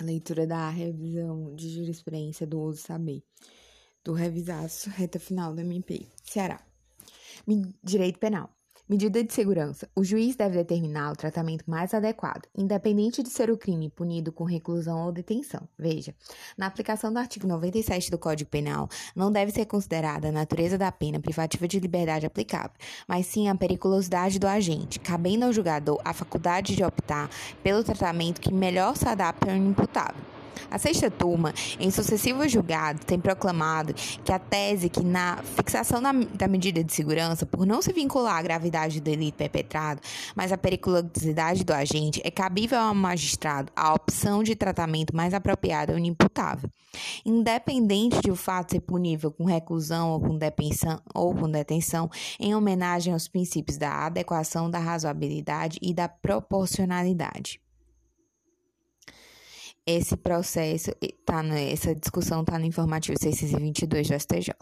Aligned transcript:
Leitura 0.00 0.46
da 0.46 0.68
revisão 0.68 1.54
de 1.54 1.70
jurisprudência 1.70 2.46
do 2.46 2.60
uso 2.60 2.82
saber. 2.82 3.22
Do 4.04 4.12
revisaço, 4.12 4.90
reta 4.90 5.18
final 5.18 5.54
do 5.54 5.60
MP. 5.60 6.06
Ceará. 6.24 6.64
Direito 7.82 8.18
penal. 8.18 8.55
Medida 8.88 9.24
de 9.24 9.32
segurança. 9.32 9.88
O 9.96 10.04
juiz 10.04 10.36
deve 10.36 10.58
determinar 10.58 11.10
o 11.10 11.16
tratamento 11.16 11.64
mais 11.66 11.92
adequado, 11.92 12.46
independente 12.56 13.20
de 13.20 13.28
ser 13.28 13.50
o 13.50 13.58
crime 13.58 13.90
punido 13.90 14.30
com 14.30 14.44
reclusão 14.44 15.06
ou 15.06 15.10
detenção. 15.10 15.68
Veja, 15.76 16.14
na 16.56 16.66
aplicação 16.66 17.12
do 17.12 17.18
artigo 17.18 17.48
97 17.48 18.12
do 18.12 18.18
Código 18.18 18.48
Penal, 18.48 18.88
não 19.16 19.32
deve 19.32 19.50
ser 19.50 19.66
considerada 19.66 20.28
a 20.28 20.32
natureza 20.32 20.78
da 20.78 20.92
pena 20.92 21.18
privativa 21.18 21.66
de 21.66 21.80
liberdade 21.80 22.26
aplicável, 22.26 22.76
mas 23.08 23.26
sim 23.26 23.48
a 23.48 23.56
periculosidade 23.56 24.38
do 24.38 24.46
agente, 24.46 25.00
cabendo 25.00 25.46
ao 25.46 25.52
julgador 25.52 26.00
a 26.04 26.12
faculdade 26.12 26.76
de 26.76 26.84
optar 26.84 27.28
pelo 27.64 27.82
tratamento 27.82 28.40
que 28.40 28.54
melhor 28.54 28.96
se 28.96 29.08
adapte 29.08 29.50
ao 29.50 29.56
imputável. 29.56 30.35
A 30.70 30.78
sexta 30.78 31.10
turma, 31.10 31.52
em 31.78 31.90
sucessivos 31.90 32.50
julgados, 32.50 33.04
tem 33.04 33.18
proclamado 33.18 33.94
que 34.24 34.32
a 34.32 34.38
tese 34.38 34.88
que 34.88 35.04
na 35.04 35.38
fixação 35.42 36.02
da, 36.02 36.12
da 36.12 36.48
medida 36.48 36.82
de 36.82 36.92
segurança, 36.92 37.46
por 37.46 37.66
não 37.66 37.80
se 37.80 37.92
vincular 37.92 38.36
à 38.36 38.42
gravidade 38.42 39.00
do 39.00 39.04
delito 39.04 39.36
perpetrado, 39.36 40.00
mas 40.34 40.52
à 40.52 40.56
periculosidade 40.56 41.64
do 41.64 41.72
agente, 41.72 42.20
é 42.24 42.30
cabível 42.30 42.78
ao 42.78 42.94
magistrado 42.94 43.72
a 43.76 43.94
opção 43.94 44.42
de 44.42 44.54
tratamento 44.54 45.14
mais 45.14 45.34
apropriado 45.34 45.92
ao 45.92 45.98
inimputável, 45.98 46.70
independente 47.24 48.20
de 48.20 48.30
o 48.30 48.36
fato 48.36 48.72
ser 48.72 48.80
punível 48.80 49.30
com 49.30 49.44
reclusão 49.44 50.10
ou 50.10 50.20
com, 50.20 50.38
ou 51.14 51.34
com 51.34 51.50
detenção, 51.50 52.10
em 52.38 52.54
homenagem 52.54 53.12
aos 53.12 53.28
princípios 53.28 53.76
da 53.76 54.06
adequação, 54.06 54.70
da 54.70 54.78
razoabilidade 54.78 55.78
e 55.80 55.94
da 55.94 56.08
proporcionalidade 56.08 57.60
esse 59.86 60.16
processo, 60.16 60.90
tá, 61.24 61.42
essa 61.58 61.94
discussão 61.94 62.40
está 62.40 62.58
no 62.58 62.64
informativo 62.64 63.16
622 63.18 64.08
do 64.08 64.18
STJ. 64.18 64.54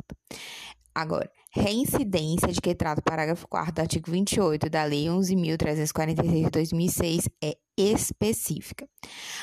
Agora, 0.95 1.29
reincidência 1.51 2.49
de 2.49 2.61
que 2.61 2.73
trata 2.73 3.01
o 3.01 3.05
parágrafo 3.05 3.49
4 3.49 3.75
do 3.75 3.81
artigo 3.81 4.11
28 4.11 4.71
da 4.71 4.85
Lei 4.85 5.07
11.346 5.07 6.45
de 6.45 6.51
2006 6.51 7.29
é 7.43 7.57
específica. 7.77 8.89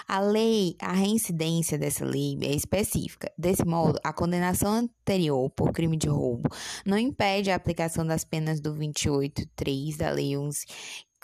A 0.08 0.22
lei, 0.22 0.78
a 0.80 0.94
reincidência 0.94 1.78
dessa 1.78 2.06
lei 2.06 2.38
é 2.42 2.56
específica. 2.56 3.30
Desse 3.38 3.66
modo, 3.66 4.00
a 4.02 4.14
condenação 4.14 4.72
anterior 4.74 5.50
por 5.50 5.74
crime 5.74 5.98
de 5.98 6.08
roubo 6.08 6.50
não 6.86 6.98
impede 6.98 7.52
a 7.52 7.56
aplicação 7.56 8.06
das 8.06 8.24
penas 8.24 8.62
do 8.62 8.74
28.3 8.74 9.98
da 9.98 10.10
Lei 10.12 10.38
11, 10.38 10.66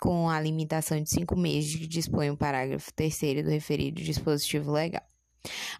com 0.00 0.28
a 0.28 0.40
limitação 0.40 1.00
de 1.02 1.10
cinco 1.10 1.36
meses 1.36 1.74
que 1.74 1.86
dispõe 1.86 2.30
o 2.30 2.36
parágrafo 2.36 2.92
3 2.94 3.44
do 3.44 3.50
referido 3.50 4.02
dispositivo 4.02 4.72
legal. 4.72 5.02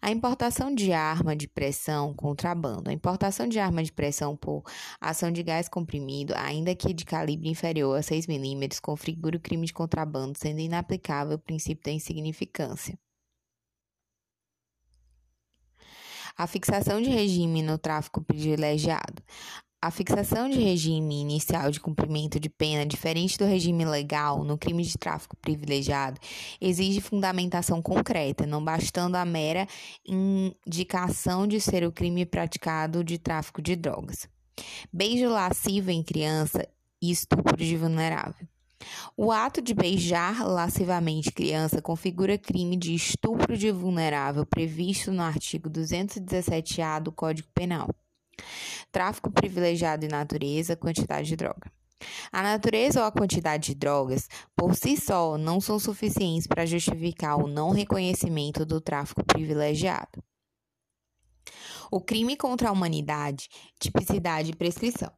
A 0.00 0.10
importação 0.10 0.74
de 0.74 0.92
arma 0.92 1.34
de 1.34 1.48
pressão, 1.48 2.14
contrabando. 2.14 2.90
A 2.90 2.92
importação 2.92 3.46
de 3.48 3.58
arma 3.58 3.82
de 3.82 3.92
pressão 3.92 4.36
por 4.36 4.62
ação 5.00 5.30
de 5.30 5.42
gás 5.42 5.68
comprimido, 5.68 6.32
ainda 6.36 6.74
que 6.74 6.92
de 6.92 7.04
calibre 7.04 7.48
inferior 7.48 7.98
a 7.98 8.02
6 8.02 8.26
milímetros, 8.26 8.80
configura 8.80 9.36
o 9.36 9.40
crime 9.40 9.66
de 9.66 9.72
contrabando, 9.72 10.38
sendo 10.38 10.60
inaplicável 10.60 11.36
o 11.36 11.40
princípio 11.40 11.84
da 11.84 11.90
insignificância. 11.90 12.98
A 16.36 16.46
fixação 16.46 17.02
de 17.02 17.10
regime 17.10 17.62
no 17.62 17.76
tráfico 17.76 18.22
privilegiado. 18.22 19.22
A 19.80 19.92
fixação 19.92 20.48
de 20.48 20.58
regime 20.58 21.20
inicial 21.20 21.70
de 21.70 21.78
cumprimento 21.78 22.40
de 22.40 22.48
pena, 22.48 22.84
diferente 22.84 23.38
do 23.38 23.44
regime 23.44 23.84
legal 23.84 24.42
no 24.42 24.58
crime 24.58 24.82
de 24.82 24.98
tráfico 24.98 25.36
privilegiado, 25.36 26.18
exige 26.60 27.00
fundamentação 27.00 27.80
concreta, 27.80 28.44
não 28.44 28.64
bastando 28.64 29.14
a 29.14 29.24
mera 29.24 29.68
indicação 30.04 31.46
de 31.46 31.60
ser 31.60 31.84
o 31.84 31.92
crime 31.92 32.26
praticado 32.26 33.04
de 33.04 33.18
tráfico 33.18 33.62
de 33.62 33.76
drogas. 33.76 34.28
Beijo 34.92 35.28
lascivo 35.28 35.92
em 35.92 36.02
criança 36.02 36.68
e 37.00 37.12
estupro 37.12 37.56
de 37.56 37.76
vulnerável. 37.76 38.48
O 39.16 39.30
ato 39.30 39.62
de 39.62 39.74
beijar 39.74 40.44
lascivamente 40.44 41.30
criança 41.30 41.80
configura 41.80 42.36
crime 42.36 42.76
de 42.76 42.96
estupro 42.96 43.56
de 43.56 43.70
vulnerável 43.70 44.44
previsto 44.44 45.12
no 45.12 45.22
artigo 45.22 45.70
217-A 45.70 46.98
do 46.98 47.12
Código 47.12 47.48
Penal 47.54 47.88
tráfico 48.90 49.30
privilegiado 49.30 50.06
de 50.06 50.08
natureza, 50.08 50.76
quantidade 50.76 51.28
de 51.28 51.36
droga. 51.36 51.70
A 52.30 52.42
natureza 52.42 53.00
ou 53.00 53.06
a 53.06 53.12
quantidade 53.12 53.68
de 53.68 53.74
drogas, 53.74 54.28
por 54.56 54.74
si 54.74 54.96
só, 54.96 55.36
não 55.36 55.60
são 55.60 55.78
suficientes 55.78 56.46
para 56.46 56.66
justificar 56.66 57.36
o 57.36 57.48
não 57.48 57.70
reconhecimento 57.70 58.64
do 58.64 58.80
tráfico 58.80 59.24
privilegiado. 59.24 60.22
O 61.90 62.00
crime 62.00 62.36
contra 62.36 62.68
a 62.68 62.72
humanidade, 62.72 63.48
tipicidade 63.80 64.50
e 64.50 64.56
prescrição. 64.56 65.10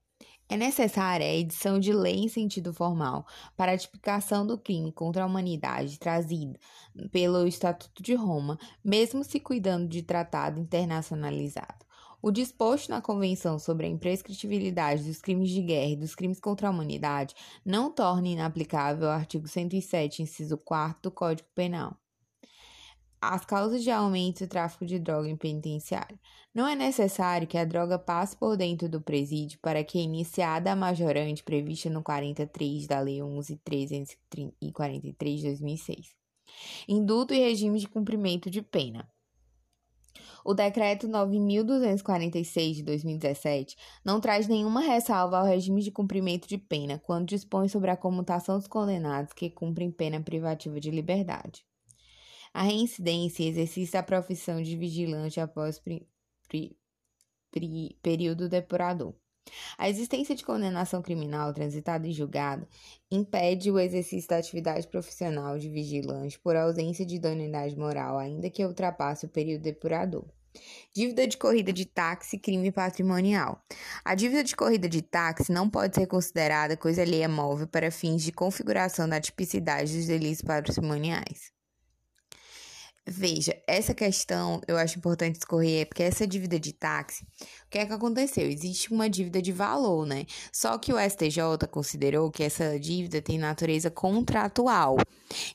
É 0.49 0.57
necessária 0.57 1.27
a 1.27 1.35
edição 1.35 1.79
de 1.79 1.93
lei 1.93 2.17
em 2.17 2.29
sentido 2.29 2.73
formal 2.73 3.25
para 3.57 3.73
a 3.73 3.79
tipificação 3.79 4.45
do 4.45 4.59
crime 4.59 4.91
contra 4.91 5.23
a 5.23 5.27
humanidade 5.27 5.97
trazida 5.97 6.59
pelo 7.13 7.47
Estatuto 7.47 8.03
de 8.03 8.15
Roma, 8.15 8.59
mesmo 8.83 9.23
se 9.23 9.39
cuidando 9.39 9.87
de 9.87 10.03
tratado 10.03 10.59
internacionalizado. 10.59 11.87
O 12.23 12.31
disposto 12.31 12.91
na 12.91 13.01
Convenção 13.01 13.59
sobre 13.59 13.87
a 13.87 13.89
imprescritibilidade 13.89 15.05
dos 15.05 15.23
crimes 15.23 15.49
de 15.49 15.63
guerra 15.63 15.93
e 15.93 15.97
dos 15.97 16.15
crimes 16.15 16.39
contra 16.39 16.69
a 16.69 16.71
humanidade 16.71 17.35
não 17.65 17.91
torna 17.91 18.29
inaplicável 18.29 19.09
o 19.09 19.11
artigo 19.11 19.49
107, 19.49 20.23
inciso 20.23 20.59
4 20.59 21.05
do 21.05 21.11
Código 21.11 21.49
Penal. 21.55 21.97
As 23.23 23.47
causas 23.47 23.83
de 23.83 23.91
aumento 23.91 24.41
do 24.41 24.49
tráfico 24.49 24.85
de 24.85 24.99
droga 24.99 25.31
em 25.31 25.37
penitenciário. 25.37 26.21
Não 26.55 26.69
é 26.69 26.75
necessário 26.75 27.47
que 27.47 27.57
a 27.57 27.65
droga 27.65 27.99
passe 27.99 28.37
por 28.37 28.55
dentro 28.55 28.87
do 28.87 29.01
presídio 29.01 29.59
para 29.61 29.83
que, 29.83 29.99
iniciada 29.99 30.73
a 30.73 30.77
majorante 30.77 31.43
prevista 31.43 31.89
no 31.89 32.03
43 32.03 32.87
da 32.87 33.01
Lei 33.01 33.21
11.343 33.21 35.37
de 35.37 35.49
2006, 35.49 36.15
induto 36.87 37.33
e 37.33 37.39
regime 37.39 37.79
de 37.79 37.89
cumprimento 37.89 38.51
de 38.51 38.61
pena. 38.61 39.09
O 40.45 40.55
decreto 40.55 41.07
9246 41.07 42.77
de 42.77 42.83
2017 42.83 43.77
não 44.05 44.21
traz 44.21 44.49
nenhuma 44.49 44.81
ressalva 44.81 45.39
ao 45.39 45.47
regime 45.47 45.83
de 45.83 45.91
cumprimento 45.91 46.49
de 46.49 46.57
pena 46.57 46.99
quando 46.99 47.29
dispõe 47.29 47.69
sobre 47.69 47.91
a 47.91 47.97
comutação 47.97 48.59
dos 48.59 48.67
condenados 48.67 49.33
que 49.33 49.51
cumprem 49.51 49.91
pena 49.91 50.21
privativa 50.21 50.81
de 50.81 50.91
liberdade. 50.91 51.65
A 52.53 52.63
reincidência 52.63 53.45
e 53.45 53.49
exercício 53.49 53.93
da 53.93 54.03
profissão 54.03 54.61
de 54.61 54.77
vigilante 54.77 55.39
após 55.39 55.79
pri, 55.79 56.09
pri, 56.49 56.77
pri, 57.51 57.97
período 58.03 58.49
depurador. 58.49 59.15
A 59.79 59.89
existência 59.89 60.35
de 60.35 60.45
condenação 60.45 61.01
criminal 61.03 61.53
transitada 61.53 62.07
e 62.07 62.13
julgada 62.13 62.69
impede 63.11 63.71
o 63.71 63.79
exercício 63.79 64.29
da 64.29 64.37
atividade 64.37 64.87
profissional 64.87 65.59
de 65.59 65.69
vigilante 65.69 66.39
por 66.39 66.57
ausência 66.57 67.05
de 67.05 67.17
idoneidade 67.17 67.77
moral, 67.77 68.19
ainda 68.19 68.51
que 68.51 68.65
ultrapasse 68.65 69.27
o 69.27 69.29
período 69.29 69.63
depurador. 69.63 70.25
Dívida 70.95 71.27
de 71.27 71.37
corrida 71.37 71.73
de 71.73 71.87
táxi, 71.87 72.37
crime 72.37 72.73
patrimonial. 72.73 73.65
A 74.05 74.15
dívida 74.15 74.43
de 74.43 74.57
corrida 74.57 74.89
de 74.89 75.01
táxi 75.01 75.53
não 75.53 75.71
pode 75.71 75.95
ser 75.95 76.07
considerada 76.07 76.77
coisa 76.77 77.03
alheia 77.03 77.29
móvel 77.29 77.69
para 77.69 77.91
fins 77.91 78.23
de 78.23 78.33
configuração 78.33 79.09
da 79.09 79.21
tipicidade 79.21 79.97
dos 79.97 80.07
delitos 80.07 80.43
patrimoniais. 80.43 81.53
Veja, 83.13 83.61
essa 83.67 83.93
questão 83.93 84.61
eu 84.69 84.77
acho 84.77 84.97
importante 84.97 85.35
escorrer, 85.35 85.85
porque 85.89 86.05
essa 86.05 86.25
dívida 86.25 86.61
de 86.61 86.73
táxi, 86.73 87.25
o 87.67 87.69
que 87.69 87.79
é 87.79 87.85
que 87.85 87.93
aconteceu? 87.93 88.49
Existe 88.49 88.93
uma 88.93 89.11
dívida 89.11 89.43
de 89.43 89.51
valor, 89.51 90.07
né? 90.07 90.27
Só 90.53 90.79
que 90.79 90.93
o 90.93 90.97
STJ 90.97 91.67
considerou 91.73 92.31
que 92.31 92.45
essa 92.45 92.79
dívida 92.79 93.21
tem 93.21 93.37
natureza 93.37 93.91
contratual. 93.91 94.97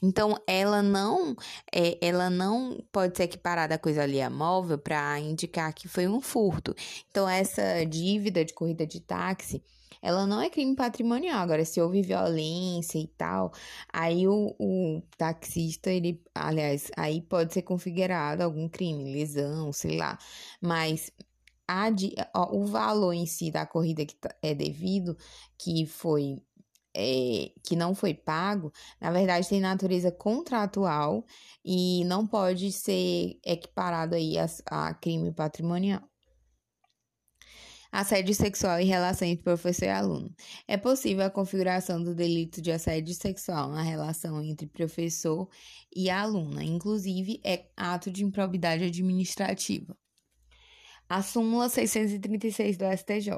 Então, 0.04 0.38
ela 0.46 0.84
não, 0.84 1.34
é, 1.74 1.98
ela 2.06 2.30
não 2.30 2.78
pode 2.92 3.16
ser 3.16 3.24
equiparada 3.24 3.76
a 3.76 3.80
coisa 3.80 4.04
ali 4.04 4.22
a 4.22 4.30
móvel 4.30 4.78
para 4.78 5.18
indicar 5.22 5.74
que 5.74 5.88
foi 5.88 6.10
um 6.10 6.20
furto. 6.20 6.76
Então, 7.10 7.28
essa 7.28 7.86
dívida 7.86 8.44
de 8.44 8.54
corrida 8.54 8.86
de 8.86 9.00
táxi 9.00 9.64
ela 10.06 10.28
não 10.28 10.40
é 10.40 10.50
crime 10.52 10.76
patrimonial. 10.76 11.40
Agora, 11.40 11.66
se 11.66 11.82
houve 11.82 12.04
violência 12.04 13.00
e 13.00 13.08
tal, 13.08 13.52
aí 13.92 14.28
o, 14.28 14.56
o 14.60 15.02
taxista, 15.18 15.90
ele, 15.90 16.22
aliás, 16.36 16.92
aí 16.96 17.22
pode 17.22 17.54
ser 17.54 17.64
configurado 17.64 18.44
algum 18.44 18.70
crime, 18.70 19.12
lesão, 19.12 19.74
sei 19.74 19.98
lá. 19.98 20.18
Mas 20.62 21.12
a, 21.68 21.88
ó, 22.36 22.56
o 22.56 22.66
valor 22.68 23.14
em 23.14 23.26
si 23.26 23.50
da 23.52 23.66
corrida 23.66 24.06
que 24.06 24.16
tá, 24.16 24.30
é 24.44 24.54
devido, 24.54 25.18
que 25.58 25.88
foi 25.88 26.40
é, 26.96 27.52
que 27.64 27.76
não 27.76 27.96
foi 27.96 28.14
pago, 28.14 28.72
na 29.02 29.12
verdade 29.12 29.50
tem 29.50 29.60
natureza 29.60 30.12
contratual 30.12 31.26
e 31.64 32.06
não 32.06 32.28
pode 32.28 32.72
ser 32.72 33.40
equiparado 33.44 34.16
aí 34.16 34.38
a, 34.38 34.46
a 34.68 34.94
crime 34.94 35.32
patrimonial. 35.34 36.02
Assédio 37.98 38.36
sexual 38.36 38.82
e 38.82 38.84
relação 38.84 39.26
entre 39.26 39.42
professor 39.42 39.86
e 39.86 39.88
aluno. 39.88 40.36
É 40.68 40.76
possível 40.76 41.24
a 41.24 41.30
configuração 41.30 42.04
do 42.04 42.14
delito 42.14 42.62
de 42.62 42.70
assédio 42.70 43.16
sexual 43.16 43.70
na 43.70 43.82
relação 43.82 44.44
entre 44.44 44.68
professor 44.68 45.48
e 45.96 46.10
aluna, 46.10 46.62
inclusive 46.62 47.40
é 47.42 47.68
ato 47.74 48.12
de 48.12 48.26
improbidade 48.26 48.84
administrativa. 48.84 49.96
A 51.08 51.22
súmula 51.22 51.70
636 51.70 52.76
do 52.76 52.84
STJ. 52.84 53.32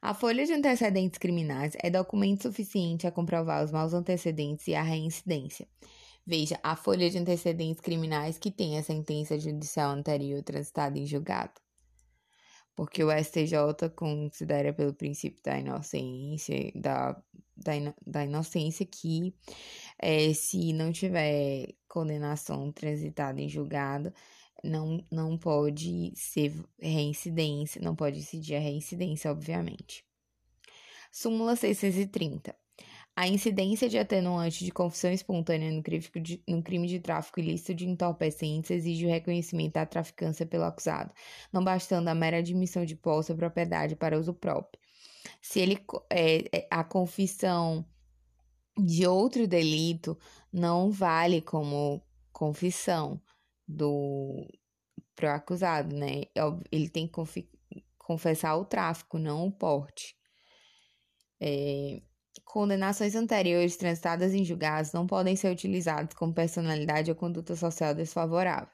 A 0.00 0.14
folha 0.14 0.46
de 0.46 0.52
antecedentes 0.52 1.18
criminais 1.18 1.72
é 1.82 1.90
documento 1.90 2.42
suficiente 2.42 3.08
a 3.08 3.10
comprovar 3.10 3.64
os 3.64 3.72
maus 3.72 3.92
antecedentes 3.92 4.68
e 4.68 4.74
a 4.76 4.84
reincidência. 4.84 5.66
Veja, 6.24 6.60
a 6.62 6.76
folha 6.76 7.10
de 7.10 7.18
antecedentes 7.18 7.80
criminais 7.80 8.38
que 8.38 8.52
tem 8.52 8.78
a 8.78 8.84
sentença 8.84 9.36
judicial 9.36 9.90
anterior 9.90 10.44
transitada 10.44 10.96
em 10.96 11.04
julgado 11.04 11.60
porque 12.80 13.04
o 13.04 13.10
STJ 13.10 13.90
considera 13.94 14.72
pelo 14.72 14.94
princípio 14.94 15.42
da 15.44 15.58
inocência, 15.58 16.72
da, 16.74 17.12
da, 17.54 17.72
da 18.06 18.24
inocência 18.24 18.86
que 18.86 19.34
é, 19.98 20.32
se 20.32 20.72
não 20.72 20.90
tiver 20.90 21.74
condenação 21.86 22.72
transitada 22.72 23.38
em 23.38 23.50
julgado, 23.50 24.10
não, 24.64 25.04
não 25.12 25.36
pode 25.36 26.10
ser 26.16 26.54
reincidência, 26.80 27.82
não 27.82 27.94
pode 27.94 28.20
incidir 28.20 28.54
a 28.54 28.60
reincidência, 28.60 29.30
obviamente. 29.30 30.02
Súmula 31.12 31.56
630. 31.56 32.56
A 33.16 33.28
incidência 33.28 33.88
de 33.88 33.98
atenuante 33.98 34.64
de 34.64 34.70
confissão 34.70 35.12
espontânea 35.12 35.70
no 35.70 35.82
crime, 35.82 36.04
de, 36.22 36.42
no 36.48 36.62
crime 36.62 36.88
de 36.88 37.00
tráfico 37.00 37.40
ilícito 37.40 37.74
de 37.74 37.86
entorpecentes 37.86 38.70
exige 38.70 39.04
o 39.04 39.10
reconhecimento 39.10 39.74
da 39.74 39.84
traficância 39.84 40.46
pelo 40.46 40.64
acusado, 40.64 41.12
não 41.52 41.62
bastando 41.62 42.08
a 42.08 42.14
mera 42.14 42.38
admissão 42.38 42.84
de 42.84 42.96
posse 42.96 43.30
ou 43.30 43.36
propriedade 43.36 43.94
para 43.94 44.18
uso 44.18 44.32
próprio. 44.32 44.80
Se 45.42 45.60
ele 45.60 45.84
é, 46.08 46.44
é, 46.56 46.68
a 46.70 46.82
confissão 46.82 47.84
de 48.78 49.06
outro 49.06 49.46
delito 49.46 50.18
não 50.52 50.90
vale 50.90 51.42
como 51.42 52.02
confissão 52.32 53.20
do 53.66 54.46
pro 55.14 55.28
acusado, 55.30 55.94
né? 55.94 56.22
Ele 56.72 56.88
tem 56.88 57.06
que 57.06 57.48
confessar 57.98 58.56
o 58.56 58.64
tráfico, 58.64 59.18
não 59.18 59.46
o 59.46 59.52
porte. 59.52 60.16
É, 61.38 62.00
Condenações 62.44 63.14
anteriores 63.14 63.76
transitadas 63.76 64.34
em 64.34 64.44
julgados 64.44 64.92
não 64.92 65.06
podem 65.06 65.36
ser 65.36 65.52
utilizadas 65.52 66.14
como 66.14 66.34
personalidade 66.34 67.10
ou 67.10 67.16
conduta 67.16 67.54
social 67.56 67.94
desfavorável. 67.94 68.68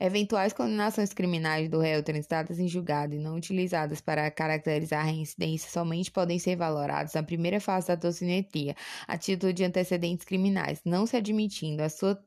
Eventuais 0.00 0.52
condenações 0.52 1.12
criminais 1.12 1.68
do 1.68 1.78
réu 1.78 2.02
transitadas 2.02 2.58
em 2.58 2.66
julgado 2.66 3.14
e 3.14 3.18
não 3.18 3.36
utilizadas 3.36 4.00
para 4.00 4.30
caracterizar 4.30 5.00
a 5.00 5.10
reincidência 5.10 5.70
somente 5.70 6.10
podem 6.10 6.38
ser 6.38 6.56
valoradas 6.56 7.14
na 7.14 7.22
primeira 7.22 7.60
fase 7.60 7.88
da 7.88 7.94
dosimetria, 7.94 8.74
a 9.06 9.16
título 9.16 9.52
de 9.52 9.64
antecedentes 9.64 10.24
criminais, 10.24 10.80
não 10.84 11.06
se 11.06 11.16
admitindo 11.16 11.82
a 11.82 11.88
sua 11.88 12.20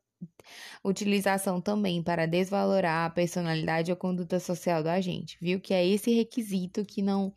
utilização 0.83 1.61
também 1.61 2.01
para 2.01 2.25
desvalorar 2.25 3.05
a 3.05 3.09
personalidade 3.09 3.91
ou 3.91 3.97
conduta 3.97 4.39
social 4.39 4.81
do 4.81 4.89
agente. 4.89 5.37
Viu 5.41 5.59
que 5.59 5.73
é 5.73 5.85
esse 5.85 6.11
requisito 6.13 6.85
que 6.85 7.01
não 7.01 7.33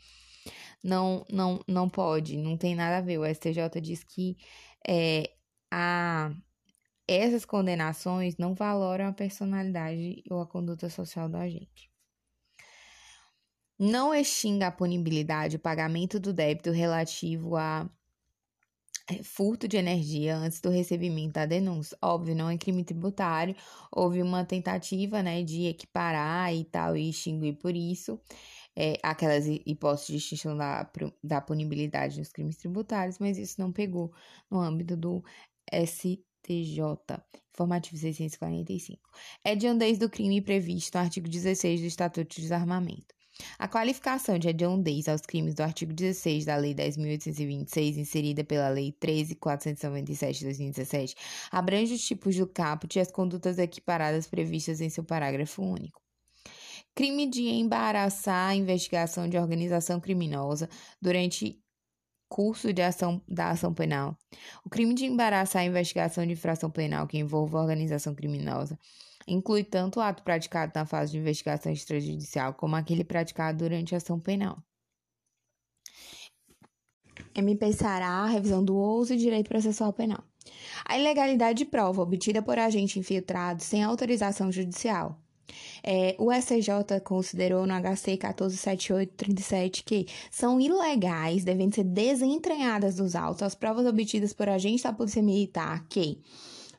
não, 0.82 1.24
não, 1.30 1.62
não 1.68 1.88
pode, 1.88 2.36
não 2.36 2.56
tem 2.56 2.74
nada 2.74 2.98
a 2.98 3.00
ver. 3.00 3.18
O 3.18 3.26
STJ 3.26 3.80
diz 3.80 4.02
que 4.02 4.36
é, 4.86 5.30
a, 5.70 6.32
essas 7.06 7.44
condenações 7.44 8.36
não 8.36 8.54
valoram 8.54 9.08
a 9.08 9.12
personalidade 9.12 10.22
ou 10.30 10.40
a 10.40 10.46
conduta 10.46 10.88
social 10.88 11.28
do 11.28 11.36
agente. 11.36 11.90
Não 13.78 14.14
extinga 14.14 14.66
a 14.66 14.72
punibilidade 14.72 15.56
o 15.56 15.58
pagamento 15.58 16.20
do 16.20 16.32
débito 16.34 16.70
relativo 16.70 17.56
a 17.56 17.88
é, 19.08 19.22
furto 19.22 19.66
de 19.66 19.76
energia 19.76 20.36
antes 20.36 20.60
do 20.60 20.70
recebimento 20.70 21.32
da 21.32 21.46
denúncia. 21.46 21.96
Óbvio, 22.00 22.34
não 22.34 22.48
é 22.48 22.56
crime 22.56 22.84
tributário, 22.84 23.56
houve 23.90 24.22
uma 24.22 24.44
tentativa 24.44 25.22
né, 25.22 25.42
de 25.42 25.64
equiparar 25.66 26.54
e 26.54 26.64
tal 26.64 26.96
e 26.96 27.08
extinguir 27.10 27.54
por 27.54 27.74
isso 27.74 28.20
é, 28.76 28.98
aquelas 29.02 29.46
hipóteses 29.46 30.06
de 30.06 30.16
extinção 30.16 30.56
da, 30.56 30.90
da 31.22 31.40
punibilidade 31.40 32.18
nos 32.18 32.32
crimes 32.32 32.56
tributários, 32.56 33.18
mas 33.18 33.38
isso 33.38 33.60
não 33.60 33.72
pegou 33.72 34.12
no 34.50 34.60
âmbito 34.60 34.96
do 34.96 35.22
STJ, 35.72 36.82
informativo 37.52 37.96
645. 37.96 39.00
É 39.44 39.54
de 39.54 39.66
ondez 39.66 39.98
do 39.98 40.08
crime 40.08 40.40
previsto 40.40 40.96
no 40.96 41.04
artigo 41.04 41.28
16 41.28 41.80
do 41.80 41.86
Estatuto 41.86 42.34
de 42.34 42.42
Desarmamento. 42.42 43.14
A 43.58 43.68
qualificação 43.68 44.38
de 44.38 44.48
hediondez 44.48 45.08
aos 45.08 45.22
crimes 45.22 45.54
do 45.54 45.62
artigo 45.62 45.92
16 45.92 46.44
da 46.44 46.56
Lei 46.56 46.74
10.826, 46.74 47.96
inserida 47.96 48.44
pela 48.44 48.68
Lei 48.68 48.92
13.497 48.92 50.32
de 50.38 50.44
2017, 50.44 51.14
abrange 51.50 51.94
os 51.94 52.04
tipos 52.04 52.36
do 52.36 52.46
caput 52.46 52.96
e 52.96 53.00
as 53.00 53.10
condutas 53.10 53.58
equiparadas 53.58 54.26
previstas 54.26 54.80
em 54.80 54.90
seu 54.90 55.04
parágrafo 55.04 55.62
único. 55.62 56.00
Crime 56.94 57.26
de 57.26 57.42
embaraçar 57.48 58.50
a 58.50 58.54
investigação 58.54 59.28
de 59.28 59.38
organização 59.38 60.00
criminosa 60.00 60.68
durante 61.00 61.62
curso 62.28 62.72
de 62.72 62.80
ação 62.80 63.20
da 63.28 63.50
ação 63.50 63.74
penal. 63.74 64.16
O 64.64 64.70
crime 64.70 64.94
de 64.94 65.04
embaraçar 65.04 65.62
a 65.62 65.64
investigação 65.64 66.24
de 66.24 66.32
infração 66.32 66.70
penal 66.70 67.06
que 67.06 67.18
envolva 67.18 67.60
organização 67.60 68.14
criminosa 68.14 68.78
inclui 69.26 69.64
tanto 69.64 69.98
o 69.98 70.02
ato 70.02 70.22
praticado 70.22 70.72
na 70.74 70.86
fase 70.86 71.12
de 71.12 71.18
investigação 71.18 71.72
extrajudicial 71.72 72.54
como 72.54 72.76
aquele 72.76 73.04
praticado 73.04 73.58
durante 73.58 73.94
a 73.94 73.98
ação 73.98 74.18
penal. 74.18 74.56
MP 77.34 77.72
Ceará, 77.72 78.26
revisão 78.26 78.64
do 78.64 78.76
uso 78.76 79.14
e 79.14 79.16
direito 79.16 79.48
processual 79.48 79.92
penal. 79.92 80.22
A 80.84 80.98
ilegalidade 80.98 81.58
de 81.58 81.64
prova 81.64 82.02
obtida 82.02 82.42
por 82.42 82.58
agente 82.58 82.98
infiltrado 82.98 83.62
sem 83.62 83.82
autorização 83.82 84.50
judicial 84.50 85.20
é, 85.82 86.14
o 86.18 86.32
STJ 86.32 87.00
considerou 87.04 87.66
no 87.66 87.74
HC 87.74 88.16
147837 88.16 89.84
que 89.84 90.06
são 90.30 90.60
ilegais, 90.60 91.44
devem 91.44 91.70
ser 91.70 91.84
desentranhadas 91.84 92.96
dos 92.96 93.14
autos 93.14 93.42
as 93.42 93.54
provas 93.54 93.86
obtidas 93.86 94.32
por 94.32 94.48
agentes 94.48 94.82
da 94.82 94.92
Polícia 94.92 95.22
Militar 95.22 95.84
que, 95.88 96.20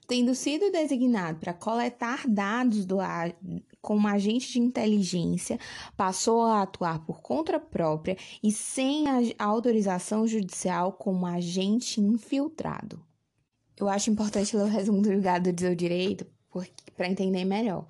tendo 0.08 0.36
sido 0.36 0.72
designado 0.72 1.40
para 1.40 1.54
coletar 1.54 2.28
dados 2.28 2.86
do 2.86 2.98
como 3.82 4.08
agente 4.08 4.52
de 4.54 4.60
inteligência, 4.60 5.60
passou 5.98 6.44
a 6.44 6.62
atuar 6.62 7.00
por 7.06 7.22
conta 7.22 7.60
própria 7.60 8.18
e 8.44 8.52
sem 8.52 9.06
a 9.08 9.44
autorização 9.44 10.28
judicial 10.28 10.94
como 10.94 11.26
agente 11.26 12.00
infiltrado. 12.00 13.02
Eu 13.78 13.90
acho 13.90 14.12
importante 14.12 14.56
ler 14.56 14.64
o 14.64 14.68
resumo 14.68 15.02
do 15.02 15.12
julgado 15.12 15.52
do 15.52 15.76
direito 15.76 16.28
para 16.96 17.10
entender 17.10 17.46
melhor. 17.46 17.88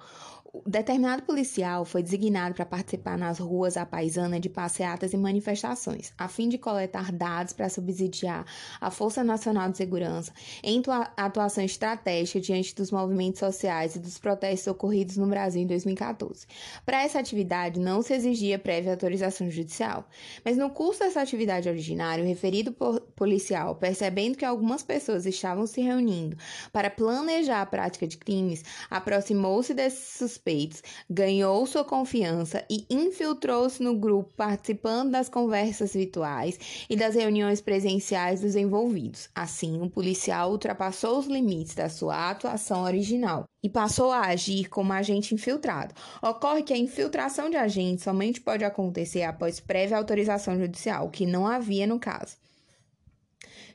Determinado 0.65 1.23
policial 1.23 1.85
foi 1.85 2.03
designado 2.03 2.53
para 2.53 2.65
participar 2.65 3.17
nas 3.17 3.39
ruas 3.39 3.77
à 3.77 3.85
paisana 3.85 4.37
de 4.37 4.49
passeatas 4.49 5.13
e 5.13 5.17
manifestações, 5.17 6.11
a 6.17 6.27
fim 6.27 6.49
de 6.49 6.57
coletar 6.57 7.09
dados 7.09 7.53
para 7.53 7.69
subsidiar 7.69 8.45
a 8.81 8.91
Força 8.91 9.23
Nacional 9.23 9.71
de 9.71 9.77
Segurança 9.77 10.33
em 10.61 10.83
atuação 11.15 11.63
estratégica 11.63 12.41
diante 12.41 12.75
dos 12.75 12.91
movimentos 12.91 13.39
sociais 13.39 13.95
e 13.95 13.99
dos 13.99 14.17
protestos 14.17 14.67
ocorridos 14.67 15.15
no 15.15 15.25
Brasil 15.25 15.61
em 15.61 15.67
2014. 15.67 16.45
Para 16.85 17.01
essa 17.01 17.19
atividade 17.19 17.79
não 17.79 18.01
se 18.01 18.13
exigia 18.13 18.59
prévia 18.59 18.91
autorização 18.91 19.49
judicial, 19.49 20.05
mas 20.43 20.57
no 20.57 20.69
curso 20.69 20.99
dessa 20.99 21.21
atividade 21.21 21.69
originária, 21.69 22.25
o 22.25 22.27
referido 22.27 22.75
policial, 23.15 23.75
percebendo 23.75 24.37
que 24.37 24.43
algumas 24.43 24.83
pessoas 24.83 25.25
estavam 25.25 25.65
se 25.65 25.79
reunindo 25.79 26.35
para 26.73 26.89
planejar 26.89 27.61
a 27.61 27.65
prática 27.65 28.05
de 28.05 28.17
crimes, 28.17 28.65
aproximou-se 28.89 29.73
desses 29.73 30.40
suspeitos, 30.41 30.81
ganhou 31.09 31.65
sua 31.65 31.83
confiança 31.83 32.65
e 32.69 32.85
infiltrou-se 32.89 33.81
no 33.81 33.95
grupo, 33.95 34.33
participando 34.35 35.11
das 35.11 35.29
conversas 35.29 35.93
virtuais 35.93 36.85
e 36.89 36.95
das 36.95 37.15
reuniões 37.15 37.61
presenciais 37.61 38.41
dos 38.41 38.55
envolvidos. 38.55 39.29
Assim, 39.35 39.81
o 39.81 39.89
policial 39.89 40.51
ultrapassou 40.51 41.19
os 41.19 41.27
limites 41.27 41.75
da 41.75 41.89
sua 41.89 42.31
atuação 42.31 42.83
original 42.83 43.45
e 43.63 43.69
passou 43.69 44.11
a 44.11 44.21
agir 44.21 44.67
como 44.69 44.91
agente 44.91 45.35
infiltrado. 45.35 45.93
Ocorre 46.21 46.63
que 46.63 46.73
a 46.73 46.77
infiltração 46.77 47.49
de 47.49 47.57
agente 47.57 48.01
somente 48.01 48.41
pode 48.41 48.63
acontecer 48.63 49.23
após 49.23 49.59
prévia 49.59 49.97
autorização 49.97 50.57
judicial, 50.57 51.09
que 51.09 51.25
não 51.25 51.45
havia 51.45 51.85
no 51.85 51.99
caso. 51.99 52.35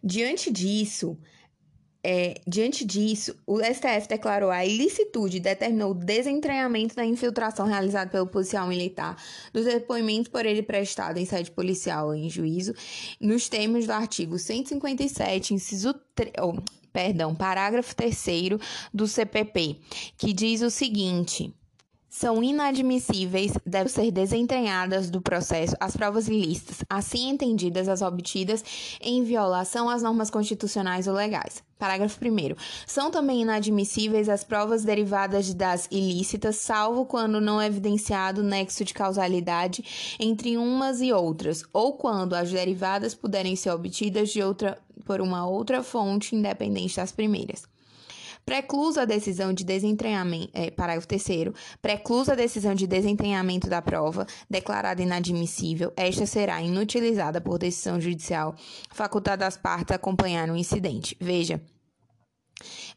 Diante 0.02 0.52
disso, 0.52 1.18
é, 2.08 2.40
diante 2.46 2.84
disso, 2.84 3.34
o 3.44 3.58
STF 3.58 4.06
declarou 4.08 4.48
a 4.48 4.64
ilicitude 4.64 5.38
e 5.38 5.40
determinou 5.40 5.90
o 5.90 5.94
desentranhamento 5.94 6.94
da 6.94 7.04
infiltração 7.04 7.66
realizada 7.66 8.08
pelo 8.08 8.28
policial 8.28 8.68
militar 8.68 9.20
dos 9.52 9.64
depoimentos 9.64 10.28
por 10.28 10.46
ele 10.46 10.62
prestado 10.62 11.18
em 11.18 11.24
sede 11.24 11.50
policial 11.50 12.06
ou 12.06 12.14
em 12.14 12.30
juízo, 12.30 12.72
nos 13.20 13.48
termos 13.48 13.86
do 13.86 13.92
artigo 13.92 14.38
157, 14.38 15.52
inciso 15.52 15.94
3, 16.14 16.34
oh, 16.42 16.54
perdão, 16.92 17.34
parágrafo 17.34 17.92
3 17.96 18.24
do 18.94 19.08
CPP, 19.08 19.80
que 20.16 20.32
diz 20.32 20.62
o 20.62 20.70
seguinte. 20.70 21.52
são 22.08 22.40
inadmissíveis, 22.40 23.52
devem 23.66 23.92
ser 23.92 24.12
desentranhadas 24.12 25.10
do 25.10 25.20
processo 25.20 25.74
as 25.80 25.96
provas 25.96 26.28
ilícitas, 26.28 26.84
assim 26.88 27.30
entendidas 27.30 27.88
as 27.88 28.00
obtidas 28.00 28.64
em 29.00 29.24
violação 29.24 29.90
às 29.90 30.04
normas 30.04 30.30
constitucionais 30.30 31.08
ou 31.08 31.14
legais. 31.14 31.65
Parágrafo 31.78 32.18
1. 32.24 32.56
São 32.86 33.10
também 33.10 33.42
inadmissíveis 33.42 34.28
as 34.30 34.42
provas 34.42 34.82
derivadas 34.82 35.52
das 35.52 35.86
ilícitas, 35.90 36.56
salvo 36.56 37.04
quando 37.04 37.40
não 37.40 37.60
é 37.60 37.66
evidenciado 37.66 38.42
nexo 38.42 38.84
de 38.84 38.94
causalidade 38.94 40.16
entre 40.18 40.56
umas 40.56 41.02
e 41.02 41.12
outras, 41.12 41.62
ou 41.72 41.92
quando 41.92 42.34
as 42.34 42.50
derivadas 42.50 43.14
puderem 43.14 43.54
ser 43.54 43.70
obtidas 43.70 44.30
de 44.30 44.42
outra, 44.42 44.78
por 45.04 45.20
uma 45.20 45.46
outra 45.46 45.82
fonte 45.82 46.34
independente 46.34 46.96
das 46.96 47.12
primeiras. 47.12 47.75
Preclusa 48.46 49.02
a 49.02 49.04
decisão 49.04 49.52
de 49.52 49.64
desentranhamento, 49.64 50.50
é, 50.54 50.70
parágrafo 50.70 51.08
3 51.08 51.50
preclusa 51.82 52.32
a 52.32 52.36
decisão 52.36 52.76
de 52.76 52.86
desentranhamento 52.86 53.68
da 53.68 53.82
prova 53.82 54.24
declarada 54.48 55.02
inadmissível, 55.02 55.92
esta 55.96 56.26
será 56.26 56.62
inutilizada 56.62 57.40
por 57.40 57.58
decisão 57.58 58.00
judicial, 58.00 58.54
facultada 58.92 59.44
às 59.44 59.56
partes 59.56 59.96
acompanhar 59.96 60.48
o 60.48 60.56
incidente. 60.56 61.16
Veja, 61.20 61.60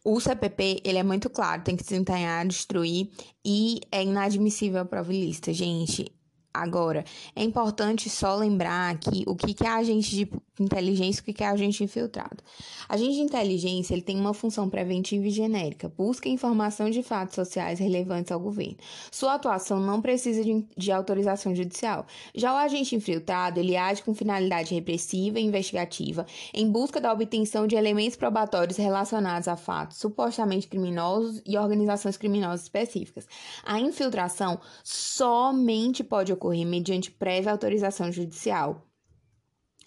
o 0.05 0.19
CPP, 0.19 0.83
ele 0.85 0.99
é 0.99 1.03
muito 1.03 1.31
claro, 1.31 1.63
tem 1.63 1.75
que 1.75 1.83
desentranhar, 1.83 2.45
destruir 2.47 3.09
e 3.43 3.81
é 3.91 4.03
inadmissível 4.03 4.81
a 4.81 4.85
prova 4.85 5.11
ilícita, 5.11 5.51
gente. 5.51 6.13
Agora, 6.53 7.05
é 7.35 7.43
importante 7.43 8.09
só 8.09 8.35
lembrar 8.35 8.89
aqui 8.89 9.23
o 9.27 9.35
que, 9.35 9.53
que 9.53 9.65
é 9.65 9.69
agente 9.69 10.15
de 10.15 10.29
inteligência 10.59 11.21
e 11.25 11.31
o 11.31 11.33
que, 11.33 11.43
é 11.43 11.47
agente 11.47 11.83
infiltrado. 11.83 12.43
Agente 12.87 13.13
de 13.13 13.21
inteligência 13.21 13.93
ele 13.93 14.01
tem 14.01 14.19
uma 14.19 14.33
função 14.33 14.67
preventiva 14.67 15.27
e 15.27 15.29
genérica, 15.29 15.87
busca 15.95 16.27
informação 16.27 16.89
de 16.89 17.03
fatos 17.03 17.35
sociais 17.35 17.79
relevantes 17.79 18.31
ao 18.31 18.39
governo. 18.39 18.75
Sua 19.11 19.35
atuação 19.35 19.79
não 19.79 20.01
precisa 20.01 20.43
de, 20.43 20.65
de 20.75 20.91
autorização 20.91 21.55
judicial. 21.55 22.05
Já 22.33 22.53
o 22.53 22.57
agente 22.57 22.95
infiltrado, 22.95 23.59
ele 23.59 23.77
age 23.77 24.03
com 24.03 24.13
finalidade 24.13 24.73
repressiva 24.73 25.39
e 25.39 25.43
investigativa, 25.43 26.25
em 26.53 26.69
busca 26.69 26.99
da 26.99 27.13
obtenção 27.13 27.67
de 27.67 27.75
elementos 27.75 28.17
probatórios 28.17 28.77
relacionados 28.77 29.47
a 29.47 29.55
fatos 29.55 29.97
supostamente 29.97 30.67
criminosos 30.67 31.41
e 31.45 31.57
organizações 31.57 32.17
criminosas 32.17 32.63
específicas. 32.63 33.27
A 33.63 33.79
infiltração 33.79 34.59
somente 34.83 36.03
pode 36.03 36.33
ocorrer 36.39 36.65
mediante 36.65 37.11
prévia 37.11 37.51
autorização 37.51 38.11
judicial. 38.11 38.85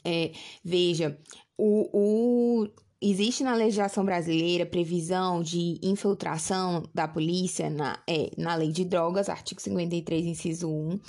É, 0.04 0.32
veja, 0.62 1.18
o, 1.56 1.88
o, 1.92 2.68
existe 3.00 3.42
na 3.42 3.54
legislação 3.54 4.04
brasileira 4.04 4.66
previsão 4.66 5.42
de 5.42 5.78
infiltração 5.82 6.82
da 6.94 7.09
polícia 7.09 7.71
na, 7.71 7.99
é, 8.09 8.30
na 8.37 8.54
lei 8.54 8.71
de 8.71 8.85
drogas, 8.85 9.28
artigo 9.28 9.61
53, 9.61 10.26
inciso 10.26 10.68
1, 10.68 11.00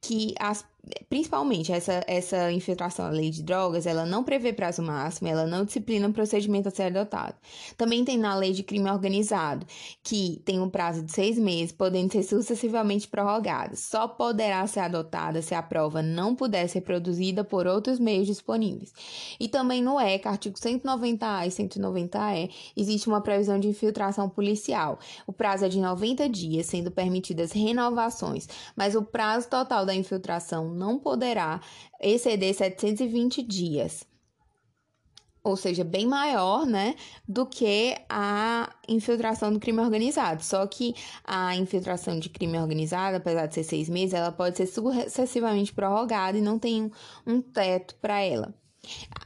que 0.00 0.34
as 0.38 0.64
principalmente 1.08 1.72
essa, 1.72 2.04
essa 2.06 2.52
infiltração 2.52 3.06
à 3.06 3.10
lei 3.10 3.30
de 3.30 3.42
drogas, 3.42 3.86
ela 3.86 4.04
não 4.04 4.22
prevê 4.22 4.52
prazo 4.52 4.82
máximo, 4.82 5.28
ela 5.28 5.46
não 5.46 5.64
disciplina 5.64 6.08
o 6.08 6.12
procedimento 6.12 6.68
a 6.68 6.70
ser 6.70 6.84
adotado. 6.84 7.34
Também 7.76 8.04
tem 8.04 8.18
na 8.18 8.34
lei 8.34 8.52
de 8.52 8.62
crime 8.62 8.90
organizado, 8.90 9.66
que 10.02 10.40
tem 10.44 10.60
um 10.60 10.70
prazo 10.70 11.02
de 11.02 11.12
seis 11.12 11.38
meses, 11.38 11.72
podendo 11.72 12.12
ser 12.12 12.22
sucessivamente 12.22 13.08
prorrogado. 13.08 13.76
Só 13.76 14.06
poderá 14.06 14.66
ser 14.66 14.80
adotada 14.80 15.42
se 15.42 15.54
a 15.54 15.62
prova 15.62 16.02
não 16.02 16.34
puder 16.34 16.68
ser 16.68 16.82
produzida 16.82 17.42
por 17.42 17.66
outros 17.66 17.98
meios 17.98 18.26
disponíveis. 18.26 18.92
E 19.40 19.48
também 19.48 19.82
no 19.82 19.98
ECA, 19.98 20.30
artigo 20.30 20.56
190A 20.56 21.46
e 21.46 21.50
190E, 21.50 22.50
existe 22.76 23.08
uma 23.08 23.20
previsão 23.20 23.58
de 23.58 23.68
infiltração 23.68 24.28
policial. 24.28 24.98
O 25.26 25.32
prazo 25.32 25.64
é 25.64 25.68
de 25.68 25.80
90 25.80 26.28
dias, 26.28 26.66
sendo 26.66 26.90
permitidas 26.90 27.52
renovações, 27.52 28.48
mas 28.76 28.94
o 28.94 29.02
prazo 29.02 29.48
total 29.48 29.84
da 29.84 29.94
infiltração 29.94 30.75
não 30.76 30.98
poderá 30.98 31.60
exceder 32.00 32.54
720 32.54 33.42
dias. 33.42 34.04
Ou 35.42 35.56
seja, 35.56 35.84
bem 35.84 36.06
maior, 36.06 36.66
né, 36.66 36.96
do 37.26 37.46
que 37.46 37.96
a 38.08 38.68
infiltração 38.88 39.52
do 39.52 39.60
crime 39.60 39.80
organizado. 39.80 40.42
Só 40.42 40.66
que 40.66 40.92
a 41.24 41.54
infiltração 41.54 42.18
de 42.18 42.28
crime 42.28 42.58
organizado, 42.58 43.16
apesar 43.16 43.46
de 43.46 43.54
ser 43.54 43.62
seis 43.62 43.88
meses, 43.88 44.14
ela 44.14 44.32
pode 44.32 44.56
ser 44.56 44.66
sucessivamente 44.66 45.72
prorrogada 45.72 46.36
e 46.36 46.40
não 46.40 46.58
tem 46.58 46.90
um 47.24 47.40
teto 47.40 47.94
para 47.96 48.20
ela. 48.20 48.52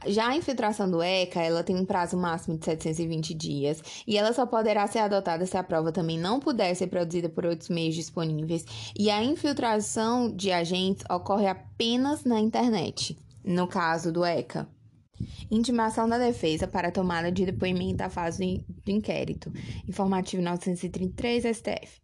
Já 0.07 0.29
a 0.29 0.35
infiltração 0.35 0.89
do 0.89 1.01
ECA, 1.01 1.41
ela 1.41 1.63
tem 1.63 1.75
um 1.75 1.85
prazo 1.85 2.17
máximo 2.17 2.57
de 2.57 2.65
720 2.65 3.33
dias 3.33 3.81
e 4.07 4.17
ela 4.17 4.33
só 4.33 4.45
poderá 4.45 4.87
ser 4.87 4.99
adotada 4.99 5.45
se 5.45 5.57
a 5.57 5.63
prova 5.63 5.91
também 5.91 6.17
não 6.17 6.39
puder 6.39 6.73
ser 6.75 6.87
produzida 6.87 7.29
por 7.29 7.45
outros 7.45 7.69
meios 7.69 7.95
disponíveis 7.95 8.65
e 8.97 9.09
a 9.09 9.23
infiltração 9.23 10.31
de 10.35 10.51
agentes 10.51 11.03
ocorre 11.09 11.47
apenas 11.47 12.23
na 12.23 12.39
internet, 12.39 13.17
no 13.43 13.67
caso 13.67 14.11
do 14.11 14.25
ECA. 14.25 14.67
Intimação 15.51 16.09
da 16.09 16.17
defesa 16.17 16.67
para 16.67 16.91
tomada 16.91 17.31
de 17.31 17.45
depoimento 17.45 18.03
à 18.03 18.09
fase 18.09 18.65
do 18.83 18.91
inquérito. 18.91 19.51
Informativo 19.87 20.41
933 20.41 21.57
STF. 21.57 22.01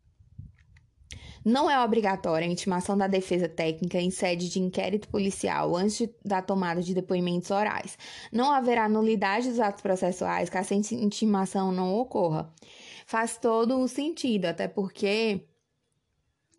Não 1.48 1.70
é 1.70 1.82
obrigatória 1.82 2.46
a 2.46 2.51
intimação 2.51 2.98
da 2.98 3.08
defesa 3.08 3.48
técnica 3.48 3.98
em 4.01 4.12
sede 4.12 4.50
de 4.50 4.60
inquérito 4.60 5.08
policial 5.08 5.77
antes 5.77 6.10
da 6.22 6.42
tomada 6.42 6.82
de 6.82 6.94
depoimentos 6.94 7.50
orais. 7.51 7.98
Não 8.34 8.51
haverá 8.51 8.89
nulidade 8.89 9.48
dos 9.48 9.62
atos 9.62 9.82
processuais 9.82 10.50
caso 10.50 10.74
a 10.74 10.75
intimação 10.75 11.72
não 11.72 11.96
ocorra. 11.96 12.54
Faz 13.06 13.38
todo 13.38 13.80
o 13.80 13.88
sentido, 13.88 14.44
até 14.44 14.68
porque 14.68 15.46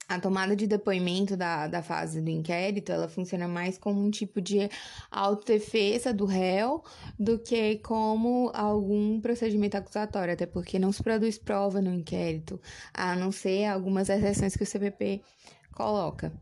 a 0.08 0.18
tomada 0.18 0.56
de 0.56 0.66
depoimento 0.66 1.36
da, 1.36 1.66
da 1.66 1.82
fase 1.82 2.22
do 2.22 2.30
inquérito, 2.30 2.90
ela 2.90 3.08
funciona 3.08 3.46
mais 3.46 3.76
como 3.76 4.02
um 4.02 4.10
tipo 4.10 4.40
de 4.40 4.70
autodefesa 5.10 6.14
do 6.14 6.24
réu 6.24 6.82
do 7.18 7.38
que 7.38 7.76
como 7.76 8.50
algum 8.54 9.20
procedimento 9.20 9.76
acusatório, 9.76 10.32
até 10.32 10.46
porque 10.46 10.78
não 10.78 10.90
se 10.90 11.02
produz 11.02 11.36
prova 11.36 11.82
no 11.82 11.92
inquérito, 11.92 12.58
a 12.94 13.14
não 13.14 13.30
ser 13.30 13.66
algumas 13.66 14.08
exceções 14.08 14.56
que 14.56 14.62
o 14.62 14.66
CPP 14.66 15.20
coloca. 15.74 16.32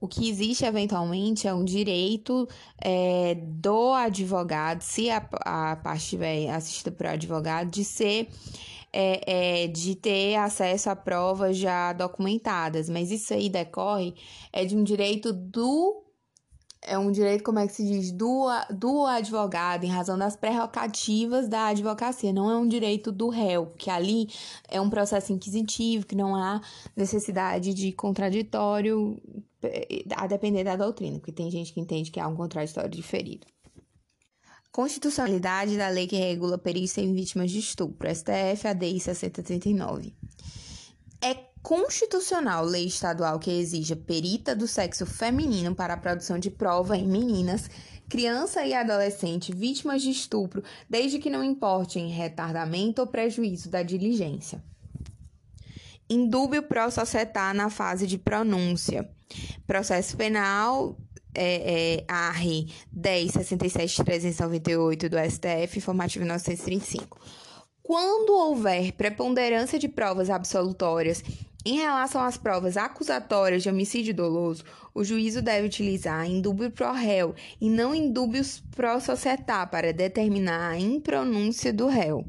O 0.00 0.08
que 0.08 0.28
existe 0.28 0.64
eventualmente 0.66 1.48
é 1.48 1.54
um 1.54 1.64
direito 1.64 2.46
é, 2.78 3.34
do 3.34 3.92
advogado, 3.94 4.82
se 4.82 5.08
a, 5.08 5.26
a 5.40 5.76
parte 5.76 6.02
estiver 6.02 6.50
assistida 6.50 6.90
por 6.90 7.06
advogado, 7.06 7.70
de 7.70 7.84
ser 7.84 8.28
é, 8.96 9.64
é, 9.64 9.66
de 9.66 9.96
ter 9.96 10.36
acesso 10.36 10.88
a 10.88 10.94
provas 10.94 11.56
já 11.56 11.92
documentadas, 11.92 12.88
mas 12.88 13.10
isso 13.10 13.34
aí 13.34 13.48
decorre 13.48 14.14
é 14.52 14.64
de 14.64 14.76
um 14.76 14.84
direito 14.84 15.32
do 15.32 16.00
é 16.86 16.98
um 16.98 17.10
direito, 17.10 17.42
como 17.42 17.58
é 17.58 17.66
que 17.66 17.72
se 17.72 17.82
diz, 17.82 18.12
do, 18.12 18.46
do 18.70 19.06
advogado, 19.06 19.84
em 19.84 19.88
razão 19.88 20.18
das 20.18 20.36
prerrogativas 20.36 21.48
da 21.48 21.68
advocacia, 21.68 22.30
não 22.30 22.50
é 22.50 22.56
um 22.58 22.68
direito 22.68 23.10
do 23.10 23.30
réu, 23.30 23.72
que 23.78 23.88
ali 23.88 24.28
é 24.68 24.78
um 24.78 24.90
processo 24.90 25.32
inquisitivo, 25.32 26.06
que 26.06 26.14
não 26.14 26.36
há 26.36 26.60
necessidade 26.94 27.72
de 27.72 27.90
contraditório, 27.90 29.18
é, 29.62 30.04
a 30.14 30.26
depender 30.26 30.62
da 30.62 30.76
doutrina, 30.76 31.18
porque 31.18 31.32
tem 31.32 31.50
gente 31.50 31.72
que 31.72 31.80
entende 31.80 32.10
que 32.10 32.20
há 32.20 32.28
um 32.28 32.36
contraditório 32.36 32.90
diferido. 32.90 33.46
Constitucionalidade 34.74 35.76
da 35.76 35.88
lei 35.88 36.08
que 36.08 36.16
regula 36.16 36.58
perícia 36.58 37.00
em 37.00 37.14
vítimas 37.14 37.48
de 37.52 37.60
estupro, 37.60 38.12
STF 38.12 38.66
ADI 38.66 38.98
6039. 38.98 40.12
É 41.22 41.32
constitucional 41.62 42.64
lei 42.64 42.86
estadual 42.86 43.38
que 43.38 43.52
exija 43.52 43.94
perita 43.94 44.52
do 44.52 44.66
sexo 44.66 45.06
feminino 45.06 45.76
para 45.76 45.94
a 45.94 45.96
produção 45.96 46.40
de 46.40 46.50
prova 46.50 46.96
em 46.96 47.06
meninas, 47.06 47.70
criança 48.08 48.66
e 48.66 48.74
adolescente 48.74 49.54
vítimas 49.54 50.02
de 50.02 50.10
estupro, 50.10 50.60
desde 50.90 51.20
que 51.20 51.30
não 51.30 51.44
importe 51.44 52.00
em 52.00 52.10
retardamento 52.10 53.00
ou 53.00 53.06
prejuízo 53.06 53.70
da 53.70 53.84
diligência. 53.84 54.60
Indúbio 56.10 56.64
pro 56.64 56.90
societar 56.90 57.54
na 57.54 57.70
fase 57.70 58.08
de 58.08 58.18
pronúncia. 58.18 59.08
Processo 59.68 60.16
penal 60.16 60.98
é, 61.34 61.96
é, 61.96 62.04
ARRE 62.08 62.72
10.67.398 62.96 65.08
do 65.08 65.16
STF, 65.18 65.78
informativo 65.78 66.24
935. 66.24 67.18
Quando 67.82 68.30
houver 68.30 68.92
preponderância 68.92 69.76
de 69.78 69.88
provas 69.88 70.30
absolutórias 70.30 71.22
em 71.66 71.76
relação 71.76 72.22
às 72.22 72.36
provas 72.36 72.76
acusatórias 72.76 73.62
de 73.62 73.70
homicídio 73.70 74.14
doloso, 74.14 74.64
o 74.94 75.02
juízo 75.02 75.40
deve 75.40 75.66
utilizar 75.66 76.28
indúbio 76.28 76.70
pro 76.70 76.92
réu 76.92 77.34
e 77.60 77.70
não 77.70 77.94
indúbios 77.94 78.62
pro 78.74 79.00
societar 79.00 79.70
para 79.70 79.92
determinar 79.92 80.72
a 80.72 80.78
impronúncia 80.78 81.72
do 81.72 81.86
réu. 81.86 82.26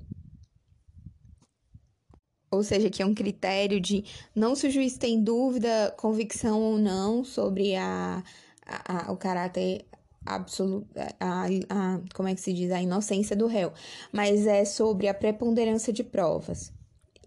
Ou 2.50 2.64
seja, 2.64 2.90
que 2.90 3.02
é 3.02 3.06
um 3.06 3.14
critério 3.14 3.82
de 3.82 4.06
não 4.34 4.56
se 4.56 4.68
o 4.68 4.72
juiz 4.72 4.98
tem 4.98 5.22
dúvida, 5.22 5.94
convicção 5.98 6.62
ou 6.62 6.78
não 6.78 7.24
sobre 7.24 7.76
a 7.76 8.24
a, 8.66 9.10
a, 9.10 9.12
o 9.12 9.18
caráter 9.18 9.86
absoluto, 10.26 10.88
a, 11.20 11.46
a, 11.46 12.02
como 12.14 12.28
é 12.28 12.36
que 12.36 12.42
se 12.42 12.52
diz, 12.52 12.72
a 12.72 12.82
inocência 12.82 13.36
do 13.36 13.48
réu, 13.48 13.72
mas 14.12 14.48
é 14.48 14.66
sobre 14.66 15.08
a 15.08 15.14
preponderância 15.14 15.94
de 15.94 16.04
provas. 16.04 16.74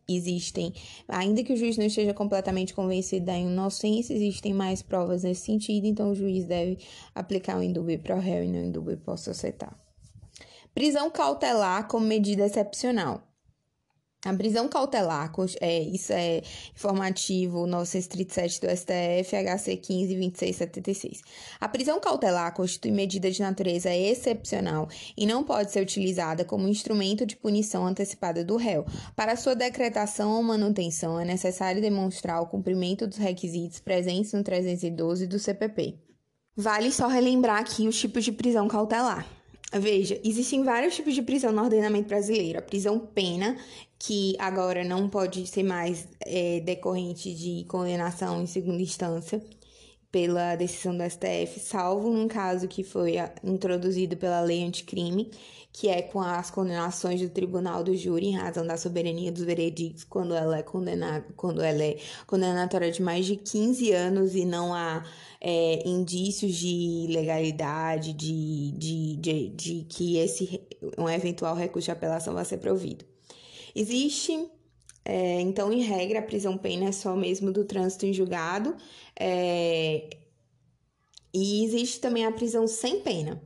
existem, 0.08 0.72
ainda 1.06 1.44
que 1.44 1.52
o 1.52 1.56
juiz 1.56 1.76
não 1.76 1.86
esteja 1.86 2.14
completamente 2.14 2.74
convencido 2.74 3.26
da 3.26 3.36
inocência, 3.36 4.14
existem 4.14 4.54
mais 4.54 4.82
provas 4.82 5.22
nesse 5.22 5.42
sentido, 5.42 5.86
então 5.86 6.10
o 6.10 6.14
juiz 6.14 6.46
deve 6.46 6.78
aplicar 7.14 7.58
o 7.58 7.62
indúbio 7.62 7.98
pro 7.98 8.18
réu 8.18 8.42
e 8.42 8.48
não 8.48 8.60
o 8.60 8.64
indúbio 8.64 8.96
pro 8.96 9.16
societar. 9.16 9.76
Prisão 10.74 11.10
cautelar 11.10 11.86
como 11.88 12.06
medida 12.06 12.46
excepcional. 12.46 13.27
A 14.24 14.34
prisão 14.34 14.66
cautelar, 14.66 15.32
é, 15.60 15.80
isso 15.80 16.12
é 16.12 16.42
informativo 16.74 17.68
937 17.68 18.60
do 18.60 18.66
STF, 18.68 19.36
HC 19.36 19.76
15 19.76 20.14
2676. 20.16 21.22
A 21.60 21.68
prisão 21.68 22.00
cautelar 22.00 22.52
constitui 22.52 22.90
medida 22.90 23.30
de 23.30 23.40
natureza 23.40 23.94
excepcional 23.94 24.88
e 25.16 25.24
não 25.24 25.44
pode 25.44 25.70
ser 25.70 25.80
utilizada 25.80 26.44
como 26.44 26.66
instrumento 26.66 27.24
de 27.24 27.36
punição 27.36 27.86
antecipada 27.86 28.44
do 28.44 28.56
réu. 28.56 28.84
Para 29.14 29.36
sua 29.36 29.54
decretação 29.54 30.32
ou 30.32 30.42
manutenção, 30.42 31.20
é 31.20 31.24
necessário 31.24 31.80
demonstrar 31.80 32.42
o 32.42 32.46
cumprimento 32.46 33.06
dos 33.06 33.18
requisitos 33.18 33.78
presentes 33.78 34.32
no 34.32 34.42
312 34.42 35.28
do 35.28 35.38
CPP. 35.38 35.94
Vale 36.56 36.90
só 36.90 37.06
relembrar 37.06 37.60
aqui 37.60 37.86
os 37.86 37.96
tipos 37.96 38.24
de 38.24 38.32
prisão 38.32 38.66
cautelar. 38.66 39.24
Veja, 39.72 40.18
existem 40.24 40.64
vários 40.64 40.96
tipos 40.96 41.14
de 41.14 41.20
prisão 41.20 41.52
no 41.52 41.62
ordenamento 41.62 42.08
brasileiro. 42.08 42.58
A 42.58 42.62
prisão 42.62 42.98
pena, 42.98 43.56
que 43.98 44.36
agora 44.38 44.84
não 44.84 45.08
pode 45.08 45.46
ser 45.46 45.62
mais 45.62 46.06
é, 46.20 46.60
decorrente 46.60 47.34
de 47.34 47.64
condenação 47.64 48.42
em 48.42 48.46
segunda 48.46 48.80
instância 48.80 49.42
pela 50.10 50.56
decisão 50.56 50.96
do 50.96 51.04
STF, 51.04 51.60
salvo 51.60 52.10
num 52.10 52.28
caso 52.28 52.66
que 52.66 52.82
foi 52.82 53.16
introduzido 53.44 54.16
pela 54.16 54.40
lei 54.40 54.64
anticrime, 54.64 55.30
que 55.70 55.88
é 55.88 56.00
com 56.00 56.20
as 56.20 56.50
condenações 56.50 57.20
do 57.20 57.28
tribunal 57.28 57.84
do 57.84 57.94
júri 57.94 58.28
em 58.28 58.36
razão 58.36 58.66
da 58.66 58.76
soberania 58.78 59.30
dos 59.30 59.44
vereditos, 59.44 60.04
quando 60.04 60.34
ela 60.34 60.58
é 60.58 60.62
condenada, 60.62 61.26
quando 61.36 61.62
ela 61.62 61.82
é 61.82 61.98
condenatória 62.26 62.90
de 62.90 63.02
mais 63.02 63.26
de 63.26 63.36
15 63.36 63.92
anos 63.92 64.34
e 64.34 64.46
não 64.46 64.72
há 64.72 65.04
é, 65.40 65.86
indícios 65.86 66.54
de 66.54 67.06
legalidade, 67.10 68.14
de, 68.14 68.72
de, 68.72 69.16
de, 69.16 69.48
de 69.50 69.86
que 69.88 70.16
esse 70.16 70.66
um 70.96 71.08
eventual 71.08 71.54
recurso 71.54 71.86
de 71.86 71.92
apelação 71.92 72.32
vai 72.32 72.44
ser 72.46 72.58
provido. 72.58 73.04
Existe 73.80 74.50
é, 75.04 75.40
então, 75.40 75.72
em 75.72 75.80
regra, 75.80 76.18
a 76.18 76.22
prisão 76.22 76.58
pena 76.58 76.90
é 76.90 76.92
só 76.92 77.16
mesmo 77.16 77.50
do 77.50 77.64
trânsito 77.64 78.04
em 78.04 78.12
julgado. 78.12 78.76
É, 79.18 80.10
e 81.32 81.64
existe 81.64 82.00
também 82.00 82.26
a 82.26 82.32
prisão 82.32 82.66
sem 82.66 83.00
pena, 83.00 83.40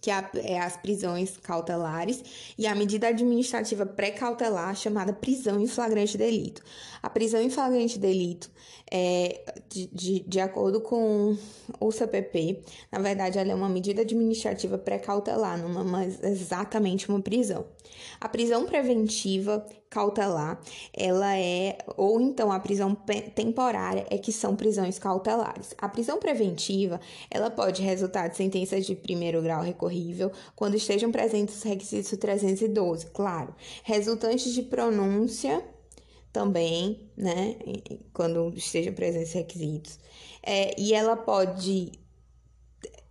que 0.00 0.10
é, 0.10 0.30
é 0.34 0.60
as 0.60 0.76
prisões 0.76 1.38
cautelares, 1.38 2.54
e 2.58 2.66
a 2.66 2.74
medida 2.74 3.08
administrativa 3.08 3.86
pré-cautelar, 3.86 4.76
chamada 4.76 5.12
prisão 5.12 5.58
em 5.58 5.66
flagrante 5.66 6.18
delito. 6.18 6.62
A 7.02 7.08
prisão 7.08 7.40
em 7.40 7.48
flagrante 7.48 7.98
delito, 7.98 8.50
é, 8.90 9.54
de, 9.70 9.86
de, 9.86 10.20
de 10.20 10.40
acordo 10.40 10.82
com 10.82 11.34
o 11.80 11.90
CPP, 11.92 12.62
na 12.92 12.98
verdade, 12.98 13.38
ela 13.38 13.52
é 13.52 13.54
uma 13.54 13.68
medida 13.70 14.02
administrativa 14.02 14.76
pré-cautelar, 14.76 15.56
não 15.56 15.98
é 15.98 16.06
exatamente 16.28 17.08
uma 17.08 17.22
prisão. 17.22 17.64
A 18.20 18.28
prisão 18.28 18.66
preventiva 18.66 19.64
cautelar, 19.90 20.60
ela 20.92 21.36
é, 21.38 21.78
ou 21.96 22.20
então 22.20 22.50
a 22.50 22.58
prisão 22.58 22.96
temporária, 23.34 24.06
é 24.10 24.18
que 24.18 24.32
são 24.32 24.56
prisões 24.56 24.98
cautelares. 24.98 25.74
A 25.78 25.88
prisão 25.88 26.18
preventiva, 26.18 27.00
ela 27.30 27.50
pode 27.50 27.82
resultar 27.82 28.28
de 28.28 28.36
sentenças 28.36 28.84
de 28.86 28.96
primeiro 28.96 29.40
grau 29.40 29.62
recorrível 29.62 30.32
quando 30.56 30.74
estejam 30.74 31.12
presentes 31.12 31.56
os 31.58 31.62
requisitos 31.62 32.18
312, 32.18 33.06
claro, 33.06 33.54
resultantes 33.84 34.52
de 34.52 34.62
pronúncia 34.62 35.62
também, 36.32 37.08
né, 37.16 37.56
quando 38.12 38.52
estejam 38.56 38.92
presentes 38.92 39.28
os 39.28 39.34
requisitos. 39.34 40.00
É, 40.42 40.78
e 40.78 40.92
ela 40.92 41.16
pode, 41.16 41.92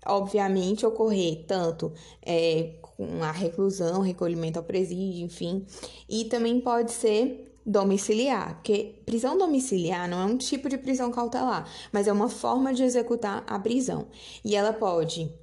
obviamente, 0.06 0.86
ocorrer 0.86 1.46
tanto 1.48 1.94
é, 2.22 2.76
com 2.98 3.24
a 3.24 3.32
reclusão, 3.32 4.02
recolhimento 4.02 4.60
ao 4.60 4.66
presídio, 4.66 5.26
enfim. 5.26 5.66
E 6.10 6.26
também 6.26 6.60
pode 6.60 6.92
ser 6.92 7.50
domiciliar, 7.66 8.56
porque 8.56 9.02
prisão 9.06 9.38
domiciliar 9.38 10.10
não 10.10 10.22
é 10.22 10.26
um 10.26 10.38
tipo 10.38 10.68
de 10.68 10.78
prisão 10.78 11.12
cautelar, 11.12 11.68
mas 11.92 12.08
é 12.08 12.12
uma 12.12 12.30
forma 12.30 12.74
de 12.74 12.84
executar 12.84 13.44
a 13.48 13.58
prisão. 13.58 14.08
E 14.44 14.56
ela 14.56 14.74
pode 14.74 15.34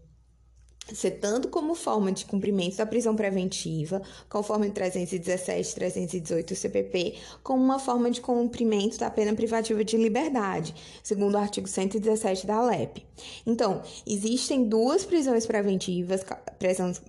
tanto 1.20 1.48
como 1.48 1.74
forma 1.74 2.12
de 2.12 2.24
cumprimento 2.24 2.76
da 2.76 2.86
prisão 2.86 3.14
preventiva, 3.14 4.02
conforme 4.28 4.70
317 4.70 5.70
e 5.70 5.74
318 5.74 6.54
CPP, 6.54 7.14
como 7.42 7.62
uma 7.62 7.78
forma 7.78 8.10
de 8.10 8.20
cumprimento 8.20 8.98
da 8.98 9.10
pena 9.10 9.34
privativa 9.34 9.84
de 9.84 9.96
liberdade, 9.96 10.74
segundo 11.02 11.34
o 11.34 11.38
artigo 11.38 11.68
117 11.68 12.46
da 12.46 12.62
LEP. 12.62 13.04
Então, 13.46 13.82
existem 14.06 14.64
duas 14.64 15.04
prisões 15.04 15.46
preventivas, 15.46 16.24
prisões, 16.58 17.00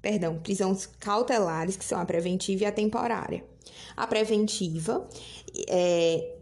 perdão, 0.00 0.38
prisões 0.38 0.86
cautelares, 0.98 1.76
que 1.76 1.84
são 1.84 2.00
a 2.00 2.04
preventiva 2.04 2.64
e 2.64 2.66
a 2.66 2.72
temporária. 2.72 3.44
A 3.96 4.06
preventiva 4.06 5.08
é, 5.68 6.37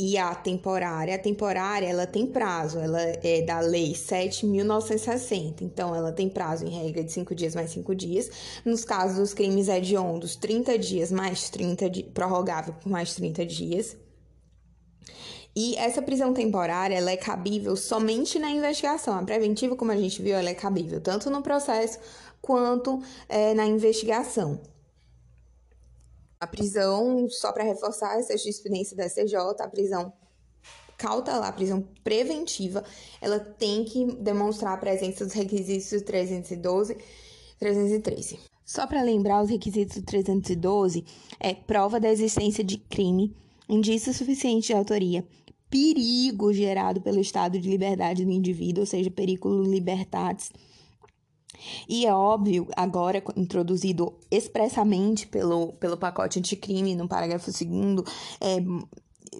e 0.00 0.16
a 0.16 0.34
temporária, 0.34 1.14
a 1.14 1.18
temporária, 1.18 1.86
ela 1.86 2.06
tem 2.06 2.26
prazo, 2.26 2.78
ela 2.78 3.02
é 3.02 3.42
da 3.42 3.60
lei 3.60 3.92
7.960, 3.92 5.60
então 5.60 5.94
ela 5.94 6.10
tem 6.10 6.26
prazo 6.26 6.64
em 6.64 6.70
regra 6.70 7.04
de 7.04 7.12
5 7.12 7.34
dias 7.34 7.54
mais 7.54 7.70
5 7.72 7.94
dias. 7.94 8.30
Nos 8.64 8.82
casos 8.82 9.18
dos 9.18 9.34
crimes 9.34 9.68
hediondos, 9.68 10.36
30 10.36 10.78
dias 10.78 11.12
mais 11.12 11.50
30 11.50 11.90
dias, 11.90 12.08
prorrogável 12.14 12.72
por 12.72 12.88
mais 12.88 13.14
30 13.14 13.44
dias. 13.44 13.94
E 15.54 15.76
essa 15.76 16.00
prisão 16.00 16.32
temporária, 16.32 16.94
ela 16.94 17.10
é 17.10 17.16
cabível 17.18 17.76
somente 17.76 18.38
na 18.38 18.50
investigação. 18.50 19.18
A 19.18 19.22
preventiva, 19.22 19.76
como 19.76 19.92
a 19.92 19.96
gente 19.96 20.22
viu, 20.22 20.34
ela 20.34 20.48
é 20.48 20.54
cabível 20.54 21.02
tanto 21.02 21.28
no 21.28 21.42
processo 21.42 21.98
quanto 22.40 23.02
é, 23.28 23.52
na 23.52 23.66
investigação. 23.66 24.58
A 26.40 26.46
prisão, 26.46 27.28
só 27.28 27.52
para 27.52 27.64
reforçar 27.64 28.18
essa 28.18 28.36
jurisprudência 28.36 28.96
da 28.96 29.06
SCJ, 29.06 29.36
a 29.60 29.68
prisão 29.68 30.12
cautelar, 30.96 31.48
a 31.48 31.52
prisão 31.52 31.86
preventiva, 32.02 32.82
ela 33.20 33.38
tem 33.38 33.84
que 33.84 34.06
demonstrar 34.16 34.74
a 34.74 34.78
presença 34.78 35.24
dos 35.24 35.34
requisitos 35.34 36.02
312 36.02 36.96
313. 37.58 38.38
Só 38.64 38.86
para 38.86 39.02
lembrar, 39.02 39.42
os 39.42 39.50
requisitos 39.50 39.96
do 39.96 40.02
312 40.04 41.04
é 41.38 41.52
prova 41.52 42.00
da 42.00 42.10
existência 42.10 42.62
de 42.62 42.78
crime, 42.78 43.36
indício 43.68 44.14
suficiente 44.14 44.68
de 44.68 44.72
autoria, 44.72 45.24
perigo 45.68 46.52
gerado 46.52 47.00
pelo 47.00 47.20
estado 47.20 47.58
de 47.60 47.68
liberdade 47.68 48.24
do 48.24 48.30
indivíduo, 48.30 48.82
ou 48.82 48.86
seja, 48.86 49.10
perigo 49.10 49.62
libertatis, 49.62 50.50
e 51.88 52.06
é 52.06 52.14
óbvio, 52.14 52.66
agora 52.76 53.22
introduzido 53.36 54.14
expressamente 54.30 55.26
pelo, 55.26 55.72
pelo 55.74 55.96
pacote 55.96 56.38
anticrime 56.38 56.94
no 56.94 57.08
parágrafo 57.08 57.50
2 57.50 58.06
é, 58.40 58.56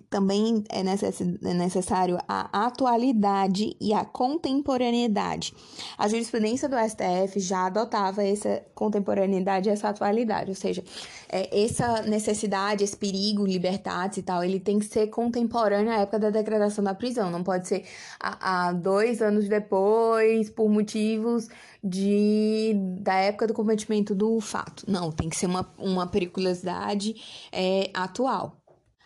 também 0.08 0.64
é, 0.68 0.80
é 0.80 1.54
necessário 1.54 2.18
a 2.28 2.66
atualidade 2.66 3.76
e 3.80 3.92
a 3.92 4.04
contemporaneidade. 4.04 5.54
A 5.98 6.08
jurisprudência 6.08 6.68
do 6.68 6.76
STF 6.76 7.40
já 7.40 7.66
adotava 7.66 8.24
essa 8.24 8.62
contemporaneidade 8.74 9.68
e 9.68 9.72
essa 9.72 9.88
atualidade, 9.88 10.50
ou 10.50 10.56
seja, 10.56 10.82
é, 11.28 11.64
essa 11.64 12.02
necessidade, 12.02 12.84
esse 12.84 12.96
perigo, 12.96 13.46
libertatis 13.46 14.18
e 14.18 14.22
tal, 14.22 14.44
ele 14.44 14.60
tem 14.60 14.78
que 14.78 14.86
ser 14.86 15.08
contemporâneo 15.08 15.92
à 15.92 15.98
época 16.00 16.18
da 16.18 16.30
decretação 16.30 16.82
da 16.84 16.94
prisão, 16.94 17.30
não 17.30 17.42
pode 17.42 17.68
ser 17.68 17.84
há, 18.18 18.68
há 18.68 18.72
dois 18.72 19.20
anos 19.22 19.48
depois, 19.48 20.50
por 20.50 20.68
motivos 20.68 21.48
de 21.82 22.74
da 23.00 23.14
época 23.14 23.46
do 23.46 23.54
cometimento 23.54 24.14
do 24.14 24.38
fato. 24.40 24.84
Não, 24.86 25.10
tem 25.10 25.28
que 25.28 25.36
ser 25.36 25.46
uma, 25.46 25.72
uma 25.78 26.06
periculosidade 26.06 27.14
é, 27.50 27.90
atual. 27.94 28.59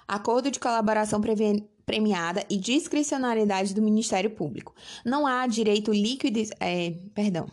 Acordo 0.06 0.50
de 0.50 0.60
colaboração 0.60 1.20
premiada 1.86 2.44
e 2.48 2.56
discricionariedade 2.56 3.74
do 3.74 3.82
Ministério 3.82 4.30
Público. 4.30 4.74
Não 5.04 5.26
há 5.26 5.46
direito 5.46 5.92
líquido, 5.92 6.40
é, 6.60 6.92
perdão, 7.14 7.46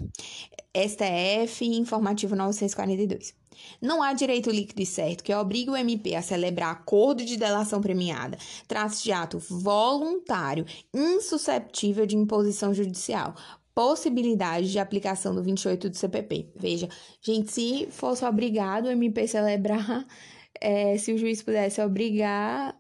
STF 0.76 1.66
informativo 1.66 2.36
942. 2.36 3.34
Não 3.82 4.02
há 4.02 4.14
direito 4.14 4.50
líquido 4.50 4.82
e 4.82 4.86
certo 4.86 5.24
que 5.24 5.34
obrigue 5.34 5.70
o 5.70 5.76
MP 5.76 6.16
a 6.16 6.22
celebrar 6.22 6.72
acordo 6.72 7.24
de 7.24 7.38
delação 7.38 7.82
premiada, 7.82 8.38
traço 8.68 9.04
de 9.04 9.12
ato 9.12 9.38
voluntário, 9.38 10.66
insusceptível 10.94 12.06
de 12.06 12.16
imposição 12.16 12.74
judicial, 12.74 13.36
possibilidade 13.74 14.72
de 14.72 14.80
aplicação 14.80 15.34
do 15.34 15.44
28 15.44 15.90
do 15.90 15.98
CPP. 15.98 16.52
Veja, 16.56 16.90
gente, 17.22 17.52
se 17.52 17.88
fosse 17.92 18.26
obrigado 18.26 18.86
o 18.86 18.92
MP 18.92 19.28
celebrar 19.28 20.06
é, 20.62 20.98
se 20.98 21.12
o 21.12 21.18
juiz 21.18 21.42
pudesse 21.44 21.82
obrigar, 21.82 22.80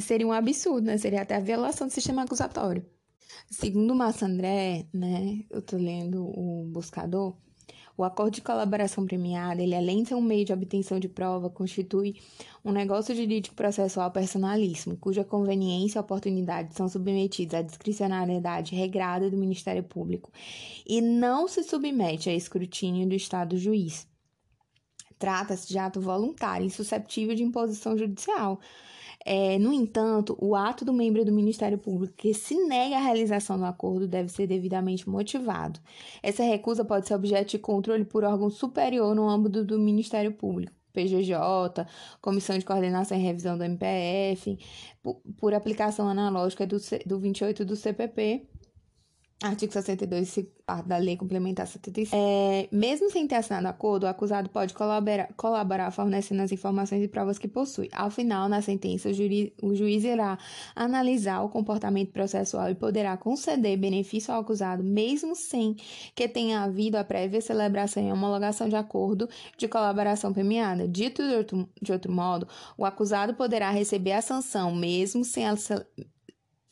seria 0.00 0.26
um 0.26 0.32
absurdo, 0.32 0.86
né? 0.86 0.98
Seria 0.98 1.22
até 1.22 1.36
a 1.36 1.40
violação 1.40 1.86
do 1.86 1.92
sistema 1.92 2.22
acusatório. 2.22 2.84
Segundo 3.50 3.94
Massa 3.94 4.26
André, 4.26 4.86
né, 4.92 5.44
eu 5.50 5.62
tô 5.62 5.76
lendo 5.76 6.24
o 6.26 6.64
Buscador, 6.70 7.36
O 7.98 8.04
acordo 8.04 8.34
de 8.34 8.42
colaboração 8.42 9.04
premiada, 9.04 9.60
ele 9.60 9.74
além 9.74 10.04
de 10.04 10.10
ser 10.10 10.14
um 10.14 10.22
meio 10.22 10.44
de 10.44 10.52
obtenção 10.52 11.00
de 11.00 11.08
prova, 11.08 11.50
constitui 11.50 12.14
um 12.64 12.70
negócio 12.70 13.12
jurídico 13.12 13.56
processual 13.56 14.12
personalíssimo, 14.12 14.96
cuja 14.96 15.24
conveniência 15.24 15.98
e 15.98 16.00
oportunidade 16.00 16.76
são 16.76 16.88
submetidos 16.88 17.54
à 17.54 17.62
discricionariedade 17.62 18.76
regrada 18.76 19.28
do 19.28 19.36
Ministério 19.36 19.82
Público 19.82 20.30
e 20.86 21.00
não 21.00 21.48
se 21.48 21.64
submete 21.64 22.30
a 22.30 22.34
escrutínio 22.34 23.08
do 23.08 23.16
Estado 23.16 23.58
juiz. 23.58 24.06
Trata-se 25.18 25.68
de 25.68 25.78
ato 25.78 26.00
voluntário, 26.00 26.66
insusceptível 26.66 27.34
de 27.34 27.42
imposição 27.42 27.96
judicial, 27.96 28.60
é, 29.24 29.58
no 29.58 29.72
entanto, 29.72 30.36
o 30.40 30.54
ato 30.54 30.84
do 30.84 30.92
membro 30.92 31.24
do 31.24 31.32
Ministério 31.32 31.76
Público 31.76 32.14
que 32.16 32.32
se 32.32 32.54
nega 32.66 32.96
a 32.96 33.00
realização 33.00 33.58
do 33.58 33.64
acordo 33.64 34.06
deve 34.06 34.30
ser 34.30 34.46
devidamente 34.46 35.08
motivado. 35.08 35.80
Essa 36.22 36.42
recusa 36.42 36.84
pode 36.84 37.06
ser 37.06 37.14
objeto 37.14 37.50
de 37.50 37.58
controle 37.58 38.04
por 38.04 38.24
órgão 38.24 38.48
superior 38.48 39.14
no 39.14 39.28
âmbito 39.28 39.64
do 39.64 39.78
Ministério 39.78 40.32
Público. 40.32 40.72
PGJ, 40.94 41.86
Comissão 42.20 42.58
de 42.58 42.64
Coordenação 42.64 43.18
e 43.18 43.20
Revisão 43.20 43.58
do 43.58 43.64
MPF, 43.64 44.58
por, 45.02 45.20
por 45.36 45.52
aplicação 45.54 46.08
analógica 46.08 46.66
do, 46.66 46.78
do 47.04 47.20
28 47.20 47.64
do 47.64 47.76
CPP 47.76 48.48
Artigo 49.40 49.72
62, 49.72 50.46
parte 50.66 50.88
da 50.88 50.96
Lei 50.96 51.16
Complementar 51.16 51.64
76. 51.64 52.10
É, 52.12 52.68
mesmo 52.72 53.08
sem 53.08 53.24
ter 53.28 53.36
assinado 53.36 53.68
acordo, 53.68 54.02
o 54.02 54.08
acusado 54.08 54.50
pode 54.50 54.74
colaborar, 54.74 55.28
colaborar 55.36 55.92
fornecendo 55.92 56.42
as 56.42 56.50
informações 56.50 57.04
e 57.04 57.06
provas 57.06 57.38
que 57.38 57.46
possui. 57.46 57.88
Ao 57.92 58.10
final, 58.10 58.48
na 58.48 58.60
sentença, 58.60 59.08
o, 59.08 59.14
juri, 59.14 59.54
o 59.62 59.76
juiz 59.76 60.02
irá 60.02 60.36
analisar 60.74 61.42
o 61.42 61.48
comportamento 61.48 62.10
processual 62.10 62.68
e 62.68 62.74
poderá 62.74 63.16
conceder 63.16 63.78
benefício 63.78 64.34
ao 64.34 64.40
acusado, 64.40 64.82
mesmo 64.82 65.36
sem 65.36 65.76
que 66.16 66.26
tenha 66.26 66.62
havido 66.62 66.98
a 66.98 67.04
prévia 67.04 67.40
celebração 67.40 68.02
e 68.02 68.10
homologação 68.10 68.68
de 68.68 68.74
acordo 68.74 69.28
de 69.56 69.68
colaboração 69.68 70.32
premiada. 70.32 70.88
Dito 70.88 71.22
de 71.22 71.36
outro, 71.36 71.68
de 71.80 71.92
outro 71.92 72.10
modo, 72.10 72.48
o 72.76 72.84
acusado 72.84 73.34
poderá 73.34 73.70
receber 73.70 74.14
a 74.14 74.20
sanção, 74.20 74.74
mesmo 74.74 75.24
sem 75.24 75.46
a 75.46 75.54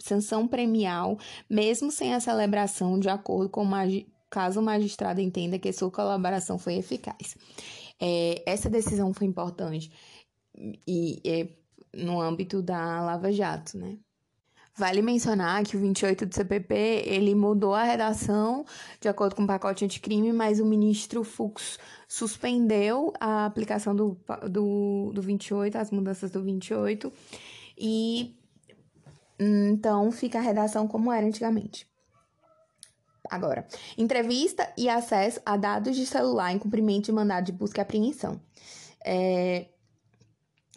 sanção 0.07 0.47
premial, 0.47 1.19
mesmo 1.49 1.90
sem 1.90 2.14
a 2.14 2.21
celebração 2.21 2.99
de 2.99 3.09
acordo 3.09 3.49
com 3.49 3.64
o 3.64 3.71
caso 4.31 4.61
o 4.61 4.62
magistrado 4.62 5.21
entenda 5.21 5.59
que 5.59 5.73
sua 5.73 5.90
colaboração 5.90 6.59
foi 6.59 6.75
eficaz. 6.75 7.37
É, 8.01 8.42
essa 8.47 8.69
decisão 8.69 9.12
foi 9.12 9.27
importante 9.27 9.90
e 10.87 11.21
é, 11.25 11.49
no 11.95 12.21
âmbito 12.21 12.62
da 12.62 13.01
Lava 13.03 13.33
Jato, 13.33 13.79
né? 13.79 13.99
Vale 14.79 15.01
mencionar 15.01 15.64
que 15.64 15.75
o 15.75 15.81
28 15.81 16.27
do 16.27 16.35
CPP, 16.35 16.75
ele 17.07 17.35
mudou 17.35 17.73
a 17.73 17.83
redação 17.83 18.62
de 19.01 19.09
acordo 19.09 19.35
com 19.35 19.45
o 19.45 19.47
pacote 19.47 19.87
anticrime, 19.87 20.35
mas 20.35 20.61
o 20.61 20.66
ministro 20.66 21.25
Fux 21.25 21.79
suspendeu 22.07 23.11
a 23.19 23.47
aplicação 23.47 23.97
do, 23.97 24.19
do, 24.51 25.12
do 25.14 25.23
28, 25.23 25.79
as 25.79 25.90
mudanças 25.90 26.31
do 26.31 26.42
28, 26.42 27.11
e 27.79 28.37
então, 29.38 30.11
fica 30.11 30.38
a 30.38 30.42
redação 30.42 30.88
como 30.88 31.12
era 31.12 31.27
antigamente. 31.27 31.87
Agora, 33.31 33.66
entrevista 33.99 34.72
e 34.77 34.88
acesso 34.88 35.40
a 35.44 35.57
dados 35.57 35.96
de 35.96 36.07
celular 36.07 36.53
em 36.53 36.59
cumprimento 36.59 37.07
de 37.07 37.12
mandado 37.12 37.46
de 37.46 37.53
busca 37.53 37.81
e 37.81 37.83
apreensão. 37.83 38.40
É, 39.05 39.66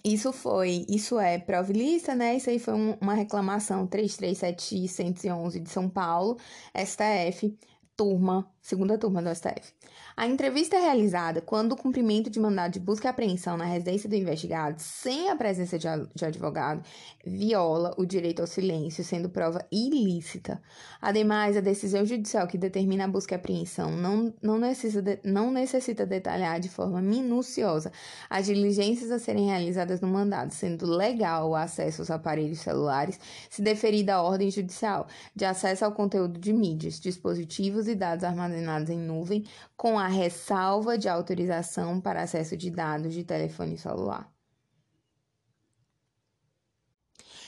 isso 0.03 0.31
foi, 0.31 0.85
isso 0.87 1.19
é 1.19 1.37
prova 1.37 1.71
ilícita, 1.71 2.15
né? 2.15 2.35
Isso 2.35 2.49
aí 2.49 2.59
foi 2.59 2.73
um, 2.73 2.97
uma 3.01 3.13
reclamação 3.13 3.87
337-111 3.87 5.61
de 5.61 5.69
São 5.69 5.89
Paulo, 5.89 6.37
STF, 6.73 7.57
turma, 7.95 8.49
segunda 8.69 8.99
turma 8.99 9.19
do 9.19 9.33
STF. 9.33 9.73
A 10.15 10.27
entrevista 10.27 10.75
é 10.75 10.79
realizada 10.79 11.41
quando 11.41 11.71
o 11.71 11.75
cumprimento 11.75 12.29
de 12.29 12.39
mandado 12.39 12.73
de 12.73 12.79
busca 12.79 13.07
e 13.07 13.09
apreensão 13.09 13.57
na 13.57 13.65
residência 13.65 14.07
do 14.07 14.15
investigado, 14.15 14.79
sem 14.79 15.29
a 15.29 15.35
presença 15.35 15.79
de, 15.79 15.87
advogado, 16.23 16.83
viola 17.25 17.95
o 17.97 18.05
direito 18.05 18.41
ao 18.41 18.47
silêncio, 18.47 19.03
sendo 19.03 19.27
prova 19.27 19.65
ilícita. 19.71 20.61
Ademais, 21.01 21.57
a 21.57 21.61
decisão 21.61 22.05
judicial 22.05 22.45
que 22.45 22.59
determina 22.59 23.05
a 23.05 23.07
busca 23.07 23.33
e 23.33 23.37
apreensão 23.37 23.91
não, 23.91 24.31
não, 24.39 24.59
necessita, 24.59 25.01
de, 25.01 25.19
não 25.23 25.49
necessita 25.51 26.05
detalhar 26.05 26.59
de 26.59 26.69
forma 26.69 27.01
minuciosa 27.01 27.91
as 28.29 28.45
diligências 28.45 29.09
a 29.09 29.17
serem 29.17 29.47
realizadas 29.47 29.99
no 29.99 30.07
mandado, 30.07 30.51
sendo 30.51 30.85
legal 30.85 31.49
o 31.49 31.55
acesso 31.55 32.03
aos 32.03 32.11
aparelhos 32.11 32.59
celulares, 32.59 33.19
se 33.49 33.63
deferida 33.63 34.13
a 34.13 34.21
ordem 34.21 34.51
judicial 34.51 35.07
de 35.35 35.45
acesso 35.45 35.85
ao 35.85 35.91
conteúdo 35.91 36.39
de 36.39 36.53
mídias, 36.53 36.99
dispositivos 36.99 37.87
e 37.87 37.95
dados 37.95 38.23
armazenados 38.23 38.58
em 38.89 38.99
nuvem, 38.99 39.45
com 39.75 39.97
a 39.97 40.07
ressalva 40.07 40.97
de 40.97 41.07
autorização 41.07 41.99
para 41.99 42.23
acesso 42.23 42.55
de 42.55 42.69
dados 42.69 43.13
de 43.13 43.23
telefone 43.23 43.77
celular. 43.77 44.31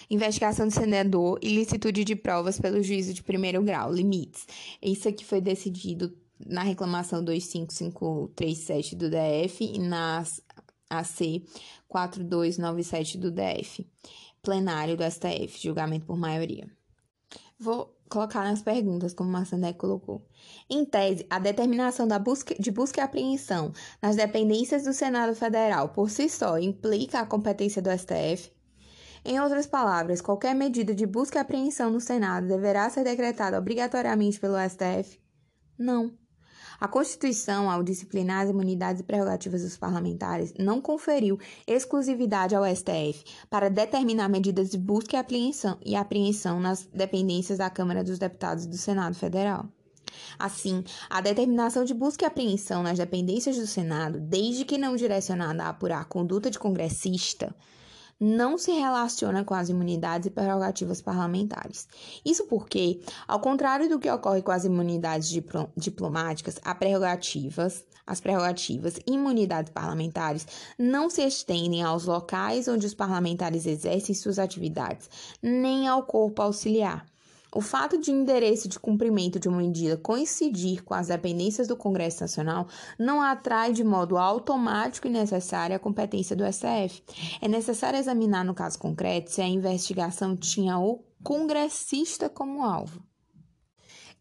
Investigação 0.09 0.67
do 0.67 0.73
senador 0.73 1.39
e 1.41 1.55
licitude 1.55 2.03
de 2.03 2.17
provas 2.17 2.59
pelo 2.59 2.83
juízo 2.83 3.13
de 3.13 3.23
primeiro 3.23 3.63
grau, 3.63 3.93
limites. 3.93 4.45
Isso 4.81 5.07
aqui 5.07 5.23
foi 5.23 5.39
decidido 5.39 6.13
na 6.45 6.63
reclamação 6.63 7.23
25537 7.23 8.95
do 8.95 9.09
DF 9.09 9.63
e 9.63 9.79
na 9.79 10.23
AC 10.89 11.43
4297 11.87 13.17
do 13.17 13.31
DF. 13.31 13.87
Plenário 14.41 14.97
do 14.97 15.03
STF, 15.09 15.61
julgamento 15.61 16.05
por 16.05 16.17
maioria. 16.17 16.69
Vou 17.57 17.95
colocar 18.11 18.43
nas 18.43 18.61
perguntas, 18.61 19.13
como 19.13 19.31
Marcené 19.31 19.73
colocou. 19.73 20.21
Em 20.69 20.83
tese, 20.85 21.25
a 21.29 21.39
determinação 21.39 22.07
da 22.07 22.19
busca, 22.19 22.53
de 22.53 22.69
busca 22.69 22.99
e 22.99 23.03
apreensão 23.03 23.71
nas 24.01 24.15
dependências 24.15 24.83
do 24.83 24.93
Senado 24.93 25.33
Federal 25.33 25.89
por 25.89 26.09
si 26.09 26.29
só 26.29 26.59
implica 26.59 27.21
a 27.21 27.25
competência 27.25 27.81
do 27.81 27.89
STF? 27.89 28.51
Em 29.23 29.39
outras 29.39 29.65
palavras, 29.65 30.21
qualquer 30.21 30.53
medida 30.53 30.93
de 30.93 31.05
busca 31.05 31.39
e 31.39 31.41
apreensão 31.41 31.89
no 31.89 32.01
Senado 32.01 32.47
deverá 32.47 32.89
ser 32.89 33.03
decretada 33.03 33.57
obrigatoriamente 33.57 34.39
pelo 34.39 34.57
STF? 34.57 35.19
Não. 35.77 36.11
A 36.81 36.87
Constituição, 36.87 37.69
ao 37.69 37.83
disciplinar 37.83 38.41
as 38.41 38.49
imunidades 38.49 39.01
e 39.01 39.03
prerrogativas 39.03 39.61
dos 39.61 39.77
parlamentares, 39.77 40.51
não 40.57 40.81
conferiu 40.81 41.37
exclusividade 41.67 42.55
ao 42.55 42.65
STF 42.65 43.23
para 43.51 43.69
determinar 43.69 44.27
medidas 44.27 44.71
de 44.71 44.79
busca 44.79 45.15
e 45.15 45.19
apreensão, 45.19 45.77
e 45.85 45.95
apreensão 45.95 46.59
nas 46.59 46.83
dependências 46.91 47.59
da 47.59 47.69
Câmara 47.69 48.03
dos 48.03 48.17
Deputados 48.17 48.65
e 48.65 48.67
do 48.67 48.77
Senado 48.77 49.13
Federal. 49.13 49.69
Assim, 50.39 50.83
a 51.07 51.21
determinação 51.21 51.85
de 51.85 51.93
busca 51.93 52.25
e 52.25 52.27
apreensão 52.27 52.81
nas 52.81 52.97
dependências 52.97 53.57
do 53.57 53.67
Senado, 53.67 54.19
desde 54.19 54.65
que 54.65 54.79
não 54.79 54.95
direcionada 54.95 55.65
a 55.65 55.69
apurar 55.69 56.05
conduta 56.05 56.49
de 56.49 56.57
congressista, 56.57 57.55
não 58.23 58.55
se 58.55 58.71
relaciona 58.71 59.43
com 59.43 59.55
as 59.55 59.67
imunidades 59.67 60.27
e 60.27 60.29
prerrogativas 60.29 61.01
parlamentares. 61.01 61.87
Isso 62.23 62.45
porque, 62.45 63.01
ao 63.27 63.39
contrário 63.39 63.89
do 63.89 63.97
que 63.97 64.09
ocorre 64.11 64.43
com 64.43 64.51
as 64.51 64.63
imunidades 64.63 65.27
diplomáticas, 65.75 66.59
as 66.63 66.77
prerrogativas, 66.77 67.83
as 68.05 68.21
prerrogativas 68.21 68.97
e 69.07 69.13
imunidades 69.13 69.71
parlamentares 69.71 70.45
não 70.77 71.09
se 71.09 71.23
estendem 71.25 71.81
aos 71.81 72.05
locais 72.05 72.67
onde 72.67 72.85
os 72.85 72.93
parlamentares 72.93 73.65
exercem 73.65 74.13
suas 74.13 74.37
atividades, 74.37 75.09
nem 75.41 75.87
ao 75.87 76.03
corpo 76.03 76.43
auxiliar. 76.43 77.03
O 77.53 77.59
fato 77.59 77.97
de 77.97 78.11
endereço 78.11 78.69
de 78.69 78.79
cumprimento 78.79 79.37
de 79.37 79.49
uma 79.49 79.57
medida 79.57 79.97
coincidir 79.97 80.85
com 80.85 80.93
as 80.93 81.07
dependências 81.07 81.67
do 81.67 81.75
Congresso 81.75 82.21
Nacional 82.21 82.65
não 82.97 83.21
atrai 83.21 83.73
de 83.73 83.83
modo 83.83 84.17
automático 84.17 85.07
e 85.07 85.09
necessário 85.09 85.75
a 85.75 85.79
competência 85.79 86.33
do 86.33 86.45
STF. 86.45 87.03
É 87.41 87.49
necessário 87.49 87.99
examinar 87.99 88.45
no 88.45 88.53
caso 88.53 88.79
concreto 88.79 89.31
se 89.31 89.41
a 89.41 89.47
investigação 89.47 90.33
tinha 90.33 90.79
o 90.79 91.03
congressista 91.21 92.29
como 92.29 92.63
alvo. 92.63 93.03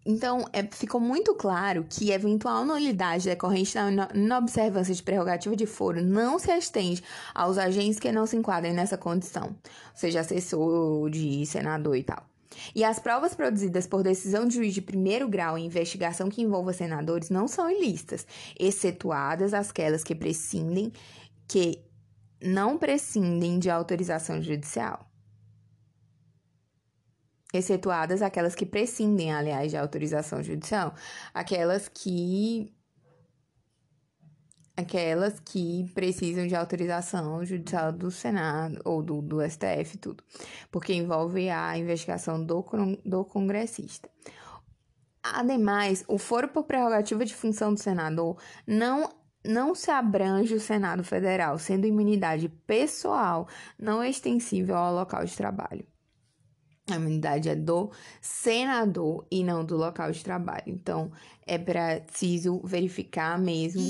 Então, 0.04 0.44
é, 0.52 0.66
ficou 0.66 1.00
muito 1.00 1.34
claro 1.34 1.86
que 1.88 2.10
eventual 2.10 2.64
nulidade 2.64 3.26
decorrente 3.26 3.74
da 3.74 4.08
inobservância 4.14 4.94
de 4.94 5.02
prerrogativa 5.02 5.54
de 5.54 5.66
foro 5.66 6.02
não 6.02 6.38
se 6.38 6.50
estende 6.56 7.04
aos 7.32 7.58
agentes 7.58 8.00
que 8.00 8.10
não 8.10 8.26
se 8.26 8.36
enquadrem 8.36 8.72
nessa 8.72 8.98
condição, 8.98 9.54
seja 9.94 10.20
assessor 10.20 11.10
de 11.10 11.44
senador 11.46 11.96
e 11.96 12.02
tal. 12.02 12.29
E 12.74 12.84
as 12.84 12.98
provas 12.98 13.34
produzidas 13.34 13.86
por 13.86 14.02
decisão 14.02 14.46
de 14.46 14.56
juiz 14.56 14.74
de 14.74 14.82
primeiro 14.82 15.28
grau 15.28 15.56
em 15.56 15.66
investigação 15.66 16.28
que 16.28 16.42
envolva 16.42 16.72
senadores 16.72 17.30
não 17.30 17.48
são 17.48 17.70
ilícitas, 17.70 18.26
excetuadas 18.58 19.54
aquelas 19.54 20.04
que 20.04 20.14
prescindem 20.14 20.92
que 21.46 21.82
não 22.40 22.78
prescindem 22.78 23.58
de 23.58 23.68
autorização 23.68 24.40
judicial. 24.40 25.06
Excetuadas 27.52 28.22
aquelas 28.22 28.54
que 28.54 28.64
prescindem, 28.64 29.32
aliás, 29.32 29.70
de 29.70 29.76
autorização 29.76 30.40
judicial, 30.42 30.94
aquelas 31.34 31.88
que 31.88 32.72
aquelas 34.80 35.40
que 35.40 35.90
precisam 35.94 36.46
de 36.46 36.54
autorização 36.54 37.44
judicial 37.44 37.92
do 37.92 38.10
Senado 38.10 38.80
ou 38.84 39.02
do, 39.02 39.22
do 39.22 39.40
STF, 39.40 39.98
tudo, 39.98 40.22
porque 40.70 40.92
envolve 40.92 41.48
a 41.48 41.78
investigação 41.78 42.44
do, 42.44 42.64
do 43.04 43.24
congressista. 43.24 44.08
Ademais, 45.22 46.04
o 46.08 46.18
foro 46.18 46.48
por 46.48 46.64
prerrogativa 46.64 47.24
de 47.24 47.34
função 47.34 47.74
do 47.74 47.80
senador 47.80 48.36
não 48.66 49.08
não 49.42 49.74
se 49.74 49.90
abrange 49.90 50.54
o 50.54 50.60
Senado 50.60 51.02
Federal, 51.02 51.58
sendo 51.58 51.86
imunidade 51.86 52.48
pessoal 52.66 53.48
não 53.78 54.04
extensível 54.04 54.76
ao 54.76 54.94
local 54.94 55.24
de 55.24 55.34
trabalho. 55.34 55.86
A 56.90 56.96
imunidade 56.96 57.48
é 57.48 57.54
do 57.54 57.90
senador 58.20 59.26
e 59.30 59.44
não 59.44 59.64
do 59.64 59.76
local 59.76 60.10
de 60.10 60.22
trabalho. 60.22 60.64
Então, 60.66 61.10
é 61.46 61.58
preciso 61.58 62.60
verificar 62.64 63.38
mesmo 63.38 63.82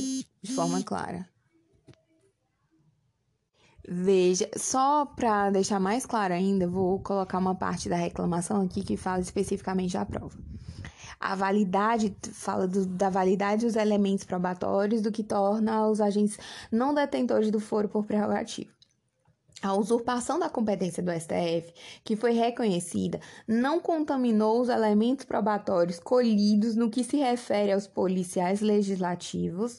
de 0.42 0.52
forma 0.52 0.82
clara. 0.82 1.28
Veja, 3.92 4.48
só 4.56 5.04
para 5.04 5.50
deixar 5.50 5.80
mais 5.80 6.06
claro 6.06 6.32
ainda, 6.32 6.68
vou 6.68 7.00
colocar 7.00 7.38
uma 7.38 7.54
parte 7.54 7.88
da 7.88 7.96
reclamação 7.96 8.60
aqui 8.60 8.82
que 8.82 8.96
fala 8.96 9.20
especificamente 9.20 9.94
da 9.94 10.04
prova. 10.04 10.38
A 11.18 11.34
validade 11.34 12.16
fala 12.32 12.68
do, 12.68 12.86
da 12.86 13.10
validade 13.10 13.66
dos 13.66 13.76
elementos 13.76 14.24
probatórios, 14.24 15.02
do 15.02 15.10
que 15.10 15.24
torna 15.24 15.88
os 15.88 16.00
agentes 16.00 16.38
não 16.70 16.94
detentores 16.94 17.50
do 17.50 17.60
foro 17.60 17.88
por 17.88 18.06
prerrogativa. 18.06 18.70
A 19.62 19.74
usurpação 19.74 20.38
da 20.38 20.48
competência 20.48 21.02
do 21.02 21.12
STF, 21.12 21.74
que 22.02 22.16
foi 22.16 22.32
reconhecida, 22.32 23.20
não 23.46 23.78
contaminou 23.78 24.60
os 24.60 24.70
elementos 24.70 25.26
probatórios 25.26 25.98
colhidos 26.00 26.74
no 26.74 26.88
que 26.88 27.04
se 27.04 27.18
refere 27.18 27.70
aos 27.70 27.86
policiais 27.86 28.62
legislativos, 28.62 29.78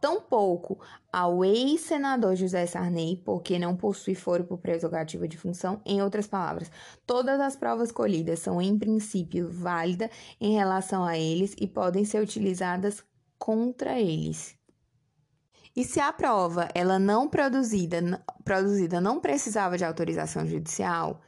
tampouco 0.00 0.78
ao 1.12 1.44
ex-senador 1.44 2.36
José 2.36 2.66
Sarney, 2.66 3.20
porque 3.24 3.58
não 3.58 3.76
possui 3.76 4.14
foro 4.14 4.44
por 4.44 4.58
prerrogativa 4.58 5.26
de 5.26 5.36
função. 5.36 5.80
Em 5.84 6.00
outras 6.00 6.28
palavras, 6.28 6.70
todas 7.04 7.40
as 7.40 7.56
provas 7.56 7.90
colhidas 7.90 8.38
são, 8.38 8.62
em 8.62 8.78
princípio, 8.78 9.50
válidas 9.50 10.10
em 10.40 10.52
relação 10.52 11.04
a 11.04 11.18
eles 11.18 11.52
e 11.58 11.66
podem 11.66 12.04
ser 12.04 12.22
utilizadas 12.22 13.02
contra 13.38 13.98
eles. 13.98 14.55
E 15.76 15.84
se 15.84 16.00
a 16.00 16.10
prova 16.10 16.68
ela 16.74 16.98
não 16.98 17.28
produzida, 17.28 18.24
produzida 18.42 18.98
não 18.98 19.20
precisava 19.20 19.76
de 19.76 19.84
autorização 19.84 20.46
judicial, 20.46 21.20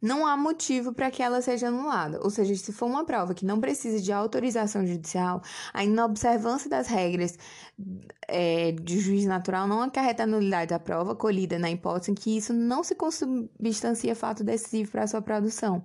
não 0.00 0.26
há 0.26 0.36
motivo 0.36 0.92
para 0.92 1.10
que 1.10 1.22
ela 1.22 1.42
seja 1.42 1.68
anulada. 1.68 2.20
Ou 2.22 2.30
seja, 2.30 2.54
se 2.54 2.72
for 2.72 2.86
uma 2.86 3.04
prova 3.04 3.34
que 3.34 3.44
não 3.44 3.60
precisa 3.60 4.00
de 4.00 4.12
autorização 4.12 4.86
judicial, 4.86 5.42
a 5.74 5.84
inobservância 5.84 6.70
das 6.70 6.86
regras 6.86 7.36
é, 8.28 8.72
de 8.72 9.00
juiz 9.00 9.26
natural 9.26 9.66
não 9.66 9.82
acarreta 9.82 10.22
a 10.22 10.26
nulidade 10.26 10.70
da 10.70 10.78
prova 10.78 11.14
colhida 11.16 11.58
na 11.58 11.70
hipótese 11.70 12.12
em 12.12 12.14
que 12.14 12.36
isso 12.36 12.52
não 12.52 12.84
se 12.84 12.94
consubstancia 12.94 14.14
fato 14.14 14.44
decisivo 14.44 14.92
para 14.92 15.02
a 15.02 15.06
sua 15.08 15.20
produção 15.20 15.84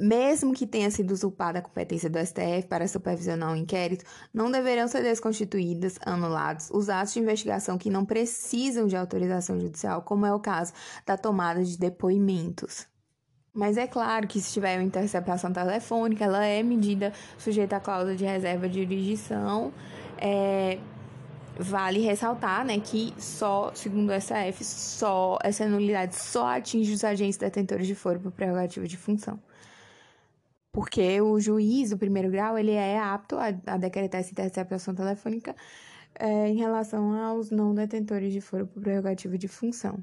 mesmo 0.00 0.54
que 0.54 0.66
tenha 0.66 0.90
sido 0.90 1.10
usurpada 1.10 1.58
a 1.58 1.62
competência 1.62 2.08
do 2.08 2.18
STF 2.18 2.66
para 2.68 2.88
supervisionar 2.88 3.50
o 3.50 3.52
um 3.52 3.56
inquérito, 3.56 4.04
não 4.32 4.50
deverão 4.50 4.88
ser 4.88 5.02
desconstituídos, 5.02 5.98
anulados, 6.04 6.70
os 6.70 6.88
atos 6.88 7.12
de 7.12 7.20
investigação 7.20 7.76
que 7.76 7.90
não 7.90 8.04
precisam 8.04 8.86
de 8.86 8.96
autorização 8.96 9.60
judicial, 9.60 10.00
como 10.02 10.24
é 10.24 10.32
o 10.32 10.40
caso 10.40 10.72
da 11.04 11.18
tomada 11.18 11.62
de 11.62 11.76
depoimentos. 11.76 12.88
Mas 13.52 13.76
é 13.76 13.86
claro 13.86 14.26
que 14.26 14.40
se 14.40 14.52
tiver 14.52 14.78
uma 14.78 14.84
interceptação 14.84 15.52
telefônica, 15.52 16.24
ela 16.24 16.46
é 16.46 16.62
medida 16.62 17.12
sujeita 17.36 17.76
à 17.76 17.80
cláusula 17.80 18.16
de 18.16 18.24
reserva 18.24 18.68
de 18.68 18.82
jurisdição. 18.82 19.72
É, 20.16 20.78
vale 21.58 22.00
ressaltar 22.00 22.64
né, 22.64 22.78
que 22.80 23.12
só, 23.18 23.72
segundo 23.74 24.10
o 24.10 24.20
STF, 24.20 24.64
só, 24.64 25.36
essa 25.42 25.66
nulidade 25.66 26.14
só 26.14 26.46
atinge 26.46 26.92
os 26.94 27.04
agentes 27.04 27.36
detentores 27.36 27.86
de 27.86 27.94
foro 27.94 28.20
por 28.20 28.30
prerrogativa 28.30 28.86
de 28.86 28.96
função 28.96 29.38
porque 30.72 31.20
o 31.20 31.38
juiz 31.40 31.90
do 31.90 31.98
primeiro 31.98 32.30
grau 32.30 32.58
ele 32.58 32.72
é 32.72 32.98
apto 32.98 33.36
a, 33.36 33.48
a 33.66 33.76
decretar 33.76 34.20
essa 34.20 34.30
interceptação 34.30 34.94
telefônica 34.94 35.54
é, 36.14 36.48
em 36.48 36.56
relação 36.56 37.14
aos 37.14 37.50
não 37.50 37.74
detentores 37.74 38.32
de 38.32 38.40
foro 38.40 38.66
por 38.66 38.82
prerrogativa 38.82 39.36
de 39.36 39.48
função. 39.48 40.02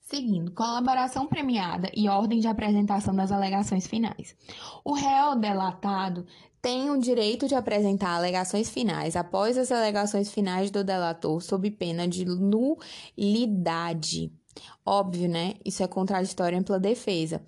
Seguindo, 0.00 0.50
colaboração 0.52 1.26
premiada 1.26 1.90
e 1.94 2.08
ordem 2.08 2.40
de 2.40 2.48
apresentação 2.48 3.14
das 3.14 3.30
alegações 3.30 3.86
finais. 3.86 4.34
O 4.84 4.92
réu 4.92 5.36
delatado 5.36 6.26
tem 6.60 6.90
o 6.90 6.98
direito 6.98 7.46
de 7.46 7.54
apresentar 7.54 8.16
alegações 8.16 8.68
finais 8.68 9.14
após 9.14 9.56
as 9.56 9.70
alegações 9.70 10.32
finais 10.32 10.70
do 10.70 10.82
delator 10.82 11.40
sob 11.40 11.70
pena 11.70 12.08
de 12.08 12.24
nulidade. 12.24 14.32
Óbvio, 14.84 15.28
né? 15.28 15.54
Isso 15.64 15.82
é 15.82 15.86
contraditório 15.86 16.58
ampla 16.58 16.80
defesa 16.80 17.40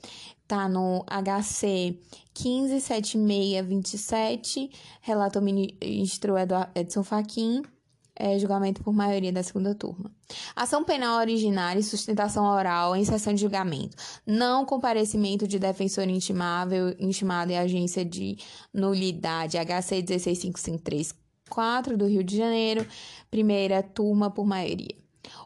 tá 0.53 0.69
no 0.69 1.03
HC 1.07 1.99
157627, 2.35 4.71
relator 5.01 5.41
ministro 5.41 6.35
Edson 6.75 7.03
Fachin, 7.03 7.63
é, 8.15 8.39
julgamento 8.39 8.83
por 8.83 8.93
maioria 8.93 9.33
da 9.33 9.43
segunda 9.43 9.75
turma. 9.75 10.13
Ação 10.55 10.85
penal 10.85 11.21
originária 11.21 11.81
e 11.81 11.83
sustentação 11.83 12.45
oral 12.45 12.95
em 12.95 13.03
sessão 13.03 13.33
de 13.33 13.41
julgamento. 13.41 13.97
Não 14.27 14.67
comparecimento 14.67 15.49
de 15.49 15.59
defensor 15.59 16.07
intimável, 16.07 16.95
intimado 16.99 17.51
e 17.51 17.57
agência 17.57 18.05
de 18.05 18.37
nulidade. 18.75 19.57
HC 19.57 20.03
16553 20.03 21.15
do 21.97 22.07
Rio 22.07 22.23
de 22.23 22.37
Janeiro, 22.37 22.87
primeira 23.31 23.83
turma 23.83 24.31
por 24.31 24.45
maioria. 24.45 25.02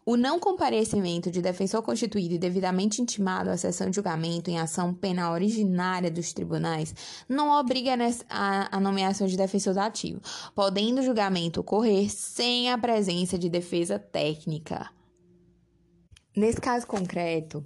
O 0.08 0.16
não 0.16 0.38
comparecimento 0.38 1.32
de 1.32 1.42
defensor 1.42 1.82
constituído 1.82 2.34
e 2.34 2.38
devidamente 2.38 3.02
intimado 3.02 3.50
à 3.50 3.56
sessão 3.56 3.90
de 3.90 3.96
julgamento 3.96 4.48
em 4.48 4.56
ação 4.56 4.94
penal 4.94 5.32
originária 5.32 6.08
dos 6.08 6.32
tribunais 6.32 6.94
não 7.28 7.50
obriga 7.50 7.96
a, 8.30 8.78
nomeação 8.78 9.26
de 9.26 9.36
defensor 9.36 9.76
ativo, 9.76 10.20
podendo 10.54 11.00
o 11.00 11.02
julgamento 11.02 11.58
ocorrer 11.58 12.08
sem 12.08 12.70
a 12.70 12.78
presença 12.78 13.36
de 13.36 13.48
defesa 13.48 13.98
técnica. 13.98 14.88
Nesse 16.36 16.60
caso 16.60 16.86
concreto, 16.86 17.64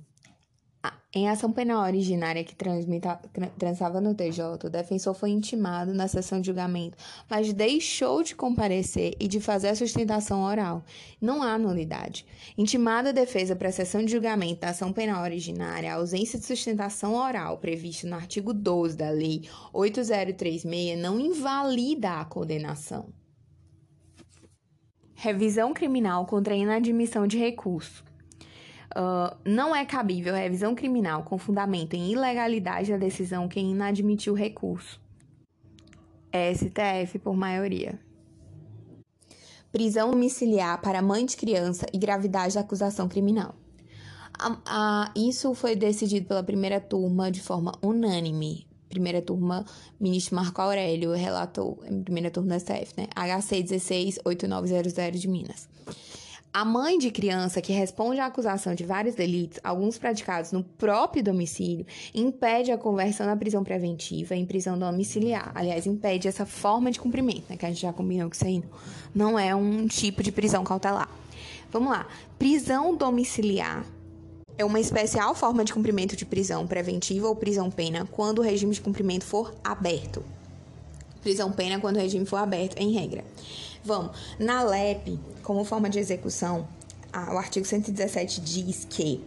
em 1.12 1.28
ação 1.28 1.50
penal 1.50 1.82
originária 1.84 2.44
que 2.44 2.54
transava 3.58 4.00
no 4.00 4.14
TJ, 4.14 4.64
o 4.64 4.70
defensor 4.70 5.12
foi 5.12 5.30
intimado 5.30 5.92
na 5.92 6.06
sessão 6.06 6.40
de 6.40 6.46
julgamento, 6.46 6.96
mas 7.28 7.52
deixou 7.52 8.22
de 8.22 8.36
comparecer 8.36 9.16
e 9.18 9.26
de 9.26 9.40
fazer 9.40 9.68
a 9.68 9.74
sustentação 9.74 10.44
oral. 10.44 10.84
Não 11.20 11.42
há 11.42 11.58
nulidade. 11.58 12.24
Intimada 12.56 13.08
a 13.08 13.12
defesa 13.12 13.56
para 13.56 13.70
a 13.70 13.72
sessão 13.72 14.04
de 14.04 14.12
julgamento 14.12 14.60
da 14.60 14.68
ação 14.68 14.92
penal 14.92 15.24
originária, 15.24 15.92
a 15.92 15.96
ausência 15.96 16.38
de 16.38 16.46
sustentação 16.46 17.16
oral 17.16 17.58
prevista 17.58 18.06
no 18.06 18.14
artigo 18.14 18.54
12 18.54 18.96
da 18.96 19.10
Lei 19.10 19.48
8036 19.72 20.96
não 20.96 21.18
invalida 21.18 22.20
a 22.20 22.24
condenação. 22.24 23.12
Revisão 25.16 25.74
criminal 25.74 26.24
contra 26.24 26.54
a 26.54 26.56
inadmissão 26.56 27.26
de 27.26 27.36
recurso. 27.36 28.09
Uh, 28.90 29.36
não 29.44 29.74
é 29.74 29.84
cabível 29.84 30.34
revisão 30.34 30.74
criminal 30.74 31.22
com 31.22 31.38
fundamento 31.38 31.94
em 31.94 32.10
ilegalidade 32.10 32.90
da 32.90 32.96
decisão 32.96 33.48
quem 33.48 33.70
inadmitiu 33.70 34.32
o 34.32 34.36
recurso. 34.36 35.00
STF 36.32 37.18
por 37.18 37.36
maioria. 37.36 37.98
Prisão 39.72 40.10
domiciliar 40.10 40.80
para 40.80 41.00
mãe 41.00 41.24
de 41.24 41.36
criança 41.36 41.86
e 41.92 41.98
gravidade 41.98 42.54
da 42.54 42.60
acusação 42.60 43.08
criminal. 43.08 43.54
isso 45.14 45.54
foi 45.54 45.76
decidido 45.76 46.26
pela 46.26 46.42
primeira 46.42 46.80
turma 46.80 47.30
de 47.30 47.40
forma 47.40 47.72
unânime. 47.80 48.66
Primeira 48.88 49.22
turma, 49.22 49.64
ministro 50.00 50.34
Marco 50.34 50.60
Aurélio 50.60 51.12
relatou, 51.12 51.76
primeira 52.02 52.28
turma 52.28 52.56
do 52.56 52.60
STF, 52.60 52.94
né? 52.96 53.06
HC 53.14 53.62
168900 53.62 55.20
de 55.20 55.28
Minas. 55.28 55.68
A 56.52 56.64
mãe 56.64 56.98
de 56.98 57.12
criança 57.12 57.62
que 57.62 57.72
responde 57.72 58.18
à 58.18 58.26
acusação 58.26 58.74
de 58.74 58.84
vários 58.84 59.14
delitos, 59.14 59.60
alguns 59.62 59.98
praticados 59.98 60.50
no 60.50 60.64
próprio 60.64 61.22
domicílio, 61.22 61.86
impede 62.12 62.72
a 62.72 62.76
conversão 62.76 63.24
na 63.24 63.36
prisão 63.36 63.62
preventiva 63.62 64.34
em 64.34 64.44
prisão 64.44 64.76
domiciliar. 64.76 65.52
Aliás, 65.54 65.86
impede 65.86 66.26
essa 66.26 66.44
forma 66.44 66.90
de 66.90 66.98
cumprimento, 66.98 67.44
né, 67.48 67.56
que 67.56 67.64
a 67.64 67.68
gente 67.68 67.82
já 67.82 67.92
combinou 67.92 68.28
que 68.28 68.34
isso 68.34 68.44
aí 68.44 68.64
não 69.14 69.38
é 69.38 69.54
um 69.54 69.86
tipo 69.86 70.24
de 70.24 70.32
prisão 70.32 70.64
cautelar. 70.64 71.08
Vamos 71.70 71.92
lá. 71.92 72.08
Prisão 72.36 72.96
domiciliar 72.96 73.86
é 74.58 74.64
uma 74.64 74.80
especial 74.80 75.36
forma 75.36 75.64
de 75.64 75.72
cumprimento 75.72 76.16
de 76.16 76.26
prisão 76.26 76.66
preventiva 76.66 77.28
ou 77.28 77.36
prisão 77.36 77.70
pena 77.70 78.08
quando 78.10 78.40
o 78.40 78.42
regime 78.42 78.74
de 78.74 78.80
cumprimento 78.80 79.24
for 79.24 79.54
aberto. 79.62 80.24
Prisão 81.22 81.52
pena 81.52 81.78
quando 81.78 81.96
o 81.96 82.00
regime 82.00 82.26
for 82.26 82.38
aberto, 82.38 82.76
em 82.76 82.90
regra. 82.90 83.24
Vamos. 83.84 84.16
Na 84.38 84.62
LEP, 84.62 85.18
como 85.42 85.64
forma 85.64 85.88
de 85.88 85.98
execução, 85.98 86.68
o 87.12 87.38
artigo 87.38 87.66
117 87.66 88.40
diz 88.40 88.86
que 88.88 89.24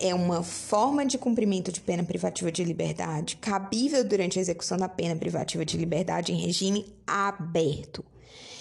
é 0.00 0.14
uma 0.14 0.42
forma 0.42 1.04
de 1.04 1.18
cumprimento 1.18 1.72
de 1.72 1.80
pena 1.80 2.04
privativa 2.04 2.52
de 2.52 2.62
liberdade 2.62 3.36
cabível 3.36 4.04
durante 4.04 4.38
a 4.38 4.42
execução 4.42 4.78
da 4.78 4.88
pena 4.88 5.16
privativa 5.16 5.64
de 5.64 5.76
liberdade 5.76 6.32
em 6.32 6.36
regime 6.36 6.86
aberto. 7.06 8.04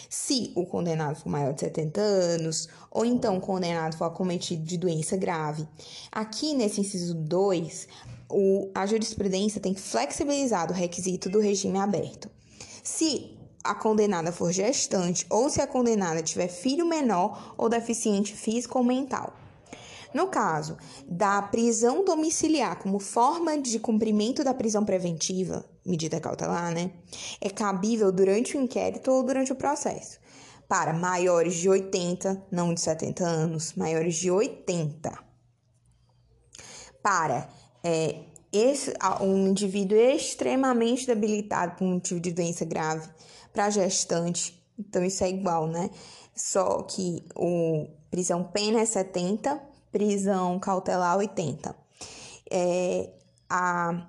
Se 0.09 0.51
o 0.55 0.65
condenado 0.65 1.17
for 1.17 1.29
maior 1.29 1.53
de 1.53 1.59
70 1.59 2.01
anos, 2.01 2.67
ou 2.89 3.05
então 3.05 3.37
o 3.37 3.41
condenado 3.41 3.97
for 3.97 4.05
acometido 4.05 4.63
de 4.63 4.77
doença 4.77 5.17
grave. 5.17 5.67
Aqui 6.11 6.55
nesse 6.55 6.81
inciso 6.81 7.13
2, 7.13 7.87
o, 8.29 8.71
a 8.73 8.85
jurisprudência 8.85 9.61
tem 9.61 9.75
flexibilizado 9.75 10.73
o 10.73 10.75
requisito 10.75 11.29
do 11.29 11.39
regime 11.39 11.77
aberto. 11.77 12.29
Se 12.81 13.36
a 13.67 13.75
condenada 13.75 14.31
for 14.31 14.51
gestante 14.51 15.25
ou 15.29 15.49
se 15.49 15.61
a 15.61 15.67
condenada 15.67 16.23
tiver 16.23 16.47
filho 16.47 16.85
menor 16.85 17.53
ou 17.57 17.69
deficiente 17.69 18.33
físico 18.33 18.77
ou 18.77 18.83
mental. 18.83 19.33
No 20.13 20.27
caso 20.27 20.77
da 21.07 21.41
prisão 21.41 22.03
domiciliar 22.03 22.79
como 22.79 22.99
forma 22.99 23.57
de 23.57 23.79
cumprimento 23.79 24.43
da 24.43 24.53
prisão 24.53 24.85
preventiva, 24.85 25.65
medida 25.85 26.19
cautelar, 26.19 26.73
né, 26.73 26.91
é 27.41 27.49
cabível 27.49 28.11
durante 28.11 28.57
o 28.57 28.61
inquérito 28.61 29.11
ou 29.11 29.23
durante 29.23 29.51
o 29.51 29.55
processo. 29.55 30.19
Para 30.67 30.93
maiores 30.93 31.55
de 31.55 31.69
80, 31.69 32.45
não 32.51 32.73
de 32.73 32.81
70 32.81 33.23
anos, 33.23 33.73
maiores 33.73 34.15
de 34.15 34.31
80. 34.31 35.17
Para 37.01 37.49
é, 37.83 38.23
esse, 38.51 38.93
um 39.21 39.47
indivíduo 39.47 39.97
extremamente 39.97 41.05
debilitado 41.05 41.75
por 41.75 41.85
motivo 41.85 42.19
de 42.19 42.31
doença 42.31 42.65
grave, 42.65 43.07
para 43.53 43.69
gestante, 43.69 44.61
então 44.77 45.03
isso 45.03 45.23
é 45.23 45.29
igual, 45.29 45.67
né? 45.67 45.89
Só 46.35 46.83
que 46.83 47.23
o 47.35 47.87
prisão 48.11 48.43
pena 48.43 48.79
é 48.79 48.85
70, 48.85 49.59
prisão 49.91 50.59
cautelar 50.59 51.17
80. 51.17 51.75
É, 52.49 53.09
a 53.49 54.07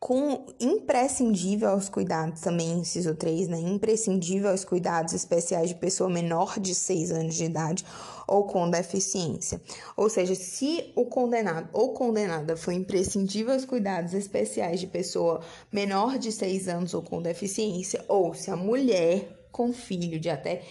com 0.00 0.46
imprescindível 0.60 1.70
aos 1.70 1.88
cuidados, 1.88 2.40
também 2.40 2.78
inciso 2.78 3.14
3, 3.16 3.48
né? 3.48 3.60
Imprescindível 3.60 4.50
aos 4.50 4.64
cuidados 4.64 5.12
especiais 5.12 5.70
de 5.70 5.74
pessoa 5.74 6.08
menor 6.08 6.58
de 6.60 6.74
6 6.74 7.10
anos 7.10 7.34
de 7.34 7.44
idade 7.44 7.84
ou 8.28 8.44
com 8.44 8.70
deficiência. 8.70 9.60
Ou 9.96 10.08
seja, 10.10 10.34
se 10.34 10.92
o 10.94 11.06
condenado 11.06 11.68
ou 11.72 11.94
condenada 11.94 12.56
for 12.56 12.72
imprescindível 12.72 13.54
aos 13.54 13.64
cuidados 13.64 14.12
especiais 14.12 14.78
de 14.78 14.86
pessoa 14.86 15.40
menor 15.72 16.18
de 16.18 16.30
6 16.30 16.68
anos 16.68 16.94
ou 16.94 17.02
com 17.02 17.22
deficiência, 17.22 18.04
ou 18.06 18.34
se 18.34 18.50
a 18.50 18.56
mulher 18.56 19.48
com 19.50 19.72
filho 19.72 20.20
de 20.20 20.28
até 20.28 20.62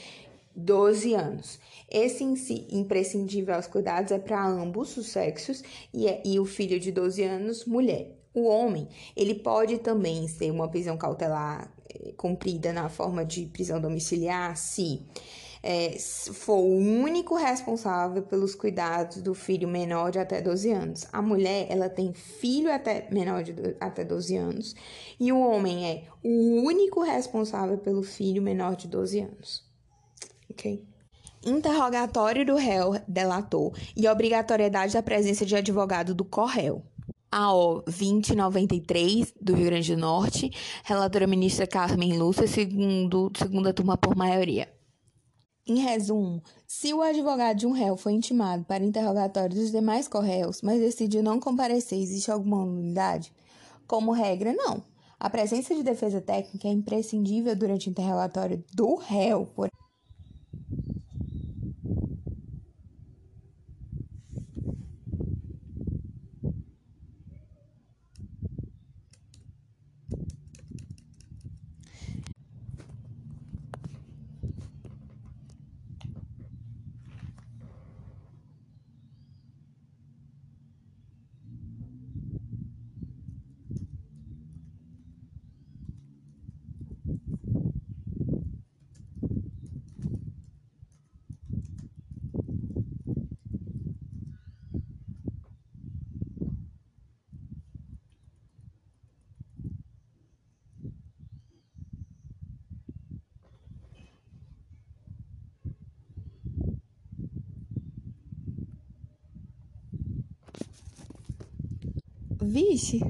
12 0.55 1.13
anos. 1.13 1.59
Esse 1.89 2.23
imprescindível 2.71 3.55
aos 3.55 3.67
cuidados 3.67 4.11
é 4.11 4.17
para 4.17 4.45
ambos 4.45 4.97
os 4.97 5.07
sexos 5.07 5.63
e, 5.93 6.07
é, 6.07 6.21
e 6.25 6.39
o 6.39 6.45
filho 6.45 6.79
de 6.79 6.91
12 6.91 7.23
anos, 7.23 7.65
mulher. 7.65 8.17
O 8.33 8.45
homem, 8.47 8.87
ele 9.15 9.35
pode 9.35 9.79
também 9.79 10.27
ser 10.27 10.51
uma 10.51 10.67
prisão 10.67 10.97
cautelar 10.97 11.71
é, 11.89 12.11
cumprida 12.13 12.73
na 12.73 12.89
forma 12.89 13.23
de 13.23 13.45
prisão 13.45 13.79
domiciliar 13.79 14.55
se 14.57 15.01
é, 15.69 15.97
for 15.99 16.59
o 16.59 16.77
único 16.77 17.35
responsável 17.35 18.23
pelos 18.23 18.55
cuidados 18.55 19.21
do 19.21 19.33
filho 19.33 19.67
menor 19.67 20.11
de 20.11 20.17
até 20.17 20.41
12 20.41 20.71
anos. 20.71 21.05
A 21.11 21.21
mulher, 21.21 21.67
ela 21.69 21.89
tem 21.89 22.13
filho 22.13 22.73
até 22.73 23.05
menor 23.11 23.43
de 23.43 23.53
até 23.77 24.05
12 24.05 24.37
anos 24.37 24.75
e 25.19 25.29
o 25.29 25.39
homem 25.41 25.85
é 25.85 26.03
o 26.23 26.61
único 26.61 27.01
responsável 27.03 27.77
pelo 27.79 28.01
filho 28.01 28.41
menor 28.41 28.77
de 28.77 28.87
12 28.87 29.19
anos. 29.19 29.65
OK? 30.49 30.85
Interrogatório 31.45 32.45
do 32.45 32.55
réu 32.55 32.93
delator 33.05 33.73
e 33.93 34.07
obrigatoriedade 34.07 34.93
da 34.93 35.03
presença 35.03 35.45
de 35.45 35.53
advogado 35.53 36.15
do 36.15 36.23
corréu. 36.23 36.81
AO 37.29 37.81
2093 37.81 39.33
do 39.41 39.53
Rio 39.53 39.65
Grande 39.65 39.93
do 39.93 39.99
Norte, 39.99 40.49
relatora 40.85 41.27
ministra 41.27 41.67
Carmen 41.67 42.17
Lúcia, 42.17 42.47
segundo, 42.47 43.29
segunda 43.35 43.73
turma 43.73 43.97
por 43.97 44.15
maioria. 44.15 44.76
Em 45.69 45.79
resumo, 45.79 46.41
se 46.65 46.93
o 46.93 47.01
advogado 47.01 47.57
de 47.57 47.67
um 47.67 47.73
réu 47.73 47.97
foi 47.97 48.13
intimado 48.13 48.63
para 48.63 48.85
interrogatório 48.85 49.53
dos 49.53 49.69
demais 49.69 50.07
corréus, 50.07 50.61
mas 50.61 50.79
decidiu 50.79 51.21
não 51.21 51.41
comparecer, 51.41 51.99
existe 51.99 52.31
alguma 52.31 52.65
nulidade? 52.65 53.33
Como 53.85 54.13
regra, 54.13 54.53
não. 54.53 54.81
A 55.19 55.29
presença 55.29 55.75
de 55.75 55.83
defesa 55.83 56.21
técnica 56.21 56.69
é 56.69 56.71
imprescindível 56.71 57.53
durante 57.53 57.89
o 57.89 57.91
interrogatório 57.91 58.63
do 58.73 58.95
réu, 58.95 59.45
por 59.53 59.69
Vixe, 112.47 113.01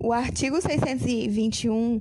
o 0.00 0.10
artigo 0.10 0.58
621, 0.58 2.00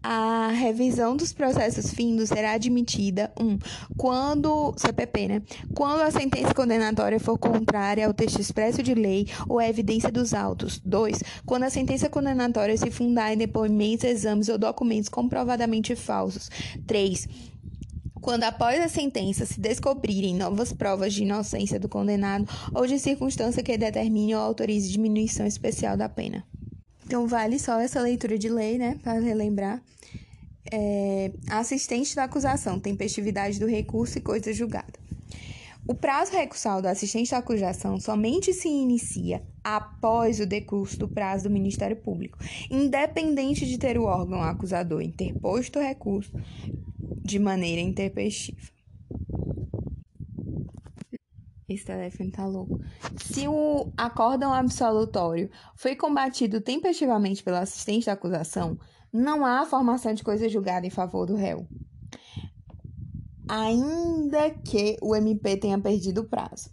a 0.00 0.48
revisão 0.52 1.16
dos 1.16 1.32
processos 1.32 1.92
findos 1.92 2.28
será 2.28 2.52
admitida, 2.52 3.32
um, 3.40 3.58
quando, 3.96 4.72
CPP, 4.76 5.26
né? 5.26 5.42
Quando 5.74 6.02
a 6.02 6.10
sentença 6.12 6.54
condenatória 6.54 7.18
for 7.18 7.36
contrária 7.36 8.06
ao 8.06 8.14
texto 8.14 8.40
expresso 8.40 8.80
de 8.80 8.94
lei 8.94 9.26
ou 9.48 9.58
à 9.58 9.68
evidência 9.68 10.12
dos 10.12 10.32
autos. 10.32 10.80
Dois, 10.84 11.20
quando 11.44 11.64
a 11.64 11.70
sentença 11.70 12.08
condenatória 12.08 12.76
se 12.76 12.92
fundar 12.92 13.32
em 13.32 13.36
depoimentos, 13.36 14.04
exames 14.04 14.48
ou 14.48 14.56
documentos 14.56 15.08
comprovadamente 15.08 15.96
falsos. 15.96 16.48
Três, 16.86 17.26
quando 18.26 18.42
após 18.42 18.80
a 18.80 18.88
sentença 18.88 19.46
se 19.46 19.60
descobrirem 19.60 20.34
novas 20.34 20.72
provas 20.72 21.14
de 21.14 21.22
inocência 21.22 21.78
do 21.78 21.88
condenado 21.88 22.44
ou 22.74 22.84
de 22.84 22.98
circunstância 22.98 23.62
que 23.62 23.78
determine 23.78 24.34
ou 24.34 24.40
autorize 24.40 24.90
diminuição 24.90 25.46
especial 25.46 25.96
da 25.96 26.08
pena. 26.08 26.44
Então, 27.04 27.28
vale 27.28 27.56
só 27.56 27.78
essa 27.78 28.00
leitura 28.00 28.36
de 28.36 28.48
lei, 28.48 28.78
né, 28.78 28.98
para 29.00 29.20
relembrar. 29.20 29.80
É, 30.72 31.30
assistente 31.48 32.16
da 32.16 32.24
acusação, 32.24 32.80
tempestividade 32.80 33.60
do 33.60 33.66
recurso 33.66 34.18
e 34.18 34.20
coisa 34.20 34.52
julgada. 34.52 35.05
O 35.88 35.94
prazo 35.94 36.32
recursal 36.32 36.82
do 36.82 36.88
assistente 36.88 37.30
da 37.30 37.38
acusação 37.38 38.00
somente 38.00 38.52
se 38.52 38.68
inicia 38.68 39.42
após 39.62 40.40
o 40.40 40.46
decurso 40.46 40.98
do 40.98 41.08
prazo 41.08 41.44
do 41.44 41.50
Ministério 41.50 41.96
Público, 41.96 42.38
independente 42.68 43.64
de 43.64 43.78
ter 43.78 43.96
o 43.96 44.04
órgão 44.04 44.42
acusador 44.42 45.00
interposto 45.00 45.78
o 45.78 45.82
recurso 45.82 46.32
de 47.22 47.38
maneira 47.38 47.80
intempestiva. 47.80 48.58
Esse 51.68 51.84
telefone 51.84 52.30
tá 52.30 52.46
louco. 52.46 52.80
Se 53.24 53.46
o 53.46 53.92
acórdão 53.96 54.52
absolutório 54.52 55.50
foi 55.76 55.96
combatido 55.96 56.60
tempestivamente 56.60 57.42
pelo 57.42 57.56
assistente 57.56 58.06
da 58.06 58.12
acusação, 58.12 58.78
não 59.12 59.44
há 59.44 59.64
formação 59.64 60.14
de 60.14 60.22
coisa 60.22 60.48
julgada 60.48 60.86
em 60.86 60.90
favor 60.90 61.26
do 61.26 61.34
réu. 61.34 61.66
Ainda 63.48 64.50
que 64.50 64.96
o 65.00 65.14
MP 65.14 65.56
tenha 65.56 65.78
perdido 65.80 66.22
o 66.22 66.28
prazo. 66.28 66.70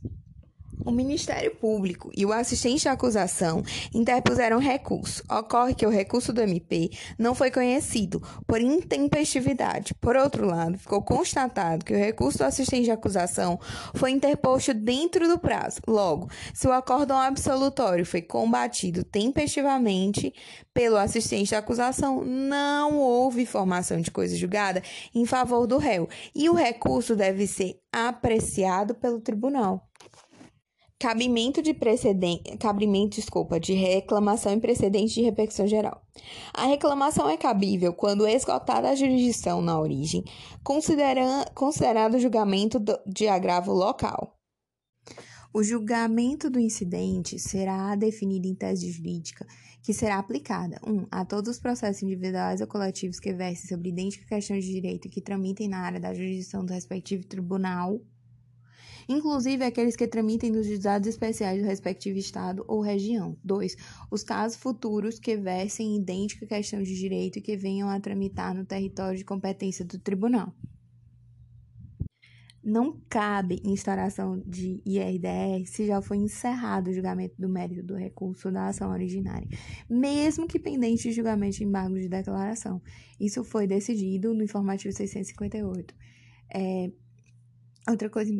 O 0.85 0.91
Ministério 0.91 1.55
Público 1.55 2.11
e 2.15 2.25
o 2.25 2.33
assistente 2.33 2.89
à 2.89 2.91
acusação 2.91 3.63
interpuseram 3.93 4.59
recurso. 4.59 5.23
Ocorre 5.29 5.73
que 5.73 5.85
o 5.85 5.89
recurso 5.89 6.33
do 6.33 6.41
MP 6.41 6.89
não 7.17 7.33
foi 7.33 7.49
conhecido 7.49 8.21
por 8.45 8.59
intempestividade. 8.59 9.93
Por 9.95 10.17
outro 10.17 10.45
lado, 10.45 10.77
ficou 10.77 11.01
constatado 11.01 11.85
que 11.85 11.93
o 11.93 11.97
recurso 11.97 12.39
do 12.39 12.43
assistente 12.43 12.91
à 12.91 12.95
acusação 12.95 13.59
foi 13.95 14.11
interposto 14.11 14.73
dentro 14.73 15.27
do 15.27 15.39
prazo. 15.39 15.79
Logo, 15.87 16.29
se 16.53 16.67
o 16.67 16.73
acórdão 16.73 17.17
absolutório 17.17 18.05
foi 18.05 18.21
combatido 18.21 19.03
tempestivamente 19.03 20.33
pelo 20.73 20.97
assistente 20.97 21.55
à 21.55 21.59
acusação, 21.59 22.25
não 22.25 22.97
houve 22.97 23.45
formação 23.45 24.01
de 24.01 24.11
coisa 24.11 24.35
julgada 24.35 24.83
em 25.15 25.25
favor 25.25 25.65
do 25.65 25.77
réu 25.77 26.09
e 26.35 26.49
o 26.49 26.53
recurso 26.53 27.15
deve 27.15 27.47
ser 27.47 27.79
apreciado 27.91 28.95
pelo 28.95 29.21
tribunal. 29.21 29.87
Cabimento 31.03 31.61
de 31.61 31.73
precedente, 31.73 32.55
cabimento, 32.55 33.17
desculpa, 33.17 33.59
de 33.59 33.73
reclamação 33.73 34.53
em 34.53 34.59
precedente 34.61 35.15
de 35.15 35.21
repercussão 35.21 35.67
geral. 35.67 36.01
A 36.53 36.65
reclamação 36.65 37.29
é 37.29 37.35
cabível 37.35 37.91
quando 37.91 38.25
esgotada 38.25 38.89
a 38.89 38.95
jurisdição 38.95 39.61
na 39.61 39.77
origem, 39.77 40.23
considerado 40.63 42.13
o 42.13 42.19
julgamento 42.19 42.81
de 43.05 43.27
agravo 43.27 43.73
local. 43.73 44.39
O 45.53 45.61
julgamento 45.61 46.49
do 46.49 46.57
incidente 46.57 47.37
será 47.37 47.93
definido 47.97 48.47
em 48.47 48.55
tese 48.55 48.89
jurídica 48.89 49.45
que 49.81 49.93
será 49.93 50.17
aplicada 50.17 50.79
1. 50.87 50.89
Um, 50.89 51.07
a 51.11 51.25
todos 51.25 51.49
os 51.49 51.59
processos 51.59 52.01
individuais 52.01 52.61
ou 52.61 52.67
coletivos 52.67 53.19
que 53.19 53.33
versem 53.33 53.67
sobre 53.67 53.89
idêntica 53.89 54.25
questão 54.25 54.57
de 54.57 54.65
direito 54.65 55.09
que 55.09 55.19
tramitem 55.19 55.67
na 55.67 55.79
área 55.79 55.99
da 55.99 56.13
jurisdição 56.13 56.65
do 56.65 56.71
respectivo 56.71 57.27
tribunal, 57.27 57.99
inclusive 59.07 59.63
aqueles 59.63 59.95
que 59.95 60.07
tramitem 60.07 60.51
nos 60.51 60.65
juizados 60.65 61.07
especiais 61.07 61.61
do 61.61 61.67
respectivo 61.67 62.17
estado 62.17 62.63
ou 62.67 62.81
região. 62.81 63.37
2. 63.43 63.75
Os 64.11 64.23
casos 64.23 64.57
futuros 64.57 65.19
que 65.19 65.35
versem 65.35 65.97
idêntica 65.97 66.45
questão 66.45 66.81
de 66.81 66.95
direito 66.95 67.39
e 67.39 67.41
que 67.41 67.57
venham 67.57 67.89
a 67.89 67.99
tramitar 67.99 68.53
no 68.53 68.65
território 68.65 69.17
de 69.17 69.25
competência 69.25 69.85
do 69.85 69.99
tribunal 69.99 70.53
não 72.63 72.97
cabe 73.09 73.61
instauração 73.65 74.41
de 74.47 74.81
IRDR 74.85 75.65
se 75.65 75.85
já 75.85 76.01
foi 76.01 76.17
encerrado 76.17 76.87
o 76.87 76.93
julgamento 76.93 77.35
do 77.37 77.49
mérito 77.49 77.83
do 77.83 77.95
recurso 77.95 78.49
da 78.49 78.67
ação 78.67 78.89
originária, 78.89 79.47
mesmo 79.89 80.47
que 80.47 80.57
pendente 80.57 81.03
de 81.03 81.11
julgamento 81.11 81.57
de 81.57 81.65
embargo 81.65 81.99
de 81.99 82.07
declaração. 82.07 82.81
Isso 83.19 83.43
foi 83.43 83.67
decidido 83.67 84.33
no 84.33 84.43
informativo 84.43 84.95
658. 84.95 85.93
É, 86.55 86.89
outra 87.89 88.09
coisa 88.09 88.31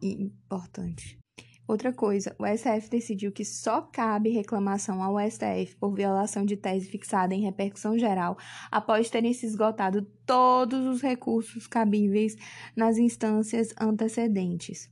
importante. 0.00 1.18
Outra 1.66 1.94
coisa, 1.94 2.36
o 2.38 2.44
STF 2.44 2.90
decidiu 2.90 3.32
que 3.32 3.44
só 3.44 3.80
cabe 3.80 4.28
reclamação 4.28 5.02
ao 5.02 5.18
STF 5.18 5.76
por 5.80 5.94
violação 5.94 6.44
de 6.44 6.58
tese 6.58 6.86
fixada 6.86 7.34
em 7.34 7.40
repercussão 7.40 7.98
geral 7.98 8.36
após 8.70 9.08
terem 9.08 9.32
se 9.32 9.46
esgotado 9.46 10.02
todos 10.26 10.84
os 10.86 11.00
recursos 11.00 11.66
cabíveis 11.66 12.36
nas 12.76 12.98
instâncias 12.98 13.72
antecedentes. 13.80 14.90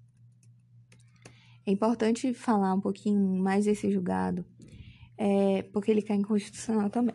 É 1.66 1.70
importante 1.70 2.32
falar 2.32 2.72
um 2.72 2.80
pouquinho 2.80 3.20
mais 3.20 3.66
desse 3.66 3.93
julgado, 3.93 4.45
é, 5.18 5.62
porque 5.74 5.90
ele 5.90 6.03
cai 6.03 6.16
inconstitucional 6.16 6.88
também. 6.88 7.14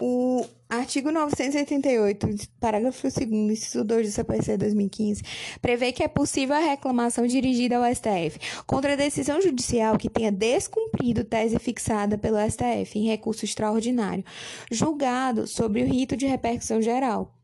O 0.00 0.46
artigo 0.68 1.10
988, 1.10 2.28
parágrafo 2.60 3.02
2 3.02 3.16
inciso 3.32 3.82
2 3.82 4.06
do 4.06 4.12
CPC 4.12 4.56
2015, 4.56 5.22
prevê 5.60 5.90
que 5.90 6.04
é 6.04 6.08
possível 6.08 6.54
a 6.54 6.60
reclamação 6.60 7.26
dirigida 7.26 7.76
ao 7.76 7.94
STF 7.94 8.38
contra 8.64 8.92
a 8.92 8.96
decisão 8.96 9.40
judicial 9.40 9.98
que 9.98 10.08
tenha 10.08 10.30
descumprido 10.30 11.24
tese 11.24 11.58
fixada 11.58 12.16
pelo 12.16 12.38
STF 12.38 12.96
em 12.96 13.08
recurso 13.08 13.44
extraordinário, 13.44 14.24
julgado 14.70 15.48
sobre 15.48 15.82
o 15.82 15.86
rito 15.86 16.16
de 16.16 16.26
repercussão 16.26 16.80
geral, 16.80 17.34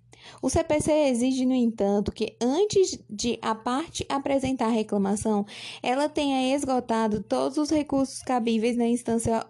o 0.40 0.50
CPC 0.50 0.90
exige, 1.08 1.46
no 1.46 1.54
entanto, 1.54 2.12
que 2.12 2.36
antes 2.40 2.98
de 3.08 3.38
a 3.40 3.54
parte 3.54 4.04
apresentar 4.08 4.66
a 4.66 4.70
reclamação, 4.70 5.46
ela 5.82 6.08
tenha 6.08 6.54
esgotado 6.54 7.22
todos 7.22 7.56
os 7.58 7.70
recursos 7.70 8.22
cabíveis 8.22 8.76
na 8.76 8.86
instância 8.86 9.46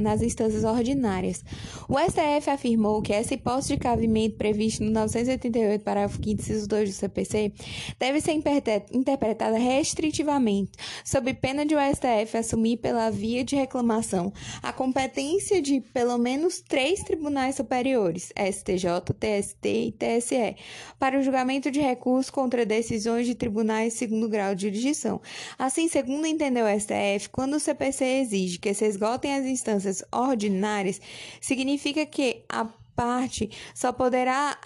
nas 0.00 0.22
instâncias 0.22 0.62
ordinárias. 0.62 1.44
O 1.88 1.98
STF 1.98 2.50
afirmou 2.50 3.02
que 3.02 3.12
essa 3.12 3.34
hipótese 3.34 3.74
de 3.74 3.80
cabimento 3.80 4.36
prevista 4.36 4.84
no 4.84 4.92
988, 4.92 5.82
parágrafo 5.82 6.18
5, 6.22 6.40
inciso 6.40 6.68
2 6.68 6.90
do 6.90 6.94
CPC, 6.94 7.52
deve 7.98 8.20
ser 8.20 8.40
interpretada 8.92 9.58
restritivamente, 9.58 10.70
sob 11.04 11.34
pena 11.34 11.66
de 11.66 11.74
o 11.74 11.78
STF 11.78 12.36
assumir 12.36 12.76
pela 12.76 13.10
via 13.10 13.42
de 13.42 13.56
reclamação 13.56 14.32
a 14.62 14.72
competência 14.72 15.60
de 15.60 15.80
pelo 15.80 16.16
menos 16.16 16.60
três 16.60 17.02
tribunais 17.02 17.56
superiores, 17.56 18.32
STJ, 18.36 19.00
TST 19.18 19.67
e 19.68 19.92
TSE, 19.92 20.56
para 20.98 21.18
o 21.18 21.22
julgamento 21.22 21.70
de 21.70 21.80
recursos 21.80 22.30
contra 22.30 22.66
decisões 22.66 23.26
de 23.26 23.34
tribunais 23.34 23.94
segundo 23.94 24.28
grau 24.28 24.54
de 24.54 24.62
jurisdição. 24.62 25.20
Assim, 25.58 25.88
segundo 25.88 26.26
entendeu 26.26 26.66
o 26.66 26.80
STF, 26.80 27.28
quando 27.30 27.54
o 27.54 27.60
CPC 27.60 28.04
exige 28.04 28.58
que 28.58 28.72
se 28.74 28.84
esgotem 28.86 29.34
as 29.34 29.44
instâncias 29.44 30.02
ordinárias, 30.12 31.00
significa 31.40 32.04
que 32.06 32.42
a 32.48 32.66
parte 32.96 33.48
só 33.74 33.92
poderá 33.92 34.58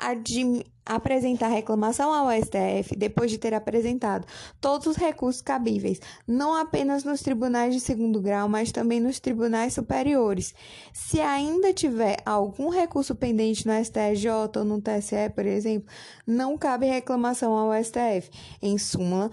apresentar 0.85 1.49
reclamação 1.49 2.13
ao 2.13 2.31
STF 2.31 2.97
depois 2.97 3.31
de 3.31 3.39
ter 3.39 3.55
apresentado 3.55 4.27
todos 4.61 4.87
os 4.87 4.97
recursos 4.97 5.41
cabíveis, 5.41 6.01
não 6.27 6.55
apenas 6.55 7.05
nos 7.05 7.21
tribunais 7.21 7.75
de 7.75 7.81
segundo 7.81 8.21
grau, 8.21 8.49
mas 8.49 8.73
também 8.73 9.01
nos 9.01 9.21
tribunais 9.21 9.75
superiores. 9.75 10.55
Se 10.93 11.21
ainda 11.21 11.73
tiver 11.73 12.17
algum 12.25 12.69
recurso 12.69 13.15
pendente 13.15 13.67
no 13.67 13.73
STJ 13.73 14.29
ou 14.57 14.65
no 14.65 14.81
TSE, 14.81 15.31
por 15.35 15.47
exemplo, 15.47 15.89
não 16.27 16.59
cabe 16.59 16.87
reclamação 16.87 17.53
ao 17.53 17.73
STF. 17.83 18.31
Em 18.61 18.79
suma, 18.79 19.31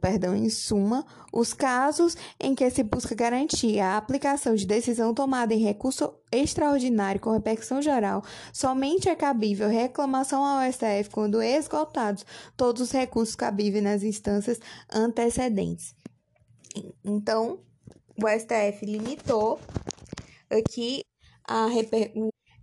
perdão, 0.00 0.34
em 0.34 0.48
suma, 0.48 1.04
os 1.32 1.52
casos 1.52 2.16
em 2.38 2.54
que 2.54 2.68
se 2.70 2.82
busca 2.82 3.14
garantir 3.14 3.80
a 3.80 3.96
aplicação 3.96 4.54
de 4.54 4.66
decisão 4.66 5.12
tomada 5.12 5.52
em 5.52 5.58
recurso 5.58 6.14
extraordinário 6.30 7.20
com 7.20 7.32
repercussão 7.32 7.82
geral, 7.82 8.22
somente 8.52 9.08
é 9.08 9.14
cabível 9.14 9.68
reclamação 9.68 10.44
ao 10.44 10.63
STF 10.70 11.10
quando 11.10 11.42
esgotados 11.42 12.24
todos 12.56 12.82
os 12.82 12.90
recursos 12.90 13.36
cabíveis 13.36 13.82
nas 13.82 14.02
instâncias 14.02 14.58
antecedentes. 14.92 15.94
Então, 17.04 17.60
o 18.16 18.28
STF 18.28 18.84
limitou 18.84 19.60
aqui 20.50 21.02
a 21.44 21.66
reper... 21.66 22.12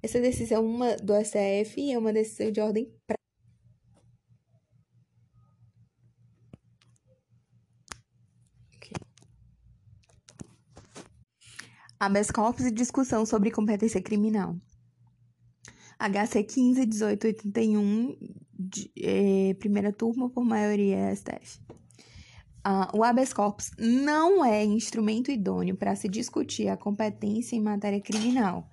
essa 0.01 0.19
decisão 0.19 0.65
uma 0.65 0.95
do 0.97 1.13
STF 1.23 1.91
é 1.91 1.97
uma 1.97 2.11
decisão 2.11 2.51
de 2.51 2.59
ordem 2.61 2.93
habeas 12.01 12.31
corpus 12.31 12.65
e 12.65 12.71
discussão 12.71 13.27
sobre 13.27 13.51
competência 13.51 14.01
criminal. 14.01 14.55
HC 16.01 16.43
15 16.43 16.85
1881, 16.87 18.17
de, 18.57 18.91
é, 18.97 19.53
primeira 19.55 19.93
turma 19.93 20.29
por 20.29 20.43
maioria 20.43 21.15
STF. 21.15 21.59
Uh, 22.65 22.97
o 22.97 23.03
habeas 23.03 23.33
corpus 23.33 23.71
não 23.77 24.45
é 24.45 24.63
instrumento 24.63 25.31
idôneo 25.31 25.75
para 25.75 25.95
se 25.95 26.07
discutir 26.07 26.67
a 26.67 26.77
competência 26.77 27.55
em 27.55 27.61
matéria 27.61 27.99
criminal. 27.99 28.67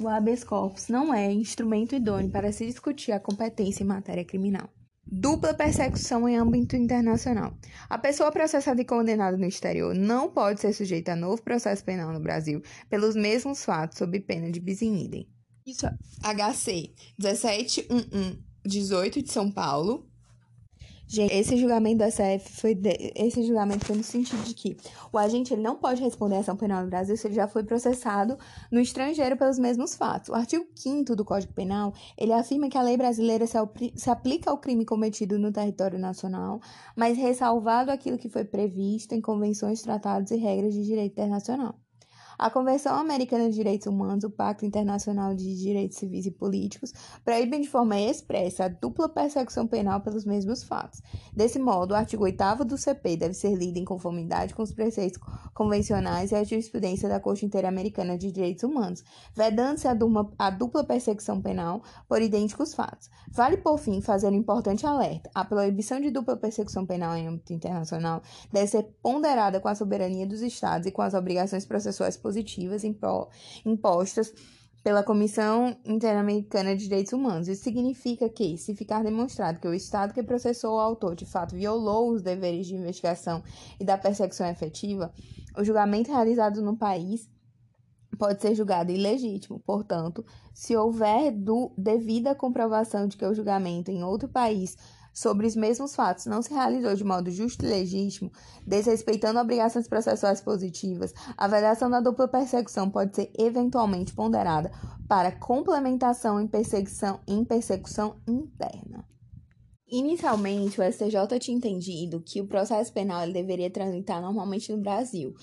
O 0.00 0.08
habeas 0.08 0.42
corpus 0.42 0.88
não 0.88 1.14
é 1.14 1.32
instrumento 1.32 1.94
idôneo 1.94 2.30
para 2.30 2.50
se 2.50 2.66
discutir 2.66 3.12
a 3.12 3.20
competência 3.20 3.84
em 3.84 3.86
matéria 3.86 4.24
criminal. 4.24 4.68
Dupla 5.06 5.54
persecução 5.54 6.28
em 6.28 6.36
âmbito 6.36 6.74
internacional. 6.74 7.56
A 7.88 7.98
pessoa 7.98 8.32
processada 8.32 8.80
e 8.80 8.84
condenada 8.84 9.36
no 9.36 9.44
exterior 9.44 9.94
não 9.94 10.28
pode 10.28 10.60
ser 10.60 10.72
sujeita 10.72 11.12
a 11.12 11.16
novo 11.16 11.40
processo 11.42 11.84
penal 11.84 12.12
no 12.12 12.18
Brasil 12.18 12.62
pelos 12.90 13.14
mesmos 13.14 13.64
fatos, 13.64 13.98
sob 13.98 14.18
pena 14.20 14.50
de 14.50 14.58
bis 14.58 14.82
in 14.82 15.04
idem. 15.04 15.33
Isso, 15.66 15.86
HC 16.22 16.94
171118 17.18 19.22
de 19.22 19.32
São 19.32 19.50
Paulo, 19.50 20.06
Gente, 21.06 21.34
esse 21.34 21.56
julgamento 21.56 22.02
do 22.02 22.10
SF 22.10 22.60
foi 22.60 22.74
de... 22.74 23.12
esse 23.14 23.42
julgamento 23.42 23.84
foi 23.84 23.96
no 23.96 24.02
sentido 24.02 24.42
de 24.42 24.54
que 24.54 24.76
o 25.12 25.18
agente 25.18 25.52
ele 25.52 25.62
não 25.62 25.76
pode 25.76 26.02
responder 26.02 26.36
a 26.36 26.40
ação 26.40 26.56
penal 26.56 26.82
no 26.82 26.88
Brasil 26.88 27.16
se 27.16 27.26
ele 27.26 27.34
já 27.34 27.46
foi 27.46 27.62
processado 27.62 28.38
no 28.70 28.80
estrangeiro 28.80 29.36
pelos 29.36 29.58
mesmos 29.58 29.94
fatos. 29.94 30.30
O 30.30 30.34
artigo 30.34 30.66
5 30.74 31.14
do 31.14 31.24
Código 31.24 31.52
Penal, 31.52 31.92
ele 32.16 32.32
afirma 32.32 32.68
que 32.68 32.78
a 32.78 32.82
lei 32.82 32.96
brasileira 32.96 33.46
se, 33.46 33.56
se 33.94 34.10
aplica 34.10 34.50
ao 34.50 34.58
crime 34.58 34.84
cometido 34.84 35.38
no 35.38 35.52
território 35.52 35.98
nacional, 35.98 36.60
mas 36.96 37.18
ressalvado 37.18 37.90
aquilo 37.90 38.18
que 38.18 38.28
foi 38.28 38.44
previsto 38.44 39.14
em 39.14 39.20
convenções, 39.20 39.82
tratados 39.82 40.30
e 40.30 40.36
regras 40.36 40.72
de 40.72 40.84
direito 40.84 41.12
internacional. 41.12 41.78
A 42.36 42.50
Convenção 42.50 42.96
Americana 42.96 43.48
de 43.48 43.54
Direitos 43.54 43.86
Humanos, 43.86 44.24
o 44.24 44.30
Pacto 44.30 44.66
Internacional 44.66 45.34
de 45.34 45.56
Direitos 45.56 45.98
Civis 45.98 46.26
e 46.26 46.32
Políticos, 46.32 46.92
proíbem 47.24 47.60
de 47.60 47.68
forma 47.68 47.98
expressa 47.98 48.64
a 48.64 48.68
dupla 48.68 49.08
persecução 49.08 49.68
penal 49.68 50.00
pelos 50.00 50.24
mesmos 50.24 50.64
fatos. 50.64 51.00
Desse 51.32 51.60
modo, 51.60 51.92
o 51.92 51.94
artigo 51.94 52.24
8 52.24 52.64
do 52.64 52.76
CP 52.76 53.16
deve 53.16 53.34
ser 53.34 53.54
lido 53.54 53.78
em 53.78 53.84
conformidade 53.84 54.54
com 54.54 54.62
os 54.62 54.72
preceitos 54.72 55.20
convencionais 55.54 56.32
e 56.32 56.34
a 56.34 56.42
jurisprudência 56.42 57.08
da 57.08 57.20
Corte 57.20 57.46
Interamericana 57.46 58.18
de 58.18 58.32
Direitos 58.32 58.64
Humanos, 58.64 59.04
vedando-se 59.34 59.86
a, 59.86 59.96
a 60.38 60.50
dupla 60.50 60.82
persecução 60.82 61.40
penal 61.40 61.82
por 62.08 62.20
idênticos 62.20 62.74
fatos. 62.74 63.08
Vale, 63.30 63.58
por 63.58 63.78
fim, 63.78 64.00
fazer 64.00 64.28
um 64.28 64.34
importante 64.34 64.84
alerta. 64.84 65.30
A 65.34 65.44
proibição 65.44 66.00
de 66.00 66.10
dupla 66.10 66.36
persecução 66.36 66.84
penal 66.84 67.16
em 67.16 67.28
âmbito 67.28 67.52
internacional 67.52 68.22
deve 68.52 68.66
ser 68.66 68.82
ponderada 69.00 69.60
com 69.60 69.68
a 69.68 69.74
soberania 69.74 70.26
dos 70.26 70.42
Estados 70.42 70.86
e 70.88 70.90
com 70.90 71.02
as 71.02 71.14
obrigações 71.14 71.64
processuais 71.64 72.16
positivas 72.24 72.82
impostas 73.66 74.32
pela 74.82 75.02
Comissão 75.02 75.76
Interamericana 75.84 76.74
de 76.74 76.84
Direitos 76.84 77.12
Humanos. 77.12 77.48
Isso 77.48 77.62
significa 77.62 78.28
que, 78.30 78.56
se 78.56 78.74
ficar 78.74 79.04
demonstrado 79.04 79.60
que 79.60 79.68
o 79.68 79.74
Estado 79.74 80.14
que 80.14 80.22
processou 80.22 80.76
o 80.76 80.80
autor 80.80 81.14
de 81.14 81.26
fato 81.26 81.54
violou 81.54 82.10
os 82.10 82.22
deveres 82.22 82.66
de 82.66 82.74
investigação 82.74 83.42
e 83.78 83.84
da 83.84 83.98
persecução 83.98 84.46
efetiva, 84.46 85.12
o 85.56 85.62
julgamento 85.62 86.10
realizado 86.10 86.62
no 86.62 86.76
país 86.76 87.28
pode 88.18 88.40
ser 88.40 88.54
julgado 88.54 88.90
ilegítimo. 88.90 89.60
Portanto, 89.60 90.24
se 90.54 90.74
houver 90.74 91.30
do, 91.30 91.72
devida 91.76 92.34
comprovação 92.34 93.06
de 93.06 93.18
que 93.18 93.26
o 93.26 93.34
julgamento 93.34 93.90
em 93.90 94.02
outro 94.02 94.28
país 94.28 94.76
sobre 95.14 95.46
os 95.46 95.54
mesmos 95.54 95.94
fatos 95.94 96.26
não 96.26 96.42
se 96.42 96.52
realizou 96.52 96.94
de 96.94 97.04
modo 97.04 97.30
justo 97.30 97.64
e 97.64 97.68
legítimo, 97.68 98.32
desrespeitando 98.66 99.38
obrigações 99.38 99.86
processuais 99.86 100.40
positivas, 100.40 101.14
a 101.38 101.44
avaliação 101.44 101.88
da 101.88 102.00
dupla 102.00 102.26
persecução 102.26 102.90
pode 102.90 103.14
ser 103.14 103.30
eventualmente 103.38 104.12
ponderada 104.12 104.72
para 105.08 105.30
complementação 105.30 106.40
em 106.40 106.48
perseguição, 106.48 107.20
em 107.26 107.44
persecução 107.44 108.16
interna. 108.26 109.13
Inicialmente, 109.86 110.80
o 110.80 110.82
STJ 110.82 111.38
tinha 111.38 111.56
entendido 111.56 112.18
que 112.18 112.40
o 112.40 112.46
processo 112.46 112.90
penal 112.90 113.30
deveria 113.30 113.68
tramitar 113.68 114.20
normalmente 114.20 114.72
no 114.72 114.78
Brasil. 114.78 115.36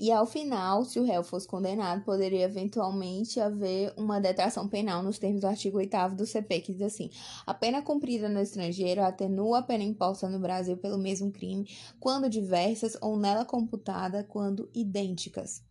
E 0.00 0.10
ao 0.10 0.24
final, 0.24 0.84
se 0.84 0.98
o 0.98 1.04
réu 1.04 1.22
fosse 1.22 1.46
condenado, 1.46 2.02
poderia 2.02 2.46
eventualmente 2.46 3.38
haver 3.38 3.92
uma 3.96 4.18
detração 4.18 4.66
penal 4.66 5.02
nos 5.02 5.18
termos 5.18 5.42
do 5.42 5.46
artigo 5.46 5.76
8 5.76 6.14
do 6.16 6.24
CP, 6.24 6.60
que 6.62 6.72
diz 6.72 6.82
assim: 6.82 7.10
a 7.46 7.52
pena 7.52 7.82
cumprida 7.82 8.30
no 8.30 8.40
estrangeiro 8.40 9.02
atenua 9.02 9.58
a 9.58 9.62
pena 9.62 9.84
imposta 9.84 10.26
no 10.26 10.40
Brasil 10.40 10.76
pelo 10.78 10.96
mesmo 10.96 11.30
crime, 11.30 11.68
quando 12.00 12.30
diversas, 12.30 12.96
ou 13.00 13.18
nela 13.18 13.44
computada 13.44 14.24
quando 14.24 14.70
idênticas. 14.74 15.62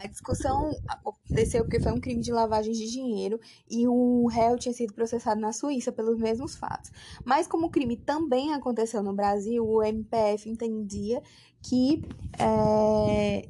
A 0.00 0.06
discussão 0.06 0.70
aconteceu 0.86 1.64
porque 1.64 1.80
foi 1.80 1.90
um 1.90 1.98
crime 1.98 2.22
de 2.22 2.30
lavagem 2.30 2.72
de 2.72 2.88
dinheiro 2.88 3.40
e 3.68 3.88
o 3.88 4.28
réu 4.28 4.56
tinha 4.56 4.72
sido 4.72 4.94
processado 4.94 5.40
na 5.40 5.52
Suíça 5.52 5.90
pelos 5.90 6.16
mesmos 6.16 6.54
fatos. 6.54 6.92
Mas 7.24 7.48
como 7.48 7.66
o 7.66 7.70
crime 7.70 7.96
também 7.96 8.54
aconteceu 8.54 9.02
no 9.02 9.12
Brasil, 9.12 9.68
o 9.68 9.82
MPF 9.82 10.48
entendia 10.48 11.20
que 11.60 12.04
é, 12.38 13.48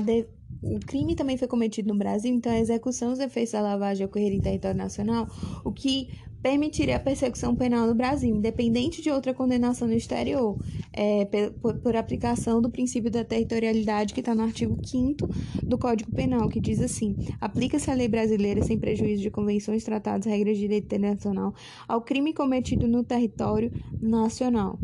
de, 0.00 0.26
o 0.62 0.80
crime 0.80 1.14
também 1.14 1.36
foi 1.36 1.46
cometido 1.46 1.92
no 1.92 1.98
Brasil, 1.98 2.34
então 2.34 2.50
a 2.50 2.58
execução 2.58 3.10
dos 3.10 3.18
efeitos 3.18 3.52
da 3.52 3.60
lavagem 3.60 4.06
ocorreria 4.06 4.38
em 4.38 4.42
território 4.42 4.78
nacional, 4.78 5.28
o 5.62 5.70
que 5.70 6.08
permitiria 6.42 6.96
a 6.96 7.00
persecução 7.00 7.54
penal 7.54 7.86
no 7.86 7.94
Brasil, 7.94 8.34
independente 8.34 9.02
de 9.02 9.10
outra 9.10 9.34
condenação 9.34 9.86
no 9.86 9.94
exterior, 9.94 10.58
é, 10.92 11.24
por, 11.60 11.78
por, 11.78 11.96
aplicação 11.96 12.60
do 12.60 12.70
princípio 12.70 13.10
da 13.10 13.24
territorialidade 13.24 14.14
que 14.14 14.20
está 14.20 14.34
no 14.34 14.42
artigo 14.42 14.78
5 14.82 15.28
do 15.62 15.78
Código 15.78 16.10
Penal, 16.12 16.48
que 16.48 16.60
diz 16.60 16.80
assim: 16.80 17.16
aplica-se 17.40 17.90
a 17.90 17.94
lei 17.94 18.08
brasileira 18.08 18.62
sem 18.62 18.78
prejuízo 18.78 19.22
de 19.22 19.30
convenções, 19.30 19.84
tratados, 19.84 20.26
regras 20.26 20.56
de 20.56 20.62
direito 20.62 20.84
internacional 20.84 21.54
ao 21.86 22.00
crime 22.00 22.32
cometido 22.32 22.88
no 22.88 23.04
território 23.04 23.70
nacional. 24.00 24.78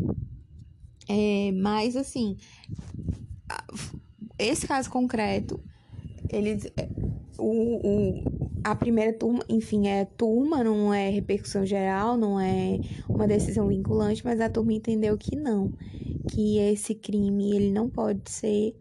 É, 1.09 1.51
mas, 1.53 1.95
assim, 1.95 2.37
esse 4.37 4.67
caso 4.67 4.89
concreto, 4.89 5.59
eles 6.29 6.71
o, 7.37 7.87
o, 7.87 8.23
a 8.63 8.75
primeira 8.75 9.13
turma, 9.13 9.43
enfim, 9.47 9.87
é 9.87 10.05
turma, 10.05 10.63
não 10.63 10.93
é 10.93 11.09
repercussão 11.09 11.65
geral, 11.65 12.17
não 12.17 12.39
é 12.39 12.79
uma 13.07 13.27
decisão 13.27 13.67
vinculante, 13.67 14.23
mas 14.23 14.41
a 14.41 14.49
turma 14.49 14.73
entendeu 14.73 15.17
que 15.17 15.35
não, 15.35 15.71
que 16.29 16.57
esse 16.57 16.93
crime 16.95 17.55
ele 17.55 17.71
não 17.71 17.89
pode 17.89 18.29
ser 18.29 18.75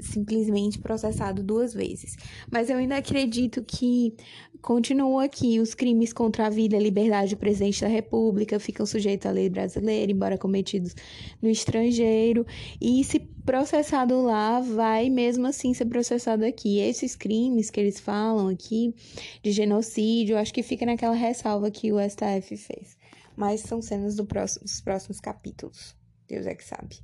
simplesmente 0.00 0.78
processado 0.78 1.42
duas 1.42 1.74
vezes. 1.74 2.16
Mas 2.50 2.70
eu 2.70 2.76
ainda 2.76 2.96
acredito 2.96 3.62
que 3.62 4.14
continua 4.60 5.24
aqui 5.24 5.60
os 5.60 5.74
crimes 5.74 6.12
contra 6.12 6.46
a 6.46 6.50
vida 6.50 6.76
e 6.76 6.82
liberdade 6.82 7.34
do 7.34 7.38
presidente 7.38 7.82
da 7.82 7.88
República 7.88 8.58
ficam 8.58 8.86
sujeitos 8.86 9.26
à 9.26 9.30
lei 9.30 9.50
brasileira, 9.50 10.10
embora 10.10 10.38
cometidos 10.38 10.94
no 11.42 11.50
estrangeiro, 11.50 12.46
e 12.80 13.04
se 13.04 13.20
processado 13.44 14.22
lá, 14.22 14.60
vai 14.60 15.10
mesmo 15.10 15.46
assim 15.46 15.74
ser 15.74 15.84
processado 15.84 16.44
aqui. 16.44 16.78
Esses 16.78 17.14
crimes 17.14 17.70
que 17.70 17.78
eles 17.78 18.00
falam 18.00 18.48
aqui 18.48 18.94
de 19.42 19.52
genocídio, 19.52 20.38
acho 20.38 20.54
que 20.54 20.62
fica 20.62 20.86
naquela 20.86 21.14
ressalva 21.14 21.70
que 21.70 21.92
o 21.92 21.98
STF 22.00 22.56
fez. 22.56 22.96
Mas 23.36 23.60
são 23.60 23.82
cenas 23.82 24.16
do 24.16 24.24
próximo, 24.24 24.64
dos 24.64 24.80
próximos 24.80 25.20
capítulos. 25.20 25.94
Deus 26.26 26.46
é 26.46 26.54
que 26.54 26.64
sabe. 26.64 27.03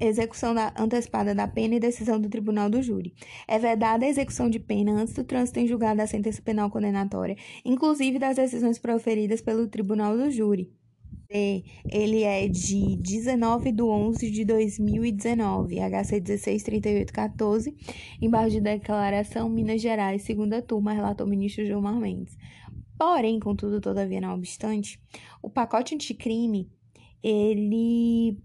Execução 0.00 0.54
da, 0.54 0.72
antecipada 0.76 1.34
da 1.34 1.46
pena 1.46 1.74
e 1.74 1.80
decisão 1.80 2.20
do 2.20 2.28
tribunal 2.28 2.68
do 2.68 2.82
júri. 2.82 3.14
É 3.46 3.58
vedada 3.58 4.04
a 4.04 4.08
execução 4.08 4.50
de 4.50 4.58
pena 4.58 4.92
antes 4.92 5.14
do 5.14 5.24
trânsito 5.24 5.58
em 5.60 5.66
julgado 5.66 5.98
da 5.98 6.06
sentença 6.06 6.42
penal 6.42 6.70
condenatória, 6.70 7.36
inclusive 7.64 8.18
das 8.18 8.36
decisões 8.36 8.78
proferidas 8.78 9.40
pelo 9.40 9.66
tribunal 9.68 10.16
do 10.16 10.30
júri. 10.30 10.70
Ele 11.34 12.24
é 12.24 12.46
de 12.46 12.94
19 12.96 13.72
de 13.72 13.82
11 13.82 14.30
de 14.30 14.44
2019, 14.44 15.76
HC 15.80 16.20
163814, 16.20 17.74
embaixo 18.20 18.50
de 18.50 18.60
declaração 18.60 19.48
Minas 19.48 19.80
Gerais, 19.80 20.22
segunda 20.22 20.60
turma, 20.60 20.92
relator 20.92 21.26
ministro 21.26 21.64
Gilmar 21.64 21.98
Mendes. 21.98 22.36
Porém, 22.98 23.40
contudo, 23.40 23.80
todavia, 23.80 24.20
não 24.20 24.34
obstante, 24.34 25.00
o 25.42 25.48
pacote 25.48 25.94
anticrime, 25.94 26.70
ele 27.22 28.38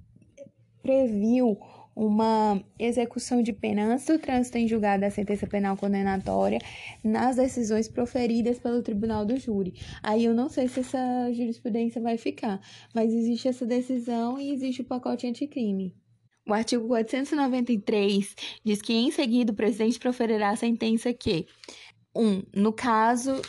previu 0.88 1.60
uma 1.94 2.64
execução 2.80 3.44
de 3.44 3.52
pena 3.52 3.84
antes 3.84 4.06
do 4.06 4.18
trânsito 4.18 4.58
em 4.58 4.68
julgado 4.68 5.02
da 5.02 5.10
sentença 5.10 5.46
penal 5.46 5.76
condenatória 5.76 6.60
nas 7.04 7.36
decisões 7.36 7.90
proferidas 7.90 8.58
pelo 8.58 8.82
tribunal 8.82 9.26
do 9.26 9.36
júri. 9.36 9.74
Aí 10.02 10.24
eu 10.24 10.34
não 10.34 10.48
sei 10.48 10.70
se 10.70 10.80
essa 10.80 10.98
jurisprudência 11.34 12.02
vai 12.02 12.18
ficar, 12.18 12.62
mas 12.96 13.12
existe 13.12 13.50
essa 13.50 13.66
decisão 13.66 14.40
e 14.40 14.52
existe 14.52 14.82
o 14.82 14.86
pacote 14.86 15.28
anticrime. 15.28 15.94
O 16.48 16.54
artigo 16.54 16.88
493 16.88 18.34
diz 18.64 18.82
que 18.82 18.94
em 18.94 19.12
seguida 19.12 19.52
o 19.52 19.56
presidente 19.56 20.00
proferirá 20.00 20.52
a 20.52 20.56
sentença 20.56 21.12
que 21.12 21.48
1. 22.16 22.26
Um, 22.26 22.44
no 22.56 22.72
caso 22.72 23.42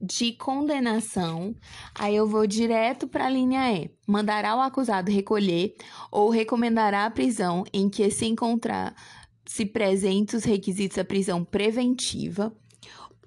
de 0.00 0.32
condenação, 0.32 1.54
aí 1.94 2.14
eu 2.14 2.26
vou 2.26 2.46
direto 2.46 3.08
para 3.08 3.26
a 3.26 3.30
linha 3.30 3.72
E. 3.72 3.90
Mandará 4.06 4.56
o 4.56 4.60
acusado 4.60 5.10
recolher 5.10 5.74
ou 6.10 6.30
recomendará 6.30 7.04
a 7.04 7.10
prisão 7.10 7.64
em 7.72 7.88
que 7.88 8.10
se 8.10 8.26
encontrar 8.26 8.94
se 9.44 9.64
presentes 9.64 10.34
os 10.34 10.44
requisitos 10.44 10.96
da 10.96 11.04
prisão 11.04 11.42
preventiva, 11.42 12.54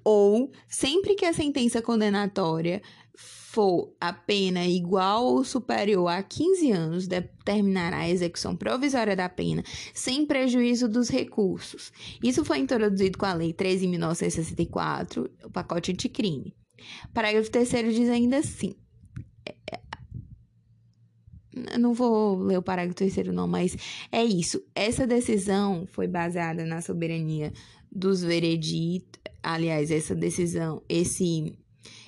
ou 0.04 0.50
sempre 0.68 1.14
que 1.14 1.24
a 1.24 1.32
sentença 1.32 1.82
condenatória 1.82 2.80
for 3.52 3.92
a 4.00 4.14
pena 4.14 4.64
igual 4.64 5.26
ou 5.26 5.44
superior 5.44 6.08
a 6.08 6.22
15 6.22 6.72
anos, 6.72 7.06
determinará 7.06 7.98
a 7.98 8.08
execução 8.08 8.56
provisória 8.56 9.14
da 9.14 9.28
pena 9.28 9.62
sem 9.92 10.24
prejuízo 10.24 10.88
dos 10.88 11.10
recursos. 11.10 11.92
Isso 12.22 12.46
foi 12.46 12.58
introduzido 12.60 13.18
com 13.18 13.26
a 13.26 13.34
Lei 13.34 13.52
13.964, 13.52 15.30
o 15.44 15.50
pacote 15.50 15.92
anticrime. 15.92 16.54
Parágrafo 17.12 17.50
3 17.50 17.94
diz 17.94 18.08
ainda 18.08 18.38
assim. 18.38 18.74
É, 19.46 19.54
é, 19.72 19.80
não 21.78 21.92
vou 21.92 22.36
ler 22.36 22.58
o 22.58 22.62
parágrafo 22.62 22.96
terceiro 22.96 23.32
não, 23.32 23.46
mas 23.46 23.76
é 24.10 24.24
isso. 24.24 24.62
Essa 24.74 25.06
decisão 25.06 25.86
foi 25.86 26.06
baseada 26.06 26.64
na 26.64 26.80
soberania 26.80 27.52
dos 27.90 28.22
vereditos. 28.22 29.20
Aliás, 29.42 29.90
essa 29.90 30.14
decisão, 30.14 30.82
esse 30.88 31.58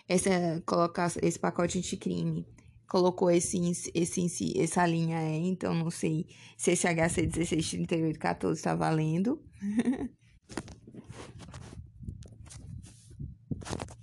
essa 0.08 0.62
colocar 0.66 1.10
esse 1.22 1.38
pacote 1.38 1.78
anticrime 1.78 2.46
colocou 2.86 3.30
esse, 3.30 3.58
esse, 3.94 4.52
essa 4.56 4.86
linha 4.86 5.18
é, 5.18 5.36
então 5.38 5.74
não 5.74 5.90
sei 5.90 6.26
se 6.56 6.72
esse 6.72 6.86
HC 6.86 7.26
163814 7.26 8.58
está 8.58 8.74
valendo. 8.74 9.42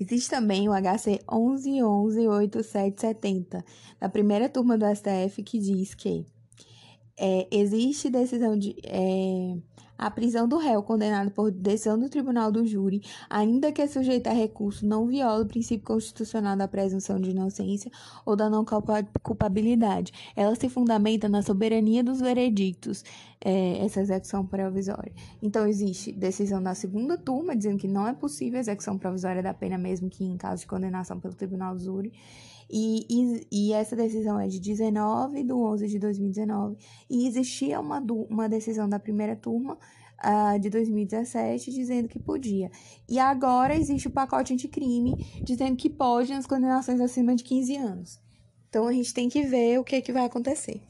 Existe 0.00 0.30
também 0.30 0.66
o 0.66 0.72
HC 0.72 1.20
11118770, 1.28 3.62
da 4.00 4.08
primeira 4.08 4.48
turma 4.48 4.78
do 4.78 4.86
STF, 4.86 5.42
que 5.42 5.58
diz 5.58 5.94
que 5.94 6.24
é, 7.18 7.46
existe 7.50 8.08
decisão 8.08 8.58
de. 8.58 8.74
É, 8.82 9.58
a 10.00 10.10
prisão 10.10 10.48
do 10.48 10.56
réu 10.56 10.82
condenado 10.82 11.30
por 11.30 11.50
decisão 11.50 11.98
do 11.98 12.08
tribunal 12.08 12.50
do 12.50 12.64
júri, 12.64 13.02
ainda 13.28 13.70
que 13.70 13.86
sujeita 13.86 14.30
a 14.30 14.32
recurso, 14.32 14.86
não 14.86 15.06
viola 15.06 15.42
o 15.42 15.46
princípio 15.46 15.86
constitucional 15.86 16.56
da 16.56 16.66
presunção 16.66 17.20
de 17.20 17.30
inocência 17.30 17.92
ou 18.24 18.34
da 18.34 18.48
não 18.48 18.64
culpabilidade. 19.22 20.10
Ela 20.34 20.54
se 20.54 20.70
fundamenta 20.70 21.28
na 21.28 21.42
soberania 21.42 22.02
dos 22.02 22.18
veredictos, 22.18 23.04
é, 23.44 23.84
essa 23.84 24.00
execução 24.00 24.46
provisória. 24.46 25.12
Então, 25.42 25.66
existe 25.66 26.12
decisão 26.12 26.62
da 26.62 26.74
segunda 26.74 27.18
turma, 27.18 27.54
dizendo 27.54 27.76
que 27.76 27.88
não 27.88 28.08
é 28.08 28.14
possível 28.14 28.56
a 28.56 28.60
execução 28.60 28.96
provisória 28.96 29.42
da 29.42 29.52
pena, 29.52 29.76
mesmo 29.76 30.08
que 30.08 30.24
em 30.24 30.38
caso 30.38 30.62
de 30.62 30.66
condenação 30.66 31.20
pelo 31.20 31.34
tribunal 31.34 31.74
do 31.74 31.84
júri. 31.84 32.10
E, 32.72 33.46
e, 33.50 33.72
essa 33.72 33.96
decisão 33.96 34.38
é 34.38 34.46
de 34.46 34.60
19 34.60 35.42
de 35.42 35.52
11 35.52 35.88
de 35.88 35.98
2019. 35.98 36.76
E 37.08 37.26
existia 37.26 37.80
uma, 37.80 37.98
uma 38.28 38.48
decisão 38.48 38.88
da 38.88 38.98
primeira 38.98 39.34
turma 39.34 39.76
uh, 40.24 40.58
de 40.58 40.70
2017 40.70 41.72
dizendo 41.72 42.08
que 42.08 42.18
podia. 42.18 42.70
E 43.08 43.18
agora 43.18 43.74
existe 43.74 44.06
o 44.06 44.10
pacote 44.10 44.52
anticrime 44.52 45.16
dizendo 45.42 45.76
que 45.76 45.90
pode 45.90 46.32
nas 46.32 46.46
condenações 46.46 47.00
acima 47.00 47.34
de 47.34 47.42
15 47.42 47.76
anos. 47.76 48.20
Então 48.68 48.86
a 48.86 48.92
gente 48.92 49.12
tem 49.12 49.28
que 49.28 49.42
ver 49.42 49.80
o 49.80 49.84
que, 49.84 49.96
é 49.96 50.00
que 50.00 50.12
vai 50.12 50.24
acontecer. 50.24 50.80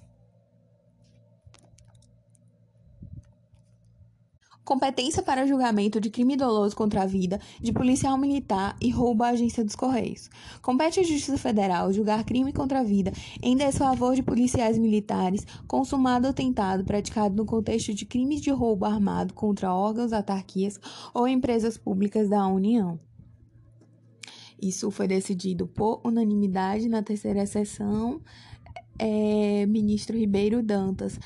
Competência 4.71 5.21
para 5.21 5.49
julgamento 5.49 6.01
de 6.01 6.11
crime 6.11 6.37
doloso 6.37 6.77
contra 6.77 7.03
a 7.03 7.05
vida, 7.05 7.41
de 7.61 7.73
policial 7.73 8.17
militar 8.17 8.77
e 8.81 8.89
roubo 8.89 9.25
à 9.25 9.31
agência 9.31 9.65
dos 9.65 9.75
Correios. 9.75 10.31
Compete 10.63 11.01
à 11.01 11.03
Justiça 11.03 11.37
Federal 11.37 11.93
julgar 11.93 12.23
crime 12.23 12.53
contra 12.53 12.79
a 12.79 12.85
vida 12.85 13.13
em 13.43 13.57
desfavor 13.57 14.15
de 14.15 14.23
policiais 14.23 14.79
militares, 14.79 15.45
consumado 15.67 16.29
ou 16.29 16.33
tentado, 16.33 16.85
praticado 16.85 17.35
no 17.35 17.45
contexto 17.45 17.93
de 17.93 18.07
crimes 18.07 18.41
de 18.41 18.51
roubo 18.51 18.85
armado 18.85 19.35
contra 19.35 19.75
órgãos, 19.75 20.13
autarquias 20.13 20.79
ou 21.13 21.27
empresas 21.27 21.77
públicas 21.77 22.29
da 22.29 22.47
União. 22.47 22.97
Isso 24.63 24.89
foi 24.93 25.09
decidido 25.09 25.67
por 25.67 26.01
unanimidade 26.05 26.89
na 26.89 27.03
terceira 27.03 27.45
sessão. 27.45 28.21
É, 28.97 29.67
ministro 29.67 30.17
Ribeiro 30.17 30.63
Dantas 30.63 31.19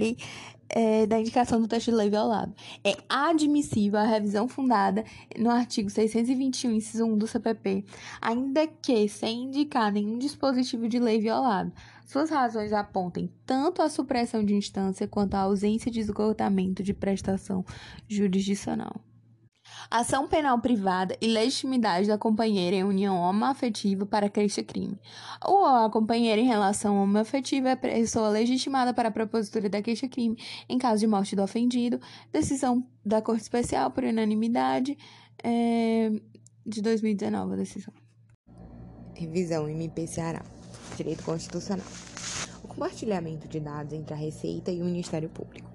é, 0.70 1.06
da 1.06 1.20
indicação 1.20 1.60
do 1.60 1.68
texto 1.68 1.86
de 1.86 1.98
lei 1.98 2.10
violado. 2.10 2.54
É 2.84 2.96
admissível 3.10 4.00
a 4.00 4.04
revisão 4.04 4.48
fundada 4.48 5.04
no 5.38 5.50
artigo 5.50 5.90
621, 5.90 6.72
inciso 6.72 7.04
1 7.04 7.18
do 7.18 7.28
CPP, 7.28 7.84
ainda 8.22 8.66
que 8.68 9.08
sem 9.10 9.46
indicar 9.46 9.92
nenhum 9.92 10.18
dispositivo 10.18 10.88
de 10.88 11.00
lei 11.00 11.20
violado. 11.20 11.72
Suas 12.06 12.30
razões 12.30 12.72
apontem 12.74 13.30
tanto 13.46 13.82
a 13.82 13.90
supressão 13.90 14.44
de 14.44 14.54
instância 14.54 15.08
quanto 15.08 15.36
a 15.36 15.40
ausência 15.40 15.92
de 15.92 16.00
esgotamento 16.00 16.84
de 16.84 16.94
prestação 16.94 17.66
jurisdicional 18.08 19.02
ação 19.90 20.28
penal 20.28 20.60
privada 20.60 21.18
e 21.22 21.28
legitimidade 21.28 22.08
da 22.08 22.18
companheira 22.18 22.76
em 22.76 22.84
união 22.84 23.18
homoafetiva 23.18 24.06
para 24.06 24.32
este 24.38 24.64
crime. 24.64 25.00
Ou 25.46 25.66
a 25.66 25.90
companheira 25.90 26.42
em 26.42 26.48
relação 26.48 27.02
homoafetiva 27.02 27.70
é 27.70 27.76
pessoa 27.76 28.30
legitimada 28.30 28.94
para 28.94 29.10
a 29.10 29.12
propositura 29.12 29.70
daquele 29.70 29.98
crime 30.08 30.38
em 30.68 30.78
caso 30.78 31.00
de 31.00 31.08
morte 31.08 31.36
do 31.36 31.44
ofendido, 31.44 32.00
decisão 32.32 32.86
da 33.06 33.22
Corte 33.22 33.42
Especial 33.42 33.92
por 33.92 34.04
unanimidade 34.04 34.98
é, 35.44 36.12
de 36.66 36.82
2019, 36.82 37.54
a 37.54 37.56
decisão. 37.56 37.94
Revisão 39.16 39.70
MP 39.70 40.08
Ceará. 40.08 40.44
Direito 40.96 41.24
Constitucional. 41.24 41.86
O 42.64 42.68
compartilhamento 42.68 43.48
de 43.48 43.60
dados 43.60 43.94
entre 43.94 44.14
a 44.14 44.18
Receita 44.18 44.72
e 44.72 44.82
o 44.82 44.86
Ministério 44.86 45.30
Público. 45.30 45.70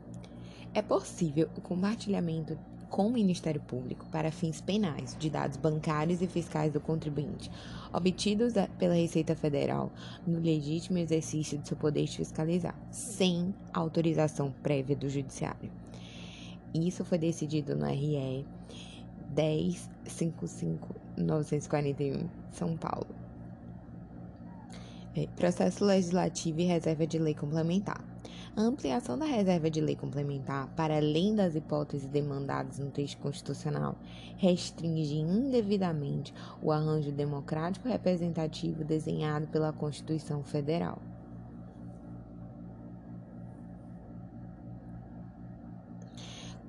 É 0.75 0.83
possível 0.83 1.49
o 1.57 1.61
compartilhamento 1.61 2.59
com 2.89 3.07
o 3.07 3.13
Ministério 3.13 3.61
Público 3.61 4.07
para 4.11 4.31
fins 4.31 4.61
penais 4.61 5.17
de 5.19 5.29
dados 5.29 5.57
bancários 5.57 6.23
e 6.23 6.27
fiscais 6.27 6.73
do 6.73 6.81
contribuinte, 6.81 7.51
obtidos 7.93 8.55
pela 8.79 8.95
Receita 8.95 9.35
Federal 9.35 9.91
no 10.27 10.39
legítimo 10.39 10.99
exercício 10.99 11.59
de 11.59 11.69
seu 11.69 11.77
poder 11.77 12.05
de 12.05 12.17
fiscalizar, 12.17 12.75
sem 12.91 13.55
autorização 13.73 14.53
prévia 14.63 14.97
do 14.97 15.09
Judiciário. 15.09 15.71
Isso 16.75 17.05
foi 17.05 17.19
decidido 17.19 17.75
no 17.75 17.87
RE 17.87 18.45
1055-941, 19.35 22.29
São 22.51 22.77
Paulo. 22.77 23.09
É, 25.15 25.27
processo 25.29 25.85
Legislativo 25.85 26.61
e 26.61 26.65
Reserva 26.65 27.07
de 27.07 27.19
Lei 27.19 27.35
Complementar. 27.35 28.05
A 28.57 28.63
ampliação 28.63 29.19
da 29.19 29.27
reserva 29.27 29.69
de 29.69 29.83
lei 29.83 29.95
complementar, 29.95 30.67
para 30.69 30.97
além 30.97 31.35
das 31.35 31.55
hipóteses 31.55 32.09
demandadas 32.09 32.79
no 32.79 32.91
texto 32.91 33.19
constitucional, 33.19 33.95
restringe 34.39 35.17
indevidamente 35.17 36.33
o 36.63 36.73
arranjo 36.73 37.13
democrático 37.13 37.87
representativo 37.87 38.83
desenhado 38.83 39.47
pela 39.49 39.75
Constituição 39.75 40.43
Federal. 40.43 41.03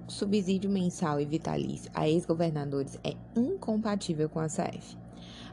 Subsídio 0.09 0.69
mensal 0.69 1.21
e 1.21 1.25
vitalício 1.25 1.89
a 1.93 2.09
ex-governadores 2.09 2.99
é 3.01 3.15
incompatível 3.33 4.27
com 4.27 4.41
a 4.41 4.47
CF 4.47 5.06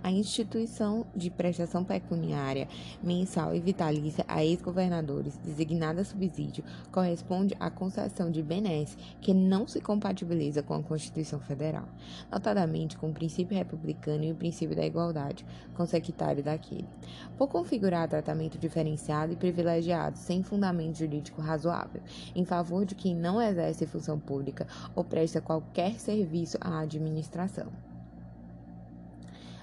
a 0.04 0.10
instituição 0.10 1.06
de 1.16 1.30
prestação 1.30 1.82
pecuniária 1.82 2.68
mensal 3.02 3.54
e 3.54 3.58
vitalícia 3.58 4.22
a 4.28 4.44
ex-governadores 4.44 5.38
designada 5.38 6.04
subsídio 6.04 6.62
corresponde 6.92 7.56
à 7.58 7.70
concessão 7.70 8.30
de 8.30 8.42
benesse 8.42 8.98
que 9.22 9.32
não 9.32 9.66
se 9.66 9.80
compatibiliza 9.80 10.62
com 10.62 10.74
a 10.74 10.82
Constituição 10.82 11.40
Federal, 11.40 11.88
notadamente 12.30 12.98
com 12.98 13.08
o 13.08 13.14
princípio 13.14 13.56
republicano 13.56 14.24
e 14.24 14.32
o 14.32 14.36
princípio 14.36 14.76
da 14.76 14.84
igualdade, 14.84 15.46
consecutário 15.74 16.44
daquele, 16.44 16.86
por 17.38 17.48
configurar 17.48 18.06
tratamento 18.06 18.58
diferenciado 18.58 19.32
e 19.32 19.36
privilegiado 19.36 20.18
sem 20.18 20.42
fundamento 20.42 20.98
jurídico 20.98 21.40
razoável, 21.40 22.02
em 22.36 22.44
favor 22.44 22.84
de 22.84 22.94
quem 22.94 23.16
não 23.16 23.40
exerce 23.40 23.86
função 23.86 24.18
pública 24.18 24.66
ou 24.94 25.02
presta 25.02 25.40
qualquer 25.40 25.98
serviço 25.98 26.58
à 26.60 26.80
administração 26.80 27.93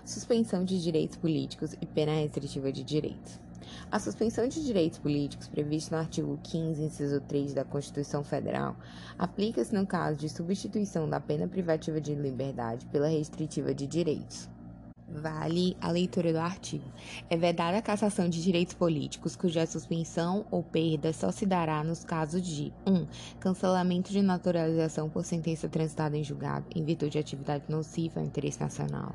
suspensão 0.06 0.64
de 0.64 0.82
direitos 0.82 1.18
políticos 1.18 1.76
e 1.82 1.86
pena 1.86 2.14
restritiva 2.14 2.72
de 2.72 2.84
direitos. 2.84 3.40
A 3.92 4.00
suspensão 4.00 4.48
de 4.48 4.64
direitos 4.64 5.00
políticos, 5.00 5.48
prevista 5.48 5.96
no 5.96 6.02
artigo 6.02 6.40
15, 6.44 6.84
inciso 6.84 7.22
3 7.22 7.54
da 7.54 7.64
Constituição 7.64 8.24
Federal, 8.24 8.76
aplica-se 9.18 9.74
no 9.74 9.86
caso 9.86 10.18
de 10.18 10.30
substituição 10.30 11.10
da 11.10 11.20
pena 11.20 11.48
privativa 11.48 12.00
de 12.00 12.16
liberdade 12.16 12.86
pela 12.88 13.08
restritiva 13.08 13.74
de 13.74 13.88
direitos. 13.88 14.50
Vale 15.14 15.76
a 15.82 15.92
leitura 15.92 16.32
do 16.32 16.40
artigo. 16.40 16.86
É 17.30 17.36
vedada 17.36 17.78
a 17.78 17.82
cassação 17.82 18.30
de 18.30 18.42
direitos 18.42 18.74
políticos, 18.74 19.36
cuja 19.36 19.66
suspensão 19.66 20.46
ou 20.50 20.64
perda 20.64 21.12
só 21.12 21.32
se 21.32 21.46
dará 21.46 21.84
nos 21.84 22.06
casos 22.06 22.42
de 22.42 22.72
1. 22.88 22.94
Um, 22.94 23.08
cancelamento 23.38 24.10
de 24.10 24.22
naturalização 24.22 25.10
por 25.10 25.26
sentença 25.26 25.68
transitada 25.68 26.18
em 26.18 26.24
julgado, 26.24 26.66
em 26.74 26.86
virtude 26.86 27.12
de 27.12 27.20
atividade 27.20 27.66
nociva 27.68 28.22
ao 28.22 28.26
interesse 28.26 28.62
nacional. 28.62 29.14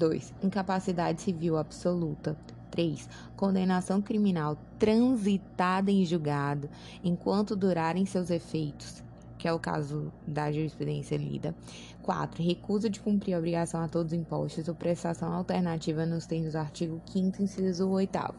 2. 0.00 0.32
Incapacidade 0.42 1.20
civil 1.20 1.58
absoluta. 1.58 2.34
3. 2.70 3.06
Condenação 3.36 4.00
criminal 4.00 4.56
transitada 4.78 5.90
em 5.90 6.06
julgado 6.06 6.70
enquanto 7.04 7.54
durarem 7.54 8.06
seus 8.06 8.30
efeitos, 8.30 9.02
que 9.36 9.46
é 9.46 9.52
o 9.52 9.58
caso 9.58 10.10
da 10.26 10.50
jurisprudência 10.50 11.16
lida. 11.16 11.54
4. 12.02 12.42
Recusa 12.42 12.88
de 12.88 12.98
cumprir 12.98 13.34
a 13.34 13.38
obrigação 13.38 13.82
a 13.82 13.88
todos 13.88 14.12
os 14.12 14.18
impostos 14.18 14.68
ou 14.68 14.74
prestação 14.74 15.32
alternativa 15.34 16.06
nos 16.06 16.24
termos 16.24 16.52
do 16.52 16.58
artigo 16.58 17.00
5 17.12 17.42
inciso 17.42 17.88
8 17.88 18.34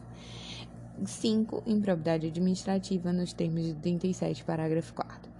5. 1.04 1.62
Improbidade 1.66 2.26
administrativa 2.26 3.12
nos 3.12 3.32
termos 3.32 3.62
de 3.62 3.74
37, 3.74 4.42
parágrafo 4.42 4.92
4 4.94 5.31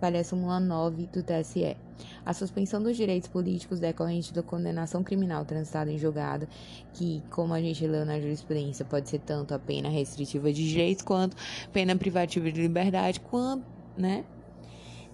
vale 0.00 0.18
a 0.18 0.24
súmula 0.24 0.58
9 0.58 1.06
do 1.06 1.22
TSE. 1.22 1.76
A 2.24 2.32
suspensão 2.32 2.82
dos 2.82 2.96
direitos 2.96 3.28
políticos 3.28 3.78
decorrente 3.78 4.32
da 4.32 4.42
condenação 4.42 5.02
criminal 5.02 5.44
transitada 5.44 5.92
em 5.92 5.98
julgado, 5.98 6.48
que, 6.94 7.22
como 7.30 7.52
a 7.52 7.60
gente 7.60 7.86
leu 7.86 8.04
na 8.04 8.18
jurisprudência, 8.18 8.84
pode 8.84 9.08
ser 9.08 9.18
tanto 9.20 9.52
a 9.52 9.58
pena 9.58 9.88
restritiva 9.88 10.52
de 10.52 10.68
direitos 10.68 11.04
quanto 11.04 11.36
pena 11.72 11.94
privativa 11.96 12.50
de 12.50 12.62
liberdade, 12.62 13.20
quanto, 13.20 13.64
né? 13.96 14.24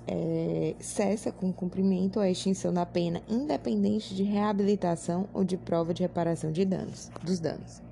É, 0.08 0.76
cessa 0.78 1.32
com 1.32 1.52
cumprimento 1.52 2.18
ou 2.18 2.22
a 2.22 2.30
extinção 2.30 2.72
da 2.72 2.86
pena, 2.86 3.20
independente 3.28 4.14
de 4.14 4.22
reabilitação 4.22 5.28
ou 5.34 5.42
de 5.42 5.56
prova 5.56 5.92
de 5.92 6.02
reparação 6.02 6.52
de 6.52 6.64
danos, 6.64 7.10
dos 7.24 7.40
danos. 7.40 7.85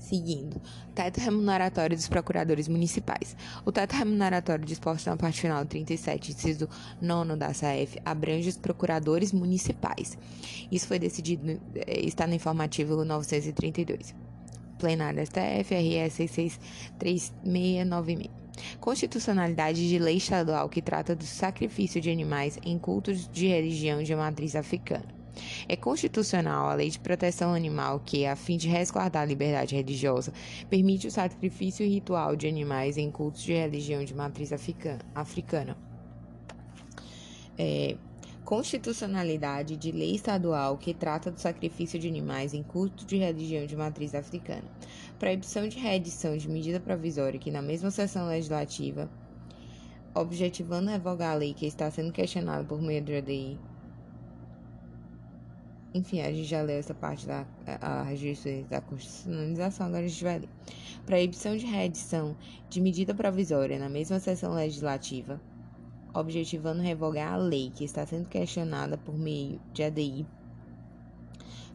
Seguindo, 0.00 0.60
teto 0.94 1.20
remuneratório 1.20 1.94
dos 1.94 2.08
procuradores 2.08 2.66
municipais. 2.68 3.36
O 3.66 3.70
teto 3.70 3.92
remuneratório 3.92 4.64
disposto 4.64 5.08
na 5.08 5.16
parte 5.16 5.42
final 5.42 5.66
37, 5.66 6.32
inciso 6.32 6.66
9 7.02 7.36
da 7.36 7.52
SAF, 7.52 7.98
abrange 8.02 8.48
os 8.48 8.56
procuradores 8.56 9.30
municipais. 9.30 10.16
Isso 10.72 10.88
foi 10.88 10.98
decidido, 10.98 11.60
eh, 11.74 12.00
está 12.00 12.26
no 12.26 12.32
informativo 12.34 13.04
932. 13.04 14.14
Plenário 14.78 15.22
STF, 15.24 15.74
RS 15.74 16.14
663696. 16.14 18.30
Constitucionalidade 18.80 19.86
de 19.86 19.98
lei 19.98 20.16
estadual 20.16 20.70
que 20.70 20.80
trata 20.80 21.14
do 21.14 21.24
sacrifício 21.24 22.00
de 22.00 22.10
animais 22.10 22.58
em 22.64 22.78
cultos 22.78 23.28
de 23.28 23.48
religião 23.48 24.02
de 24.02 24.16
matriz 24.16 24.56
africana. 24.56 25.19
É 25.68 25.76
constitucional 25.76 26.68
a 26.68 26.74
lei 26.74 26.90
de 26.90 26.98
proteção 26.98 27.54
animal 27.54 28.00
que, 28.00 28.26
a 28.26 28.36
fim 28.36 28.56
de 28.56 28.68
resguardar 28.68 29.22
a 29.22 29.26
liberdade 29.26 29.74
religiosa, 29.74 30.32
permite 30.68 31.06
o 31.06 31.10
sacrifício 31.10 31.86
ritual 31.86 32.36
de 32.36 32.46
animais 32.48 32.96
em 32.96 33.10
cultos 33.10 33.42
de 33.42 33.52
religião 33.52 34.04
de 34.04 34.14
matriz 34.14 34.52
africana. 35.14 35.76
É, 37.58 37.96
constitucionalidade 38.44 39.76
de 39.76 39.92
lei 39.92 40.14
estadual 40.16 40.76
que 40.76 40.92
trata 40.92 41.30
do 41.30 41.38
sacrifício 41.38 42.00
de 42.00 42.08
animais 42.08 42.52
em 42.52 42.62
culto 42.62 43.06
de 43.06 43.16
religião 43.16 43.64
de 43.64 43.76
matriz 43.76 44.12
africana. 44.12 44.64
Proibição 45.20 45.68
de 45.68 45.78
reedição 45.78 46.36
de 46.36 46.48
medida 46.48 46.80
provisória 46.80 47.38
que, 47.38 47.50
na 47.50 47.62
mesma 47.62 47.92
sessão 47.92 48.26
legislativa, 48.26 49.08
objetivando 50.14 50.90
revogar 50.90 51.32
a 51.32 51.36
lei 51.36 51.54
que 51.54 51.66
está 51.66 51.88
sendo 51.90 52.12
questionada 52.12 52.64
por 52.64 52.82
meio 52.82 53.04
do 53.04 53.14
ADI. 53.14 53.69
Enfim, 55.92 56.20
a 56.20 56.32
gente 56.32 56.44
já 56.44 56.62
leu 56.62 56.78
essa 56.78 56.94
parte 56.94 57.26
da 57.26 57.44
a, 57.80 58.02
registro 58.02 58.64
da 58.70 58.80
constitucionalização, 58.80 59.86
agora 59.86 60.04
a 60.04 60.08
gente 60.08 60.22
vai 60.22 60.38
ler. 60.38 60.48
Proibição 61.04 61.56
de 61.56 61.66
reedição 61.66 62.36
de 62.68 62.80
medida 62.80 63.14
provisória 63.14 63.78
na 63.78 63.88
mesma 63.88 64.20
sessão 64.20 64.54
legislativa, 64.54 65.40
objetivando 66.14 66.80
revogar 66.80 67.32
a 67.32 67.36
lei 67.36 67.70
que 67.74 67.84
está 67.84 68.06
sendo 68.06 68.28
questionada 68.28 68.96
por 68.96 69.18
meio 69.18 69.60
de 69.72 69.82
ADI 69.82 70.26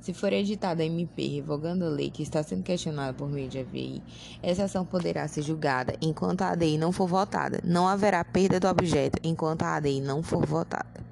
se 0.05 0.13
for 0.13 0.32
editada 0.32 0.84
a 0.84 0.86
MP 0.86 1.28
revogando 1.30 1.84
a 1.84 1.89
lei 1.89 2.11
que 2.11 2.22
está 2.22 2.43
sendo 2.43 2.61
questionada 2.61 3.11
por 3.11 3.28
meio 3.28 3.49
de 3.49 3.57
AVI, 3.57 4.03
essa 4.43 4.66
ação 4.66 4.86
poderá 4.86 5.28
ser 5.28 5.41
julgada 5.41 5.95
enquanto 5.99 6.43
a 6.43 6.49
ADI 6.49 6.78
não 6.78 6.91
for 6.91 7.07
votada. 7.07 7.59
Não 7.63 7.88
haverá 7.88 8.24
perda 8.24 8.59
do 8.59 8.68
objeto 8.68 9.18
enquanto 9.24 9.63
a 9.63 9.78
ADI 9.78 10.01
não 10.01 10.22
for 10.22 10.45
votada. 10.45 11.05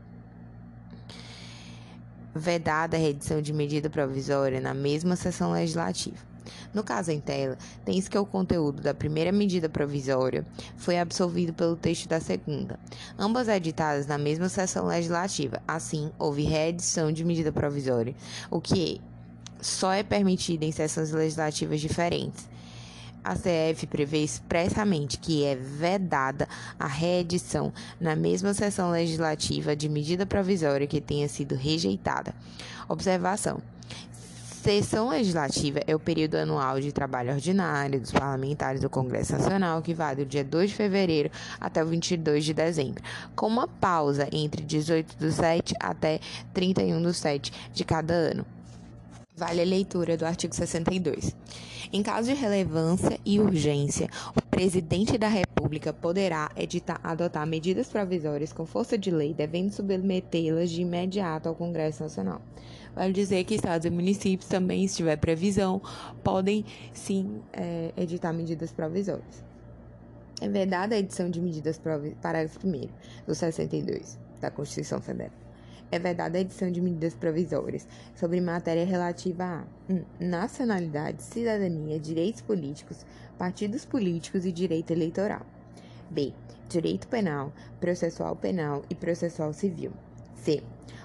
Vedada 2.36 2.98
a 2.98 3.00
reedição 3.00 3.42
de 3.42 3.54
medida 3.54 3.90
provisória 3.90 4.60
na 4.60 4.74
mesma 4.74 5.16
sessão 5.16 5.52
legislativa. 5.52 6.34
No 6.74 6.84
caso 6.84 7.12
em 7.12 7.20
tela, 7.20 7.58
tem-se 7.86 8.10
que 8.10 8.18
o 8.18 8.26
conteúdo 8.26 8.82
da 8.82 8.94
primeira 8.94 9.32
medida 9.32 9.70
provisória 9.70 10.46
foi 10.76 11.00
absorvido 11.00 11.54
pelo 11.54 11.76
texto 11.76 12.08
da 12.08 12.20
segunda, 12.20 12.80
ambas 13.18 13.48
editadas 13.48 14.08
na 14.08 14.18
mesma 14.18 14.50
sessão 14.50 14.88
legislativa. 14.88 15.62
Assim, 15.68 16.12
houve 16.20 16.44
reedição 16.44 17.12
de 17.12 17.24
medida 17.24 17.52
provisória, 17.52 18.16
o 18.50 18.60
que 18.60 19.00
só 19.62 19.94
é 19.94 20.04
permitido 20.04 20.64
em 20.64 20.72
sessões 20.72 21.12
legislativas 21.12 21.80
diferentes. 21.80 22.52
A 23.24 23.36
CF 23.36 23.88
prevê 23.88 24.24
expressamente 24.24 25.18
que 25.18 25.46
é 25.46 25.56
vedada 25.56 26.48
a 26.78 26.88
reedição 26.88 27.72
na 28.00 28.16
mesma 28.16 28.54
sessão 28.54 28.92
legislativa 28.92 29.76
de 29.76 29.88
medida 29.88 30.26
provisória 30.26 30.86
que 30.86 31.00
tenha 31.00 31.30
sido 31.30 31.56
rejeitada. 31.56 32.36
Observação: 32.90 33.62
Sessão 34.64 35.10
legislativa 35.10 35.82
é 35.86 35.94
o 35.94 36.00
período 36.00 36.36
anual 36.36 36.80
de 36.80 36.94
trabalho 36.94 37.34
ordinário 37.34 38.00
dos 38.00 38.14
parlamentares 38.14 38.80
do 38.80 38.90
Congresso 38.90 39.34
Nacional, 39.34 39.82
que 39.82 39.94
vai 39.94 40.16
do 40.16 40.26
dia 40.26 40.42
2 40.42 40.70
de 40.70 40.76
fevereiro 40.78 41.30
até 41.60 41.84
o 41.84 41.88
22 41.88 42.46
de 42.46 42.54
dezembro, 42.54 43.04
com 43.36 43.48
uma 43.48 43.68
pausa 43.68 44.28
entre 44.32 44.64
18 44.64 45.18
do 45.18 45.30
7 45.32 45.76
até 45.80 46.22
31 46.54 47.02
do 47.02 47.14
7 47.14 47.52
de 47.74 47.84
cada 47.84 48.14
ano. 48.14 48.46
Vale 49.36 49.62
a 49.62 49.66
leitura 49.66 50.16
do 50.16 50.26
artigo 50.26 50.56
62. 50.56 51.36
Em 51.96 52.02
caso 52.02 52.28
de 52.28 52.34
relevância 52.34 53.20
e 53.24 53.40
urgência, 53.40 54.10
o 54.36 54.42
presidente 54.42 55.16
da 55.16 55.28
República 55.28 55.94
poderá 55.94 56.50
editar, 56.56 57.00
adotar 57.04 57.46
medidas 57.46 57.88
provisórias 57.88 58.52
com 58.52 58.66
força 58.66 58.98
de 58.98 59.12
lei, 59.12 59.32
devendo 59.32 59.72
submetê-las 59.72 60.72
de 60.72 60.82
imediato 60.82 61.48
ao 61.48 61.54
Congresso 61.54 62.02
Nacional. 62.02 62.42
Vale 62.96 63.14
dizer 63.14 63.44
que 63.44 63.54
estados 63.54 63.86
e 63.86 63.92
municípios 63.92 64.50
também, 64.50 64.88
se 64.88 64.96
tiver 64.96 65.18
previsão, 65.18 65.80
podem 66.24 66.66
sim 66.94 67.44
é, 67.54 67.92
editar 67.96 68.34
medidas 68.34 68.72
provisórias. 68.72 69.44
É 70.42 70.50
verdade 70.50 70.96
a 70.96 70.98
edição 70.98 71.30
de 71.30 71.40
medidas 71.40 71.78
provisórias, 71.78 72.20
parágrafo 72.20 72.68
1 72.68 72.90
do 73.28 73.36
62 73.36 74.18
da 74.42 74.50
Constituição 74.50 75.00
Federal. 75.00 75.43
É 75.94 76.00
vedada 76.00 76.40
a 76.40 76.42
edição 76.42 76.72
de 76.72 76.82
medidas 76.82 77.14
provisórias 77.14 77.88
sobre 78.16 78.42
matéria 78.42 78.84
relativa 78.84 79.44
a 79.44 79.64
1. 79.88 79.96
Um, 79.96 80.04
nacionalidade, 80.20 81.22
cidadania, 81.22 82.00
direitos 82.00 82.42
políticos, 82.42 83.06
partidos 83.38 83.86
políticos 83.86 84.44
e 84.44 84.52
direito 84.52 84.90
eleitoral. 84.90 85.46
B. 86.10 86.34
Direito 86.68 87.08
penal, 87.08 87.54
processual 87.80 88.36
penal 88.36 88.82
e 88.90 88.96
processual 88.96 89.54
civil. 89.54 89.92
C. 90.34 90.64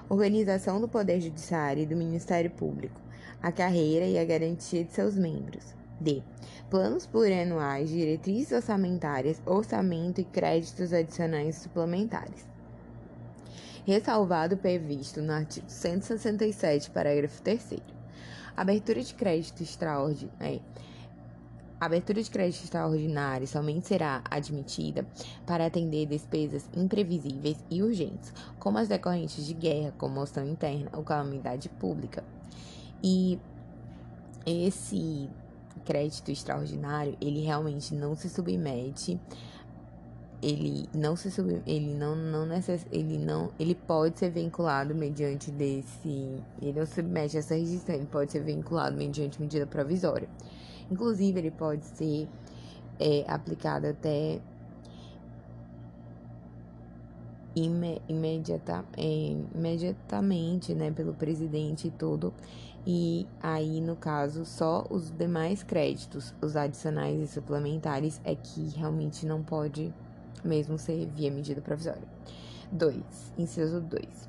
Organização 0.08 0.80
do 0.80 0.88
Poder 0.88 1.20
Judiciário 1.20 1.82
e 1.82 1.86
do 1.86 1.94
Ministério 1.94 2.50
Público, 2.50 2.98
a 3.42 3.52
carreira 3.52 4.06
e 4.06 4.18
a 4.18 4.24
garantia 4.24 4.84
de 4.84 4.92
seus 4.94 5.18
membros. 5.18 5.74
D. 6.00 6.22
Planos 6.70 7.06
plurianuais, 7.06 7.90
diretrizes 7.90 8.52
orçamentárias, 8.52 9.42
orçamento 9.44 10.22
e 10.22 10.24
créditos 10.24 10.94
adicionais 10.94 11.56
suplementares. 11.56 12.48
Ressalvado 13.88 14.54
o 14.54 14.58
previsto 14.58 15.22
no 15.22 15.32
artigo 15.32 15.64
167, 15.66 16.90
parágrafo 16.90 17.40
3. 17.40 17.78
Abertura 18.54 19.00
de 19.02 19.14
crédito 19.14 19.62
extraordinário. 19.62 20.30
É, 20.38 20.60
a 21.80 21.86
abertura 21.86 22.22
de 22.22 22.30
crédito 22.30 22.64
extraordinário 22.64 23.46
somente 23.46 23.86
será 23.86 24.22
admitida 24.30 25.06
para 25.46 25.64
atender 25.64 26.04
despesas 26.04 26.68
imprevisíveis 26.76 27.56
e 27.70 27.82
urgentes, 27.82 28.30
como 28.58 28.76
as 28.76 28.88
decorrentes 28.88 29.46
de 29.46 29.54
guerra, 29.54 29.94
comoção 29.96 30.46
interna 30.46 30.90
ou 30.92 31.02
calamidade 31.02 31.70
pública. 31.70 32.22
E 33.02 33.40
esse 34.44 35.30
crédito 35.86 36.30
extraordinário, 36.30 37.16
ele 37.22 37.40
realmente 37.40 37.94
não 37.94 38.14
se 38.14 38.28
submete 38.28 39.18
ele 40.42 40.88
não 40.94 41.16
se 41.16 41.30
sub, 41.30 41.60
ele 41.66 41.94
não 41.94 42.14
não 42.14 42.46
necess, 42.46 42.86
ele 42.92 43.18
não 43.18 43.50
ele 43.58 43.74
pode 43.74 44.18
ser 44.18 44.30
vinculado 44.30 44.94
mediante 44.94 45.50
desse 45.50 46.42
ele 46.62 46.78
não 46.78 46.86
submete 46.86 47.36
essa 47.36 47.54
restrição 47.54 47.94
ele 47.94 48.06
pode 48.06 48.32
ser 48.32 48.44
vinculado 48.44 48.96
mediante 48.96 49.40
medida 49.40 49.66
provisória 49.66 50.28
Inclusive, 50.90 51.38
ele 51.38 51.50
pode 51.50 51.84
ser 51.84 52.28
é, 52.98 53.24
aplicado 53.28 53.86
até 53.86 54.40
ime, 57.54 58.00
imediata, 58.08 58.84
é, 58.96 59.36
imediatamente 59.54 60.74
né, 60.74 60.90
pelo 60.90 61.14
presidente 61.14 61.88
e 61.88 61.90
tudo. 61.90 62.32
E 62.86 63.26
aí, 63.42 63.82
no 63.82 63.96
caso, 63.96 64.46
só 64.46 64.86
os 64.88 65.10
demais 65.10 65.62
créditos, 65.62 66.34
os 66.40 66.56
adicionais 66.56 67.20
e 67.20 67.26
suplementares, 67.26 68.18
é 68.24 68.34
que 68.34 68.68
realmente 68.70 69.26
não 69.26 69.42
pode 69.42 69.92
mesmo 70.44 70.78
ser 70.78 71.06
via 71.06 71.30
medida 71.30 71.60
provisória. 71.60 72.02
2. 72.72 72.96
Inciso 73.38 73.80
2. 73.80 74.28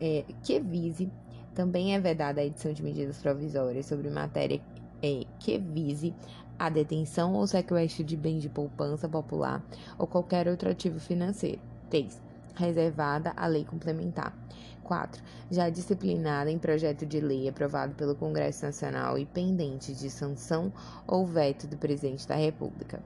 É, 0.00 0.24
que 0.42 0.58
vise 0.58 1.10
também 1.54 1.94
é 1.94 2.00
vedada 2.00 2.40
a 2.40 2.44
edição 2.44 2.72
de 2.72 2.82
medidas 2.82 3.18
provisórias 3.18 3.86
sobre 3.86 4.08
matéria 4.08 4.60
é, 5.02 5.24
que 5.38 5.58
vise 5.58 6.14
a 6.58 6.68
detenção 6.68 7.34
ou 7.34 7.46
sequestro 7.46 8.04
de 8.04 8.16
bens 8.16 8.40
de 8.40 8.48
poupança 8.48 9.08
popular 9.08 9.62
ou 9.98 10.06
qualquer 10.06 10.48
outro 10.48 10.70
ativo 10.70 10.98
financeiro. 10.98 11.60
3. 11.90 12.20
Reservada 12.54 13.32
a 13.36 13.46
lei 13.46 13.64
complementar. 13.64 14.36
4. 14.84 15.22
Já 15.50 15.68
disciplinada 15.68 16.50
em 16.50 16.58
projeto 16.58 17.06
de 17.06 17.20
lei 17.20 17.48
aprovado 17.48 17.94
pelo 17.94 18.14
Congresso 18.14 18.64
Nacional 18.64 19.18
e 19.18 19.26
pendente 19.26 19.94
de 19.94 20.10
sanção 20.10 20.72
ou 21.06 21.26
veto 21.26 21.66
do 21.66 21.76
presidente 21.76 22.26
da 22.26 22.34
República. 22.34 23.02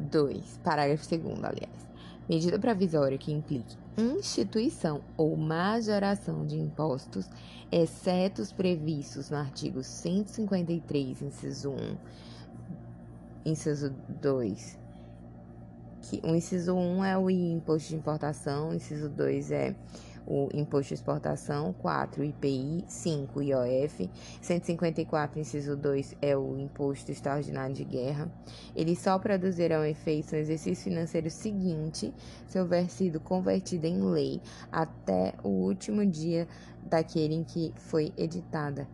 2. 0.00 0.60
Parágrafo 0.64 1.08
2, 1.08 1.44
aliás 1.44 1.90
medida 2.30 2.60
provisória 2.60 3.18
que 3.18 3.32
implique 3.32 3.76
instituição 3.98 5.02
ou 5.16 5.36
majoração 5.36 6.46
de 6.46 6.56
impostos, 6.56 7.28
exceto 7.72 8.40
os 8.40 8.52
previstos 8.52 9.30
no 9.30 9.36
artigo 9.36 9.82
153, 9.82 11.22
inciso 11.22 11.70
1, 11.70 11.96
inciso 13.44 13.92
2. 14.22 14.78
Que, 16.02 16.20
o 16.24 16.34
inciso 16.34 16.74
1 16.74 17.04
é 17.04 17.18
o 17.18 17.28
imposto 17.28 17.90
de 17.90 17.96
importação, 17.96 18.70
o 18.70 18.74
inciso 18.74 19.08
2 19.08 19.50
é 19.50 19.74
o 20.30 20.48
Imposto 20.54 20.90
de 20.90 20.94
Exportação, 20.94 21.72
4 21.72 22.22
IPI, 22.22 22.84
5 22.86 23.42
IOF, 23.42 24.08
154 24.40 25.40
inciso 25.40 25.76
2 25.76 26.16
é 26.22 26.36
o 26.36 26.56
Imposto 26.56 27.10
Extraordinário 27.10 27.74
de 27.74 27.84
Guerra. 27.84 28.30
Eles 28.76 29.00
só 29.00 29.18
produzirão 29.18 29.84
efeitos 29.84 30.30
no 30.30 30.38
exercício 30.38 30.84
financeiro 30.84 31.28
seguinte, 31.28 32.14
se 32.46 32.60
houver 32.60 32.88
sido 32.88 33.18
convertido 33.18 33.86
em 33.86 34.00
lei 34.00 34.40
até 34.70 35.34
o 35.42 35.48
último 35.48 36.06
dia 36.06 36.46
daquele 36.88 37.34
em 37.34 37.42
que 37.42 37.74
foi 37.76 38.12
editada. 38.16 38.86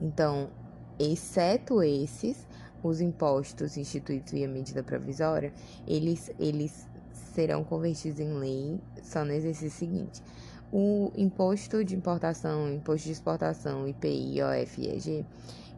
Então, 0.00 0.48
exceto 0.96 1.82
esses, 1.82 2.46
os 2.84 3.00
impostos 3.00 3.76
instituídos 3.76 4.30
via 4.30 4.46
medida 4.46 4.84
provisória, 4.84 5.52
eles, 5.88 6.30
eles 6.38 6.86
serão 7.36 7.62
convertidos 7.62 8.18
em 8.18 8.32
lei 8.32 8.80
só 9.02 9.22
no 9.22 9.30
exercício 9.30 9.78
seguinte. 9.78 10.22
O 10.72 11.12
imposto 11.14 11.84
de 11.84 11.94
importação, 11.94 12.72
imposto 12.72 13.06
de 13.06 13.12
exportação, 13.12 13.86
IPI, 13.86 14.42
OF 14.42 14.80
e 14.80 14.88
EG, 14.88 15.26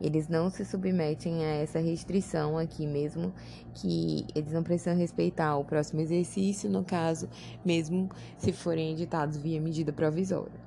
eles 0.01 0.29
não 0.29 0.49
se 0.49 0.65
submetem 0.65 1.45
a 1.45 1.57
essa 1.57 1.81
restrição 1.81 2.57
aqui, 2.57 2.87
mesmo 2.87 3.35
que 3.75 4.25
eles 4.35 4.53
não 4.53 4.63
precisam 4.63 4.97
respeitar 4.97 5.57
o 5.57 5.65
próximo 5.65 6.01
exercício, 6.01 6.71
no 6.71 6.85
caso, 6.85 7.29
mesmo 7.65 8.09
se 8.39 8.53
forem 8.53 8.93
editados 8.93 9.37
via 9.37 9.61
medida 9.61 9.93
provisória. 9.93 10.61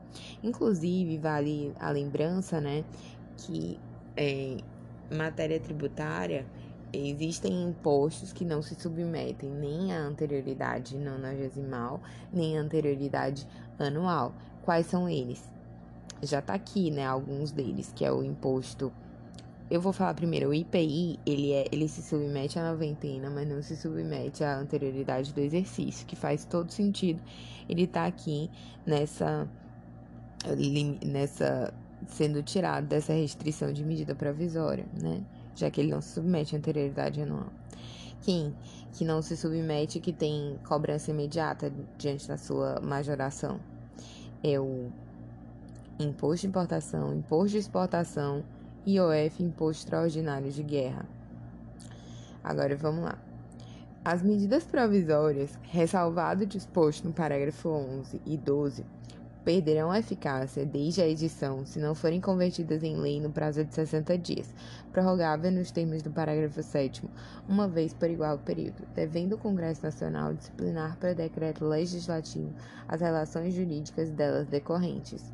Inclusive, 0.44 1.18
vale 1.18 1.74
a 1.80 1.90
lembrança, 1.90 2.60
né, 2.60 2.84
que 3.38 3.80
é, 4.18 4.58
matéria 5.10 5.60
tributária 5.60 6.46
existem 6.94 7.64
impostos 7.64 8.34
que 8.34 8.46
não 8.46 8.62
se 8.62 8.76
submetem 8.76 9.50
nem 9.50 9.94
à 9.94 10.00
anterioridade 10.00 10.98
nonagesimal, 10.98 12.02
nem 12.32 12.58
à 12.58 12.62
anterioridade 12.62 13.48
anual. 13.80 14.34
Quais 14.64 14.86
são 14.86 15.10
eles? 15.10 15.44
Já 16.22 16.40
está 16.40 16.54
aqui, 16.54 16.92
né, 16.92 17.06
alguns 17.06 17.52
deles, 17.52 17.92
que 17.96 18.06
é 18.06 18.12
o 18.12 18.24
imposto 18.24 18.92
eu 19.72 19.80
vou 19.80 19.94
falar 19.94 20.14
primeiro, 20.14 20.50
o 20.50 20.54
IPI, 20.54 21.18
ele, 21.26 21.54
é, 21.54 21.66
ele 21.72 21.88
se 21.88 22.02
submete 22.02 22.60
à 22.60 22.70
noventena, 22.70 23.30
mas 23.30 23.48
não 23.48 23.62
se 23.64 23.78
submete 23.78 24.44
à 24.44 24.60
anterioridade 24.60 25.34
do 25.34 25.40
exercício, 25.40 26.06
que 26.06 26.14
faz 26.14 26.44
todo 26.44 26.70
sentido. 26.72 27.22
Ele 27.70 27.88
tá 27.88 28.06
aqui 28.06 28.52
nessa, 28.86 29.48
nessa 31.06 31.74
sendo 32.06 32.44
tirado 32.44 32.86
dessa 32.88 33.14
restrição 33.14 33.72
de 33.72 33.82
medida 33.86 34.14
provisória, 34.14 34.86
né? 35.02 35.24
Já 35.56 35.70
que 35.70 35.82
ele 35.82 35.92
não 35.92 36.02
se 36.02 36.14
submete 36.14 36.56
à 36.56 36.60
anterioridade 36.60 37.22
anual. 37.22 37.52
Quem 38.22 38.56
que 38.94 39.04
não 39.04 39.22
se 39.22 39.36
submete 39.36 40.00
que 40.00 40.14
tem 40.14 40.60
cobrança 40.68 41.12
imediata 41.12 41.72
diante 41.98 42.28
da 42.28 42.38
sua 42.38 42.80
majoração 42.82 43.60
é 44.44 44.60
o 44.60 44.92
imposto 46.00 46.42
de 46.42 46.48
importação, 46.48 47.14
imposto 47.14 47.52
de 47.52 47.58
exportação, 47.58 48.44
IOF 48.86 49.44
Imposto 49.44 49.84
Extraordinário 49.84 50.52
de 50.52 50.64
Guerra. 50.64 51.06
Agora 52.44 52.76
vamos 52.76 53.04
lá. 53.04 53.18
As 54.04 54.24
medidas 54.24 54.64
provisórias, 54.64 55.58
ressalvado 55.62 56.44
o 56.44 56.48
disposto 56.48 57.06
no 57.06 57.14
parágrafo 57.14 57.70
11 57.70 58.20
e 58.26 58.36
12, 58.36 58.84
perderão 59.44 59.94
eficácia 59.94 60.66
desde 60.66 61.02
a 61.02 61.08
edição 61.08 61.66
se 61.66 61.80
não 61.80 61.96
forem 61.96 62.22
convertidas 62.22 62.84
em 62.84 62.96
lei 62.96 63.20
no 63.20 63.32
prazo 63.32 63.64
de 63.64 63.74
60 63.74 64.18
dias, 64.18 64.54
prorrogável 64.92 65.52
nos 65.52 65.72
termos 65.72 66.02
do 66.02 66.12
parágrafo 66.12 66.62
7 66.62 67.04
uma 67.50 67.68
vez 67.68 67.94
por 67.94 68.10
igual 68.10 68.38
período, 68.38 68.84
devendo 68.94 69.34
o 69.34 69.38
Congresso 69.38 69.84
Nacional 69.84 70.34
disciplinar 70.34 70.98
por 70.98 71.14
decreto 71.16 71.66
legislativo 71.66 72.54
as 72.88 73.02
relações 73.02 73.54
jurídicas 73.54 74.12
delas 74.12 74.48
decorrentes. 74.48 75.34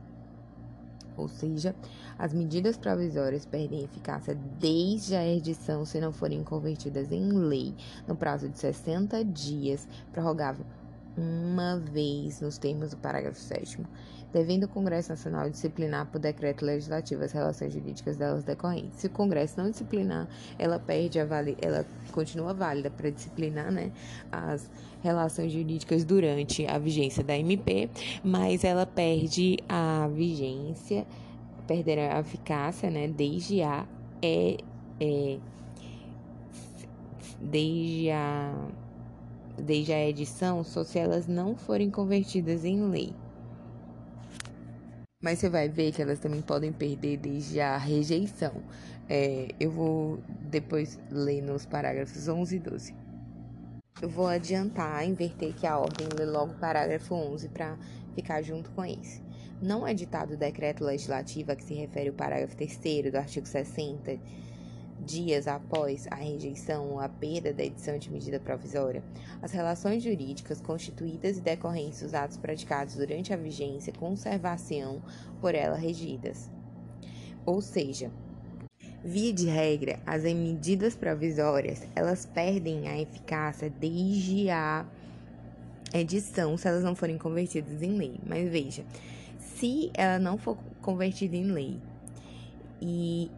Ou 1.17 1.27
seja, 1.27 1.75
as 2.17 2.31
medidas 2.31 2.77
provisórias 2.77 3.45
perdem 3.45 3.83
eficácia 3.83 4.37
desde 4.59 5.15
a 5.15 5.27
edição 5.27 5.83
se 5.83 5.99
não 5.99 6.13
forem 6.13 6.43
convertidas 6.43 7.11
em 7.11 7.31
lei 7.31 7.73
no 8.07 8.15
prazo 8.15 8.47
de 8.47 8.57
60 8.59 9.25
dias, 9.25 9.87
prorrogável 10.13 10.65
uma 11.17 11.77
vez 11.77 12.41
nos 12.41 12.57
termos 12.57 12.91
do 12.91 12.97
parágrafo 12.97 13.39
7 13.39 13.79
devendo 14.31 14.65
o 14.65 14.67
Congresso 14.67 15.09
Nacional 15.09 15.49
disciplinar 15.49 16.05
por 16.07 16.19
decreto 16.19 16.65
legislativo 16.65 17.23
as 17.23 17.31
relações 17.31 17.73
jurídicas 17.73 18.17
delas 18.17 18.43
decorrentes. 18.43 18.99
Se 18.99 19.07
o 19.07 19.09
Congresso 19.09 19.59
não 19.59 19.69
disciplinar, 19.69 20.27
ela 20.59 20.79
perde 20.79 21.19
a 21.19 21.25
vali 21.25 21.57
ela 21.61 21.85
continua 22.11 22.53
válida 22.53 22.89
para 22.89 23.09
disciplinar, 23.09 23.71
né, 23.71 23.91
as 24.31 24.69
relações 25.01 25.51
jurídicas 25.51 26.03
durante 26.03 26.65
a 26.67 26.77
vigência 26.77 27.23
da 27.23 27.37
MP, 27.37 27.89
mas 28.23 28.63
ela 28.63 28.85
perde 28.85 29.57
a 29.67 30.09
vigência, 30.13 31.05
perderá 31.65 32.17
a 32.17 32.19
eficácia, 32.19 32.89
né, 32.89 33.07
desde 33.07 33.61
a 33.61 33.85
é, 34.21 34.57
é 34.99 35.37
desde 37.39 38.09
a 38.11 38.53
desde 39.57 39.93
a 39.93 40.07
edição, 40.07 40.63
só 40.63 40.83
se 40.83 40.99
elas 40.99 41.27
não 41.27 41.55
forem 41.55 41.89
convertidas 41.89 42.63
em 42.63 42.81
lei. 42.89 43.13
Mas 45.21 45.39
você 45.39 45.49
vai 45.49 45.67
ver 45.67 45.91
que 45.91 46.01
elas 46.01 46.19
também 46.19 46.41
podem 46.41 46.71
perder 46.71 47.17
desde 47.17 47.59
a 47.59 47.77
rejeição. 47.77 48.53
É, 49.09 49.47
eu 49.59 49.71
vou 49.71 50.19
depois 50.41 50.99
ler 51.09 51.41
nos 51.41 51.65
parágrafos 51.65 52.27
11 52.27 52.55
e 52.55 52.59
12. 52.59 52.95
Eu 53.99 54.09
vou 54.09 54.27
adiantar, 54.27 55.07
inverter 55.07 55.49
aqui 55.49 55.65
a 55.65 55.79
ordem, 55.79 56.07
ler 56.15 56.25
logo 56.27 56.51
o 56.51 56.59
parágrafo 56.59 57.15
11 57.15 57.49
para 57.49 57.75
ficar 58.13 58.43
junto 58.43 58.69
com 58.71 58.85
esse. 58.85 59.23
Não 59.59 59.87
é 59.87 59.93
ditado 59.93 60.35
o 60.35 60.37
decreto 60.37 60.83
legislativo 60.83 61.51
a 61.51 61.55
que 61.55 61.63
se 61.63 61.73
refere 61.73 62.11
o 62.11 62.13
parágrafo 62.13 62.55
3 62.55 63.11
do 63.11 63.17
artigo 63.17 63.47
60 63.47 64.19
dias 65.05 65.47
após 65.47 66.07
a 66.09 66.15
rejeição 66.15 66.91
ou 66.91 66.99
a 66.99 67.07
perda 67.07 67.53
da 67.53 67.63
edição 67.63 67.97
de 67.97 68.11
medida 68.11 68.39
provisória, 68.39 69.03
as 69.41 69.51
relações 69.51 70.03
jurídicas 70.03 70.61
constituídas 70.61 71.37
e 71.37 71.41
decorrentes 71.41 72.01
dos 72.01 72.13
atos 72.13 72.37
praticados 72.37 72.95
durante 72.95 73.33
a 73.33 73.37
vigência 73.37 73.93
conservação 73.93 75.01
por 75.39 75.55
ela 75.55 75.77
regidas. 75.77 76.49
Ou 77.45 77.61
seja, 77.61 78.11
via 79.03 79.31
de 79.31 79.45
regra, 79.45 79.99
as 80.05 80.23
medidas 80.23 80.95
provisórias, 80.95 81.87
elas 81.95 82.25
perdem 82.25 82.87
a 82.87 82.99
eficácia 82.99 83.69
desde 83.69 84.49
a 84.49 84.85
edição, 85.93 86.57
se 86.57 86.67
elas 86.67 86.83
não 86.83 86.95
forem 86.95 87.17
convertidas 87.17 87.81
em 87.81 87.97
lei. 87.97 88.19
Mas 88.25 88.49
veja, 88.49 88.83
se 89.39 89.91
ela 89.93 90.19
não 90.19 90.37
for 90.37 90.57
convertida 90.81 91.35
em 91.35 91.45
lei 91.45 91.79
e 92.81 93.31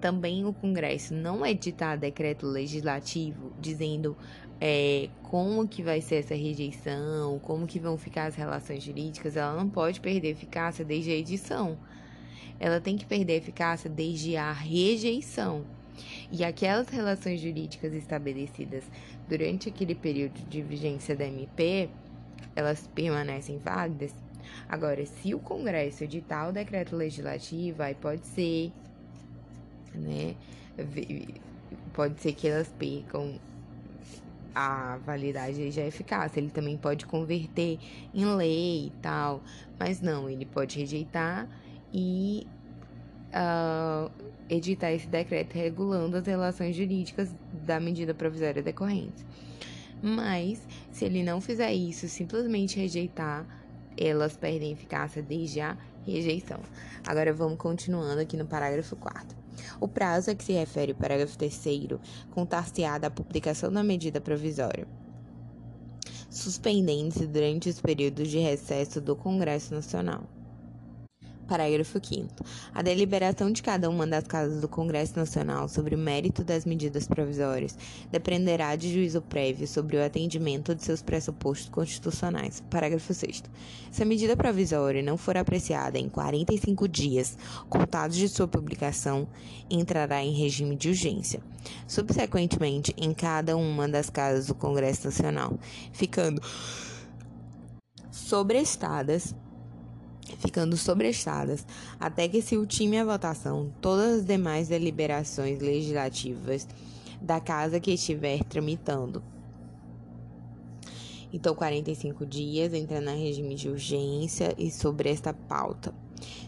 também 0.00 0.44
o 0.44 0.52
Congresso 0.52 1.14
não 1.14 1.44
editar 1.44 1.96
decreto 1.96 2.46
legislativo 2.46 3.52
dizendo 3.60 4.16
é, 4.60 5.08
como 5.22 5.66
que 5.66 5.82
vai 5.82 6.00
ser 6.00 6.16
essa 6.16 6.34
rejeição, 6.34 7.38
como 7.40 7.66
que 7.66 7.78
vão 7.78 7.96
ficar 7.96 8.26
as 8.26 8.34
relações 8.34 8.82
jurídicas, 8.82 9.36
ela 9.36 9.54
não 9.54 9.68
pode 9.68 10.00
perder 10.00 10.30
eficácia 10.30 10.84
desde 10.84 11.10
a 11.10 11.14
edição. 11.14 11.78
Ela 12.58 12.80
tem 12.80 12.96
que 12.96 13.04
perder 13.04 13.34
eficácia 13.36 13.90
desde 13.90 14.36
a 14.36 14.52
rejeição. 14.52 15.64
E 16.30 16.44
aquelas 16.44 16.88
relações 16.88 17.40
jurídicas 17.40 17.92
estabelecidas 17.94 18.84
durante 19.28 19.68
aquele 19.68 19.94
período 19.94 20.40
de 20.48 20.62
vigência 20.62 21.14
da 21.14 21.26
MP, 21.26 21.88
elas 22.54 22.88
permanecem 22.94 23.58
válidas. 23.58 24.14
Agora, 24.68 25.04
se 25.04 25.34
o 25.34 25.38
Congresso 25.38 26.04
editar 26.04 26.48
o 26.48 26.52
decreto 26.52 26.96
legislativo, 26.96 27.82
aí 27.82 27.94
pode 27.94 28.26
ser 28.26 28.72
né? 29.98 30.34
Pode 31.92 32.20
ser 32.20 32.32
que 32.32 32.48
elas 32.48 32.68
percam 32.78 33.38
a 34.54 34.98
validade 34.98 35.70
já 35.70 35.82
é 35.82 35.88
eficácia. 35.88 36.38
Ele 36.38 36.50
também 36.50 36.76
pode 36.76 37.06
converter 37.06 37.78
em 38.14 38.24
lei 38.24 38.86
e 38.86 38.92
tal, 39.02 39.42
mas 39.78 40.00
não, 40.00 40.28
ele 40.28 40.46
pode 40.46 40.78
rejeitar 40.78 41.48
e 41.92 42.46
uh, 43.30 44.10
editar 44.48 44.92
esse 44.92 45.08
decreto 45.08 45.54
regulando 45.54 46.16
as 46.16 46.26
relações 46.26 46.76
jurídicas 46.76 47.34
da 47.52 47.80
medida 47.80 48.14
provisória 48.14 48.62
decorrente. 48.62 49.24
Mas, 50.02 50.66
se 50.92 51.04
ele 51.04 51.22
não 51.22 51.40
fizer 51.40 51.72
isso, 51.72 52.08
simplesmente 52.08 52.78
rejeitar, 52.78 53.46
elas 53.96 54.36
perdem 54.36 54.72
eficácia 54.72 55.22
desde 55.22 55.60
a 55.60 55.76
rejeição. 56.04 56.60
Agora 57.06 57.32
vamos 57.32 57.58
continuando 57.58 58.20
aqui 58.20 58.36
no 58.36 58.44
parágrafo 58.44 58.96
4 58.96 59.43
o 59.80 59.88
prazo 59.88 60.30
a 60.30 60.34
que 60.34 60.44
se 60.44 60.52
refere 60.52 60.92
o 60.92 60.96
parágrafo 60.96 61.36
3 61.38 61.54
contar-se-á 62.30 62.98
da 62.98 63.10
publicação 63.10 63.72
da 63.72 63.82
medida 63.82 64.20
provisória, 64.20 64.86
suspendendo-se 66.30 67.26
durante 67.26 67.68
os 67.68 67.80
períodos 67.80 68.28
de 68.28 68.38
recesso 68.38 69.00
do 69.00 69.14
Congresso 69.14 69.74
Nacional. 69.74 70.33
Parágrafo 71.46 72.00
5. 72.02 72.28
A 72.74 72.82
deliberação 72.82 73.50
de 73.50 73.62
cada 73.62 73.90
uma 73.90 74.06
das 74.06 74.24
casas 74.24 74.60
do 74.60 74.68
Congresso 74.68 75.16
Nacional 75.16 75.68
sobre 75.68 75.94
o 75.94 75.98
mérito 75.98 76.42
das 76.42 76.64
medidas 76.64 77.06
provisórias 77.06 77.76
dependerá 78.10 78.74
de 78.76 78.92
juízo 78.92 79.20
prévio 79.20 79.66
sobre 79.66 79.96
o 79.96 80.04
atendimento 80.04 80.74
de 80.74 80.82
seus 80.82 81.02
pressupostos 81.02 81.68
constitucionais. 81.68 82.62
Parágrafo 82.70 83.12
6. 83.12 83.42
Se 83.90 84.02
a 84.02 84.06
medida 84.06 84.36
provisória 84.36 85.02
não 85.02 85.16
for 85.16 85.36
apreciada 85.36 85.98
em 85.98 86.08
45 86.08 86.88
dias 86.88 87.36
contados 87.68 88.16
de 88.16 88.28
sua 88.28 88.48
publicação, 88.48 89.28
entrará 89.68 90.22
em 90.22 90.32
regime 90.32 90.76
de 90.76 90.88
urgência. 90.88 91.40
Subsequentemente, 91.86 92.94
em 92.96 93.12
cada 93.12 93.56
uma 93.56 93.88
das 93.88 94.10
casas 94.10 94.46
do 94.46 94.54
Congresso 94.54 95.06
Nacional, 95.06 95.58
ficando 95.92 96.40
sobrestadas 98.10 99.34
ficando 100.38 100.76
sobrestadas 100.76 101.66
até 101.98 102.28
que 102.28 102.42
se 102.42 102.56
ultime 102.56 102.98
a 102.98 103.04
votação 103.04 103.72
todas 103.80 104.20
as 104.20 104.24
demais 104.24 104.68
deliberações 104.68 105.60
legislativas 105.60 106.66
da 107.20 107.40
casa 107.40 107.80
que 107.80 107.92
estiver 107.92 108.42
tramitando. 108.44 109.22
Então, 111.32 111.52
45 111.52 112.24
dias 112.24 112.72
entra 112.72 113.00
na 113.00 113.12
regime 113.12 113.56
de 113.56 113.68
urgência 113.68 114.54
e 114.56 114.70
sobre 114.70 115.10
esta 115.10 115.32
pauta. 115.32 115.92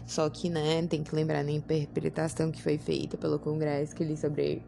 Só 0.05 0.29
que, 0.29 0.49
né, 0.49 0.85
tem 0.87 1.03
que 1.03 1.13
lembrar 1.13 1.43
na 1.43 1.51
interpretação 1.51 2.49
que 2.51 2.61
foi 2.61 2.77
feita 2.77 3.17
pelo 3.17 3.37
Congresso 3.37 3.93
que 3.93 4.01
ele 4.01 4.15
sobre, 4.15 4.63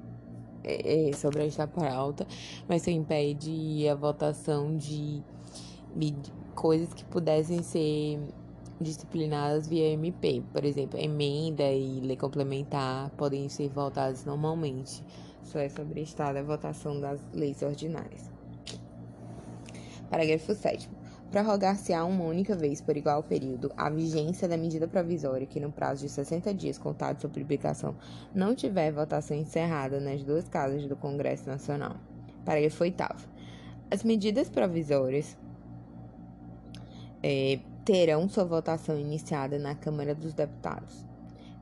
é, 0.61 1.09
é, 1.09 1.13
sobre 1.13 1.47
esta 1.47 1.65
pauta, 1.65 2.27
mas 2.67 2.81
isso 2.81 2.89
impede 2.89 3.87
a 3.87 3.95
votação 3.95 4.75
de, 4.75 5.23
de 5.95 6.13
coisas 6.53 6.93
que 6.93 7.05
pudessem 7.05 7.63
ser 7.63 8.19
disciplinadas 8.79 9.67
via 9.67 9.89
MP. 9.93 10.43
Por 10.51 10.63
exemplo, 10.63 10.99
emenda 10.99 11.63
e 11.63 11.99
lei 11.99 12.17
complementar 12.17 13.09
podem 13.11 13.49
ser 13.49 13.69
votadas 13.69 14.25
normalmente. 14.25 15.03
Só 15.43 15.59
é 15.59 15.69
sobre 15.69 16.01
estado 16.01 16.37
a 16.37 16.43
votação 16.43 16.99
das 16.99 17.19
leis 17.33 17.61
ordinárias. 17.61 18.29
Parágrafo 20.09 20.53
7 20.53 20.89
Prorrogar-se-á 21.31 22.03
uma 22.05 22.23
única 22.23 22.55
vez 22.55 22.81
por 22.81 22.97
igual 22.97 23.21
período 23.21 23.71
a 23.77 23.87
vigência 23.87 24.47
da 24.47 24.57
medida 24.57 24.87
provisória 24.87 25.45
que, 25.45 25.59
no 25.59 25.71
prazo 25.71 26.01
de 26.01 26.09
60 26.09 26.51
dias 26.55 26.79
contados 26.79 27.21
sua 27.21 27.29
publicação, 27.29 27.95
não 28.33 28.55
tiver 28.55 28.91
votação 28.91 29.37
encerrada 29.37 29.99
nas 29.99 30.23
duas 30.23 30.49
casas 30.49 30.87
do 30.87 30.95
Congresso 30.95 31.47
Nacional. 31.47 31.97
Parágrafo 32.43 32.83
8 32.83 33.03
As 33.91 34.03
medidas 34.03 34.49
provisórias 34.49 35.37
é, 37.21 37.59
terão 37.89 38.29
sua 38.29 38.45
votação 38.45 38.99
iniciada 38.99 39.57
na 39.57 39.73
Câmara 39.73 40.13
dos 40.13 40.31
Deputados. 40.31 41.03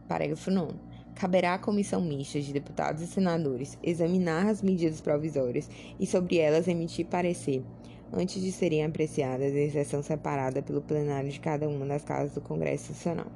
Parágrafo 0.09 0.51
9 0.51 0.73
caberá 1.15 1.53
à 1.53 1.57
comissão 1.57 2.01
mista 2.01 2.41
de 2.41 2.51
deputados 2.51 3.01
e 3.01 3.07
senadores 3.07 3.77
examinar 3.81 4.45
as 4.47 4.61
medidas 4.61 4.99
provisórias 4.99 5.69
e 5.97 6.05
sobre 6.05 6.37
elas 6.37 6.67
emitir 6.67 7.05
parecer 7.05 7.63
antes 8.11 8.41
de 8.41 8.51
serem 8.51 8.83
apreciadas 8.83 9.53
em 9.55 9.69
sessão 9.69 10.03
separada 10.03 10.61
pelo 10.61 10.81
plenário 10.81 11.31
de 11.31 11.39
cada 11.39 11.65
uma 11.69 11.85
das 11.85 12.03
casas 12.03 12.33
do 12.33 12.41
Congresso 12.41 12.91
Nacional. 12.91 13.27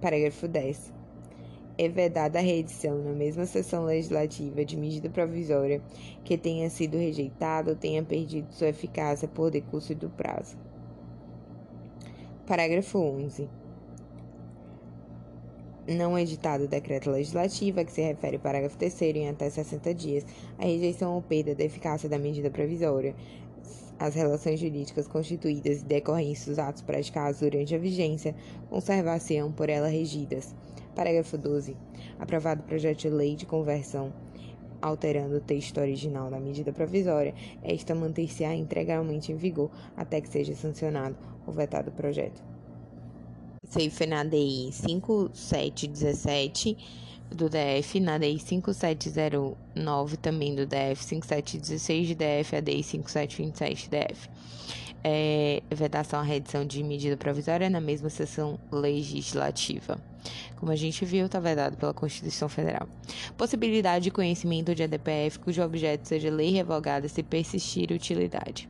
Parágrafo 0.00 0.48
10. 0.48 0.94
É 1.76 1.86
vedada 1.86 2.38
a 2.38 2.42
reedição 2.42 2.96
na 3.04 3.12
mesma 3.12 3.44
sessão 3.44 3.84
legislativa 3.84 4.64
de 4.64 4.74
medida 4.74 5.10
provisória 5.10 5.82
que 6.24 6.38
tenha 6.38 6.70
sido 6.70 6.96
rejeitada 6.96 7.72
ou 7.72 7.76
tenha 7.76 8.02
perdido 8.02 8.50
sua 8.54 8.68
eficácia 8.68 9.28
por 9.28 9.50
decurso 9.50 9.94
do 9.94 10.08
prazo. 10.08 10.56
Parágrafo 12.46 12.98
11 12.98 13.48
não 15.88 16.18
editado 16.18 16.66
decreto 16.66 17.10
legislativo 17.10 17.78
a 17.78 17.84
que 17.84 17.92
se 17.92 18.02
refere 18.02 18.36
o 18.36 18.40
parágrafo 18.40 18.76
3 18.76 19.02
em 19.02 19.28
até 19.28 19.48
60 19.48 19.94
dias, 19.94 20.26
a 20.58 20.64
rejeição 20.64 21.14
ou 21.14 21.22
perda 21.22 21.54
da 21.54 21.62
eficácia 21.62 22.08
da 22.08 22.18
medida 22.18 22.50
provisória 22.50 23.14
as 23.98 24.14
relações 24.14 24.60
jurídicas 24.60 25.08
constituídas 25.08 25.80
e 25.80 25.84
decorrentes 25.84 26.46
dos 26.46 26.58
atos 26.58 26.82
praticados 26.82 27.40
durante 27.40 27.74
a 27.74 27.78
vigência 27.78 28.34
conservar-se-ão 28.68 29.50
por 29.50 29.70
ela 29.70 29.88
regidas. 29.88 30.54
Parágrafo 30.94 31.38
12. 31.38 31.76
Aprovado 32.18 32.62
o 32.62 32.64
projeto 32.64 32.98
de 32.98 33.10
lei 33.10 33.34
de 33.34 33.46
conversão 33.46 34.12
alterando 34.86 35.36
o 35.36 35.40
texto 35.40 35.78
original 35.78 36.30
da 36.30 36.38
medida 36.38 36.72
provisória, 36.72 37.34
esta 37.62 37.94
manter-se-á 37.94 38.54
integralmente 38.54 39.32
em 39.32 39.36
vigor 39.36 39.70
até 39.96 40.20
que 40.20 40.28
seja 40.28 40.54
sancionado 40.54 41.16
ou 41.46 41.52
vetado 41.52 41.90
o 41.90 41.92
projeto. 41.92 42.42
Isso 43.76 44.06
na 44.06 44.22
DI 44.22 44.70
5717 44.72 46.76
do 47.30 47.50
DF, 47.50 48.00
na 48.00 48.16
DI 48.16 48.38
5709 48.38 50.16
também 50.18 50.54
do 50.54 50.64
DF, 50.64 51.04
5716 51.04 52.06
de 52.06 52.14
DF, 52.14 52.54
a 52.56 52.60
DI 52.60 52.84
5727 52.84 53.90
DF. 53.90 54.30
É, 55.04 55.62
vedação 55.70 56.18
à 56.18 56.22
reedição 56.22 56.64
de 56.64 56.82
medida 56.82 57.16
provisória 57.16 57.70
na 57.70 57.80
mesma 57.80 58.10
sessão 58.10 58.58
legislativa. 58.72 59.98
Como 60.56 60.72
a 60.72 60.76
gente 60.76 61.04
viu, 61.04 61.26
está 61.26 61.38
vedado 61.38 61.76
pela 61.76 61.94
Constituição 61.94 62.48
Federal. 62.48 62.88
Possibilidade 63.36 64.04
de 64.04 64.10
conhecimento 64.10 64.74
de 64.74 64.82
ADPF 64.82 65.38
cujo 65.38 65.62
objeto 65.62 66.08
seja 66.08 66.30
lei 66.30 66.50
revogada 66.50 67.08
se 67.08 67.22
persistir 67.22 67.92
utilidade. 67.92 68.68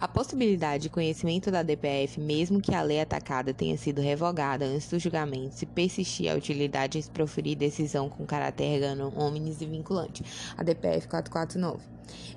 A 0.00 0.08
possibilidade 0.08 0.84
de 0.84 0.88
conhecimento 0.88 1.50
da 1.50 1.62
DPF, 1.62 2.18
mesmo 2.18 2.58
que 2.58 2.74
a 2.74 2.80
lei 2.80 3.02
atacada 3.02 3.52
tenha 3.52 3.76
sido 3.76 4.00
revogada 4.00 4.64
antes 4.64 4.88
do 4.88 4.98
julgamento, 4.98 5.54
se 5.54 5.66
persistir 5.66 6.32
a 6.32 6.34
utilidade 6.34 7.02
se 7.02 7.10
proferir 7.10 7.54
decisão 7.54 8.08
com 8.08 8.24
caráter 8.24 8.64
ergano 8.64 9.12
omnes 9.14 9.60
e 9.60 9.66
vinculante. 9.66 10.24
A 10.56 10.62
DPF 10.62 11.06
449. 11.06 11.84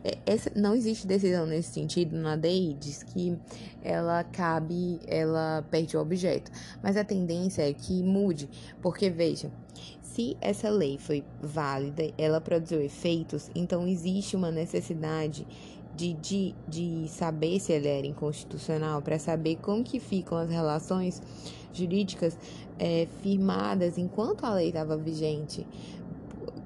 É, 0.03 0.17
essa, 0.25 0.51
não 0.53 0.75
existe 0.75 1.07
decisão 1.07 1.45
nesse 1.45 1.71
sentido 1.71 2.17
na 2.17 2.35
DI, 2.35 2.75
diz 2.77 3.01
que 3.01 3.37
ela 3.81 4.25
cabe, 4.25 4.99
ela 5.07 5.65
perde 5.71 5.95
o 5.95 6.01
objeto. 6.01 6.51
Mas 6.83 6.97
a 6.97 7.03
tendência 7.05 7.61
é 7.61 7.71
que 7.71 8.03
mude, 8.03 8.49
porque 8.81 9.09
veja, 9.09 9.49
se 10.01 10.37
essa 10.41 10.69
lei 10.69 10.97
foi 10.97 11.23
válida, 11.41 12.11
ela 12.17 12.39
produziu 12.39 12.81
efeitos, 12.81 13.49
então 13.55 13.87
existe 13.87 14.35
uma 14.35 14.51
necessidade 14.51 15.47
de, 15.95 16.13
de, 16.13 16.55
de 16.67 17.07
saber 17.07 17.59
se 17.59 17.71
ele 17.71 17.87
era 17.87 18.07
inconstitucional, 18.07 19.01
para 19.01 19.19
saber 19.19 19.57
como 19.57 19.83
que 19.83 19.99
ficam 19.99 20.37
as 20.37 20.49
relações 20.49 21.21
jurídicas 21.71 22.37
é, 22.79 23.07
firmadas 23.21 23.97
enquanto 23.97 24.45
a 24.45 24.53
lei 24.53 24.67
estava 24.67 24.97
vigente. 24.97 25.65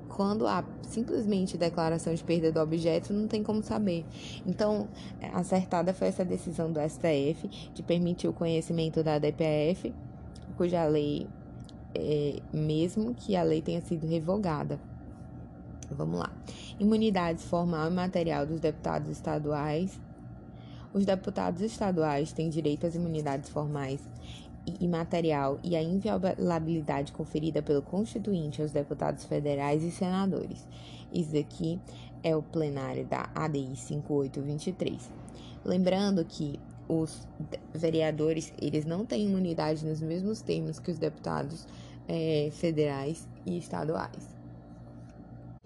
Quando 0.10 0.48
há 0.48 0.64
simplesmente 0.82 1.58
declaração 1.58 2.14
de 2.14 2.24
perda 2.24 2.52
do 2.52 2.60
objeto, 2.60 3.14
não 3.14 3.28
tem 3.28 3.44
como 3.44 3.62
saber. 3.62 4.04
Então, 4.46 4.88
acertada 5.34 5.94
foi 5.94 6.08
essa 6.08 6.26
decisão 6.26 6.72
do 6.72 6.80
STF 6.80 7.48
de 7.74 7.84
permitir 7.84 8.28
o 8.28 8.34
conhecimento 8.34 9.04
da 9.04 9.20
DPF, 9.20 9.94
cuja 10.56 10.86
lei, 10.86 11.28
é, 11.94 12.40
mesmo 12.52 13.14
que 13.14 13.36
a 13.36 13.44
lei 13.44 13.62
tenha 13.62 13.82
sido 13.82 14.08
revogada. 14.08 14.80
Vamos 15.92 16.20
lá. 16.20 16.32
Imunidades 16.80 17.46
formal 17.46 17.88
e 17.88 17.94
material 17.94 18.46
dos 18.46 18.60
deputados 18.60 19.10
estaduais. 19.10 20.00
Os 20.94 21.06
deputados 21.06 21.62
estaduais 21.62 22.32
têm 22.32 22.50
direito 22.50 22.86
às 22.86 22.96
imunidades 22.96 23.50
formais 23.50 24.02
e 24.80 24.88
material 24.88 25.60
e 25.64 25.76
a 25.76 25.82
inviolabilidade 25.82 27.12
conferida 27.14 27.62
pelo 27.62 27.82
Constituinte 27.82 28.62
aos 28.62 28.72
deputados 28.72 29.24
federais 29.24 29.84
e 29.84 29.92
senadores. 29.92 30.68
Isso 31.14 31.38
aqui 31.38 31.80
é 32.24 32.36
o 32.36 32.42
plenário 32.42 33.06
da 33.06 33.30
ADI 33.34 33.76
5823. 33.76 35.10
Lembrando 35.64 36.24
que 36.26 36.60
os 36.88 37.28
vereadores 37.74 38.54
eles 38.62 38.86
não 38.86 39.06
têm 39.06 39.26
imunidade 39.26 39.86
nos 39.86 40.02
mesmos 40.02 40.42
termos 40.42 40.80
que 40.80 40.92
os 40.92 40.98
deputados 40.98 41.68
é, 42.08 42.50
federais 42.52 43.28
e 43.46 43.58
estaduais. 43.58 44.37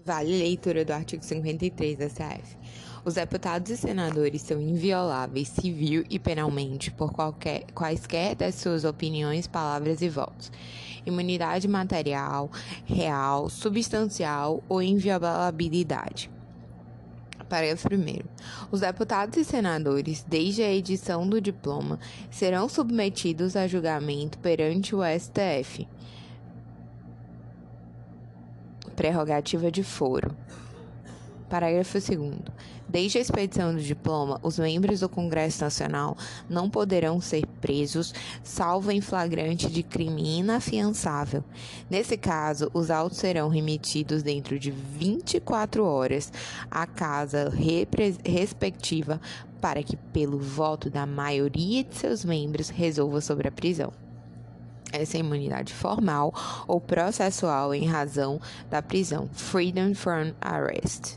Vale 0.04 0.36
leitura 0.36 0.84
do 0.84 0.92
artigo 0.92 1.24
53 1.24 1.96
da 1.96 2.06
CF. 2.06 2.56
Os 3.04 3.14
deputados 3.14 3.70
e 3.70 3.76
senadores 3.76 4.42
são 4.42 4.60
invioláveis 4.60 5.48
civil 5.48 6.04
e 6.10 6.18
penalmente 6.18 6.90
por 6.90 7.12
qualquer, 7.12 7.64
quaisquer 7.72 8.34
das 8.34 8.56
suas 8.56 8.84
opiniões, 8.84 9.46
palavras 9.46 10.02
e 10.02 10.08
votos. 10.08 10.50
Imunidade 11.06 11.68
material, 11.68 12.50
real, 12.84 13.48
substancial 13.48 14.62
ou 14.68 14.82
inviolabilidade. 14.82 16.28
Parágrafo 17.48 17.88
1. 17.88 18.22
Os 18.72 18.80
deputados 18.80 19.36
e 19.36 19.44
senadores, 19.44 20.24
desde 20.26 20.62
a 20.62 20.72
edição 20.72 21.28
do 21.28 21.40
diploma, 21.40 22.00
serão 22.30 22.68
submetidos 22.68 23.54
a 23.54 23.68
julgamento 23.68 24.38
perante 24.38 24.96
o 24.96 25.00
STF 25.04 25.86
prerrogativa 28.92 29.70
de 29.70 29.82
foro. 29.82 30.36
Parágrafo 31.48 31.98
2. 32.00 32.40
Desde 32.88 33.18
a 33.18 33.20
expedição 33.20 33.74
do 33.74 33.80
diploma, 33.80 34.40
os 34.42 34.58
membros 34.58 35.00
do 35.00 35.08
Congresso 35.08 35.62
Nacional 35.62 36.16
não 36.48 36.68
poderão 36.70 37.20
ser 37.20 37.46
presos, 37.60 38.14
salvo 38.42 38.90
em 38.90 39.00
flagrante 39.00 39.70
de 39.70 39.82
crime 39.82 40.38
inafiançável. 40.38 41.44
Nesse 41.90 42.16
caso, 42.16 42.70
os 42.72 42.90
autos 42.90 43.18
serão 43.18 43.48
remetidos 43.48 44.22
dentro 44.22 44.58
de 44.58 44.70
24 44.70 45.84
horas 45.84 46.32
à 46.70 46.86
casa 46.86 47.52
respectiva 48.24 49.20
para 49.60 49.82
que, 49.82 49.96
pelo 49.96 50.38
voto 50.38 50.88
da 50.88 51.06
maioria 51.06 51.84
de 51.84 51.94
seus 51.96 52.24
membros, 52.24 52.68
resolva 52.68 53.20
sobre 53.20 53.48
a 53.48 53.52
prisão 53.52 53.92
essa 54.92 55.18
imunidade 55.18 55.72
formal 55.72 56.32
ou 56.68 56.80
processual 56.80 57.74
em 57.74 57.86
razão 57.86 58.40
da 58.70 58.82
prisão, 58.82 59.28
freedom 59.32 59.94
from 59.94 60.32
arrest. 60.40 61.16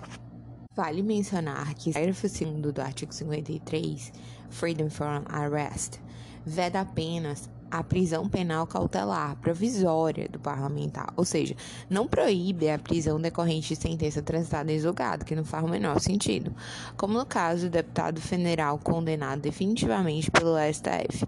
Vale 0.75 1.01
mencionar 1.03 1.73
que 1.75 1.91
o 1.91 1.93
parágrafo 1.93 2.27
2 2.27 2.73
do 2.73 2.81
artigo 2.81 3.13
53, 3.13 4.11
freedom 4.49 4.89
from 4.89 5.23
arrest, 5.29 5.99
veda 6.45 6.81
apenas 6.81 7.49
a 7.71 7.83
prisão 7.83 8.29
penal 8.29 8.67
cautelar 8.67 9.35
provisória 9.37 10.29
do 10.29 10.39
parlamentar, 10.39 11.11
ou 11.17 11.25
seja, 11.25 11.55
não 11.89 12.07
proíbe 12.07 12.69
a 12.69 12.79
prisão 12.79 13.19
decorrente 13.19 13.69
de 13.69 13.81
sentença 13.81 14.21
transitada 14.21 14.71
em 14.71 14.79
julgado, 14.79 15.25
que 15.25 15.35
não 15.35 15.43
faz 15.43 15.63
o 15.63 15.67
menor 15.67 15.99
sentido, 15.99 16.53
como 16.95 17.17
no 17.17 17.25
caso 17.25 17.67
do 17.67 17.71
deputado 17.71 18.21
federal 18.21 18.77
condenado 18.77 19.41
definitivamente 19.41 20.29
pelo 20.29 20.55
STF. 20.71 21.25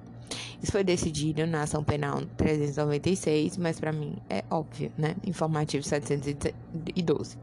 Isso 0.62 0.72
foi 0.72 0.84
decidido 0.84 1.46
na 1.46 1.64
ação 1.64 1.84
penal 1.84 2.22
396, 2.38 3.58
mas 3.58 3.80
para 3.80 3.92
mim 3.92 4.18
é 4.30 4.44
óbvio, 4.50 4.92
né? 4.98 5.16
Informativo 5.26 5.84
712. 5.84 7.38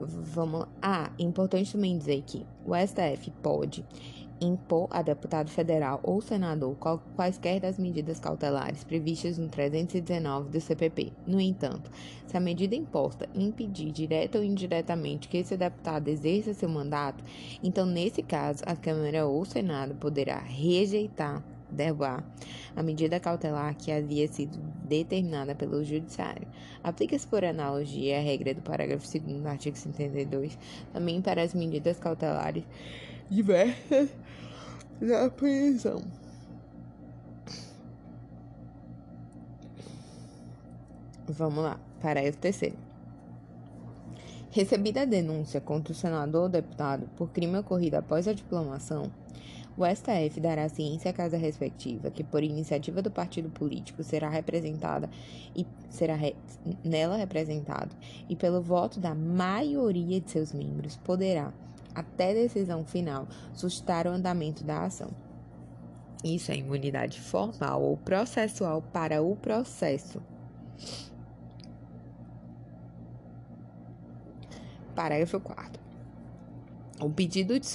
Vamos 0.00 0.60
lá. 0.60 0.68
Ah, 0.82 1.10
importante 1.18 1.72
também 1.72 1.96
dizer 1.96 2.22
que 2.26 2.44
o 2.66 2.74
STF 2.74 3.30
pode 3.42 3.84
impor 4.44 4.88
a 4.90 5.02
deputado 5.02 5.50
federal 5.50 6.00
ou 6.02 6.20
senador 6.20 6.76
quaisquer 7.16 7.60
das 7.60 7.78
medidas 7.78 8.20
cautelares 8.20 8.84
previstas 8.84 9.38
no 9.38 9.48
319 9.48 10.50
do 10.50 10.60
CPP. 10.60 11.12
No 11.26 11.40
entanto, 11.40 11.90
se 12.26 12.36
a 12.36 12.40
medida 12.40 12.74
imposta 12.74 13.28
impedir 13.34 13.90
direta 13.90 14.38
ou 14.38 14.44
indiretamente 14.44 15.28
que 15.28 15.38
esse 15.38 15.56
deputado 15.56 16.08
exerça 16.08 16.54
seu 16.54 16.68
mandato, 16.68 17.24
então 17.62 17.86
nesse 17.86 18.22
caso 18.22 18.62
a 18.66 18.76
Câmara 18.76 19.26
ou 19.26 19.40
o 19.40 19.44
Senado 19.44 19.94
poderá 19.94 20.38
rejeitar 20.38 21.42
derrubar 21.70 22.24
a 22.76 22.82
medida 22.82 23.20
cautelar 23.20 23.74
que 23.76 23.90
havia 23.90 24.26
sido 24.28 24.58
determinada 24.84 25.54
pelo 25.54 25.84
Judiciário. 25.84 26.46
Aplica-se 26.82 27.26
por 27.26 27.44
analogia 27.44 28.18
a 28.18 28.22
regra 28.22 28.54
do 28.54 28.62
parágrafo 28.62 29.06
2 29.06 29.42
do 29.42 29.48
artigo 29.48 29.76
72 29.76 30.58
também 30.92 31.20
para 31.20 31.42
as 31.42 31.54
medidas 31.54 31.98
cautelares 31.98 32.64
diversas 33.30 34.10
da 35.00 35.30
prisão. 35.30 36.02
Vamos 41.28 41.64
lá, 41.64 41.80
parágrafo 42.00 42.38
terceiro. 42.38 42.76
Recebida 44.50 45.02
a 45.02 45.04
denúncia 45.04 45.60
contra 45.60 45.92
o 45.92 45.96
senador 45.96 46.42
ou 46.42 46.48
deputado 46.48 47.08
por 47.16 47.30
crime 47.30 47.58
ocorrido 47.58 47.96
após 47.96 48.28
a 48.28 48.32
diplomação, 48.32 49.10
o 49.76 49.84
STF 49.84 50.38
dará 50.38 50.68
ciência 50.68 51.10
à 51.10 51.14
casa 51.14 51.36
respectiva, 51.36 52.08
que 52.08 52.22
por 52.22 52.44
iniciativa 52.44 53.02
do 53.02 53.10
partido 53.10 53.50
político 53.50 54.04
será 54.04 54.28
representada 54.28 55.10
e 55.56 55.66
será 55.90 56.14
re, 56.14 56.36
nela 56.84 57.16
representado 57.16 57.90
e 58.28 58.36
pelo 58.36 58.62
voto 58.62 59.00
da 59.00 59.14
maioria 59.14 60.20
de 60.20 60.30
seus 60.30 60.52
membros 60.52 60.96
poderá, 60.98 61.52
até 61.94 62.34
decisão 62.34 62.84
final, 62.84 63.28
sustar 63.52 64.06
o 64.06 64.10
andamento 64.10 64.64
da 64.64 64.84
ação. 64.84 65.10
Isso 66.24 66.50
é 66.50 66.56
imunidade 66.56 67.20
formal 67.20 67.82
ou 67.82 67.96
processual 67.98 68.80
para 68.80 69.22
o 69.22 69.36
processo. 69.36 70.22
Parágrafo 74.94 75.38
4. 75.40 75.84
O 77.00 77.10
pedido 77.10 77.58
de, 77.58 77.68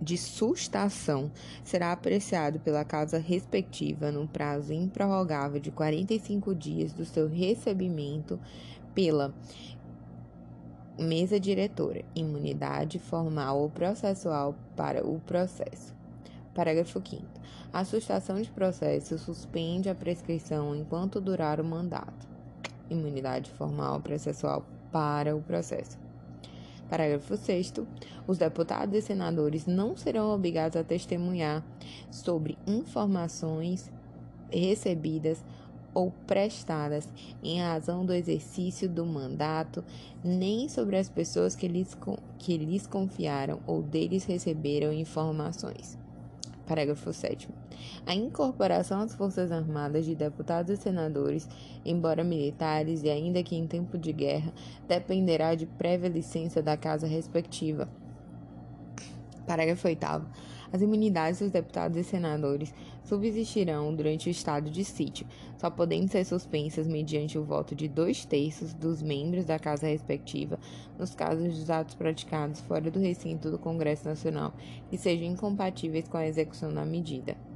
de 0.00 0.16
sustação 0.16 1.30
será 1.62 1.92
apreciado 1.92 2.58
pela 2.58 2.84
casa 2.84 3.18
respectiva 3.18 4.10
no 4.10 4.26
prazo 4.26 4.72
improrrogável 4.72 5.60
de 5.60 5.70
45 5.70 6.54
dias 6.54 6.92
do 6.92 7.04
seu 7.04 7.28
recebimento 7.28 8.40
pela 8.94 9.34
mesa 10.98 11.38
diretora, 11.38 12.04
imunidade 12.14 12.98
formal 12.98 13.60
ou 13.60 13.70
processual 13.70 14.54
para 14.76 15.06
o 15.06 15.20
processo. 15.20 15.94
Parágrafo 16.54 17.00
5. 17.00 17.24
A 17.72 17.84
sustação 17.84 18.42
de 18.42 18.50
processo 18.50 19.16
suspende 19.16 19.88
a 19.88 19.94
prescrição 19.94 20.74
enquanto 20.74 21.20
durar 21.20 21.60
o 21.60 21.64
mandato. 21.64 22.26
Imunidade 22.90 23.50
formal 23.50 23.94
ou 23.94 24.00
processual 24.00 24.66
para 24.90 25.36
o 25.36 25.42
processo. 25.42 25.98
Parágrafo 26.88 27.36
6. 27.36 27.74
Os 28.26 28.38
deputados 28.38 28.96
e 28.96 29.02
senadores 29.02 29.66
não 29.66 29.96
serão 29.96 30.30
obrigados 30.30 30.76
a 30.76 30.82
testemunhar 30.82 31.62
sobre 32.10 32.58
informações 32.66 33.92
recebidas 34.50 35.44
ou 35.94 36.10
prestadas 36.26 37.08
em 37.42 37.60
razão 37.60 38.04
do 38.04 38.12
exercício 38.12 38.88
do 38.88 39.04
mandato, 39.04 39.84
nem 40.22 40.68
sobre 40.68 40.96
as 40.96 41.08
pessoas 41.08 41.56
que 41.56 41.66
lhes, 41.66 41.96
que 42.38 42.56
lhes 42.56 42.86
confiaram 42.86 43.60
ou 43.66 43.82
deles 43.82 44.24
receberam 44.24 44.92
informações. 44.92 45.98
Parágrafo 46.66 47.12
7. 47.12 47.48
A 48.06 48.14
incorporação 48.14 49.00
às 49.00 49.14
Forças 49.14 49.50
Armadas 49.50 50.04
de 50.04 50.14
deputados 50.14 50.70
e 50.70 50.76
senadores, 50.76 51.48
embora 51.82 52.22
militares 52.22 53.02
e 53.02 53.08
ainda 53.08 53.42
que 53.42 53.56
em 53.56 53.66
tempo 53.66 53.96
de 53.96 54.12
guerra, 54.12 54.52
dependerá 54.86 55.54
de 55.54 55.64
prévia 55.64 56.10
licença 56.10 56.60
da 56.60 56.76
casa 56.76 57.06
respectiva. 57.06 57.88
Parágrafo 59.46 59.88
8. 59.88 60.06
As 60.70 60.82
imunidades 60.82 61.40
dos 61.40 61.50
deputados 61.50 61.96
e 61.96 62.04
senadores 62.04 62.74
subsistirão 63.08 63.94
durante 63.94 64.28
o 64.28 64.30
estado 64.30 64.70
de 64.70 64.84
sítio, 64.84 65.26
só 65.56 65.70
podendo 65.70 66.08
ser 66.10 66.24
suspensas 66.24 66.86
mediante 66.86 67.38
o 67.38 67.44
voto 67.44 67.74
de 67.74 67.88
dois 67.88 68.24
terços 68.24 68.74
dos 68.74 69.02
membros 69.02 69.46
da 69.46 69.58
casa 69.58 69.86
respectiva, 69.86 70.58
nos 70.98 71.14
casos 71.14 71.58
dos 71.58 71.70
atos 71.70 71.94
praticados 71.94 72.60
fora 72.60 72.90
do 72.90 73.00
recinto 73.00 73.50
do 73.50 73.58
Congresso 73.58 74.06
Nacional 74.06 74.52
que 74.90 74.98
sejam 74.98 75.26
incompatíveis 75.26 76.06
com 76.06 76.18
a 76.18 76.26
execução 76.26 76.72
da 76.72 76.84
medida. 76.84 77.47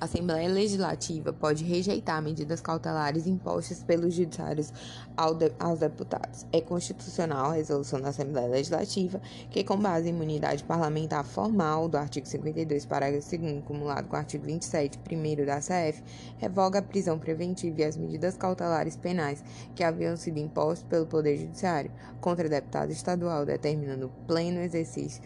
A 0.00 0.06
Assembleia 0.06 0.48
Legislativa 0.48 1.30
pode 1.30 1.62
rejeitar 1.62 2.22
medidas 2.22 2.62
cautelares 2.62 3.26
impostas 3.26 3.82
pelos 3.82 4.14
judiciários 4.14 4.72
aos 5.14 5.78
deputados. 5.78 6.46
É 6.50 6.58
constitucional 6.62 7.50
a 7.50 7.52
resolução 7.52 8.00
da 8.00 8.08
Assembleia 8.08 8.48
Legislativa 8.48 9.20
que, 9.50 9.62
com 9.62 9.76
base 9.76 10.08
em 10.08 10.14
imunidade 10.14 10.64
parlamentar 10.64 11.22
formal 11.22 11.86
do 11.86 11.98
artigo 11.98 12.26
52, 12.26 12.86
parágrafo 12.86 13.36
2 13.36 13.58
acumulado 13.58 14.08
com 14.08 14.16
o 14.16 14.18
artigo 14.18 14.46
27, 14.46 14.96
primeiro 15.00 15.44
da 15.44 15.58
CF, 15.58 16.02
revoga 16.38 16.78
a 16.78 16.82
prisão 16.82 17.18
preventiva 17.18 17.82
e 17.82 17.84
as 17.84 17.98
medidas 17.98 18.38
cautelares 18.38 18.96
penais 18.96 19.44
que 19.74 19.84
haviam 19.84 20.16
sido 20.16 20.38
impostas 20.38 20.88
pelo 20.88 21.04
Poder 21.04 21.36
Judiciário 21.36 21.92
contra 22.22 22.48
deputado 22.48 22.90
estadual, 22.90 23.44
determinando 23.44 24.10
pleno 24.26 24.60
exercício 24.60 25.22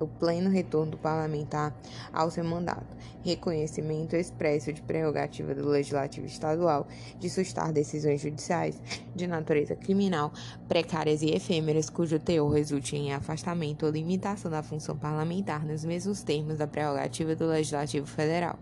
o 0.00 0.06
pleno 0.06 0.50
retorno 0.50 0.92
do 0.92 0.98
parlamentar 0.98 1.74
ao 2.12 2.30
seu 2.30 2.44
mandato, 2.44 2.96
reconhecimento 3.22 4.16
expresso 4.16 4.72
de 4.72 4.82
prerrogativa 4.82 5.54
do 5.54 5.68
Legislativo 5.68 6.26
Estadual 6.26 6.86
de 7.18 7.30
sustar 7.30 7.72
decisões 7.72 8.20
judiciais 8.20 8.80
de 9.14 9.26
natureza 9.26 9.74
criminal, 9.74 10.32
precárias 10.68 11.22
e 11.22 11.30
efêmeras, 11.30 11.88
cujo 11.88 12.18
teor 12.18 12.50
resulte 12.52 12.96
em 12.96 13.12
afastamento 13.12 13.86
ou 13.86 13.92
limitação 13.92 14.50
da 14.50 14.62
função 14.62 14.96
parlamentar 14.96 15.64
nos 15.64 15.84
mesmos 15.84 16.22
termos 16.22 16.58
da 16.58 16.66
prerrogativa 16.66 17.34
do 17.34 17.46
Legislativo 17.46 18.06
Federal. 18.06 18.58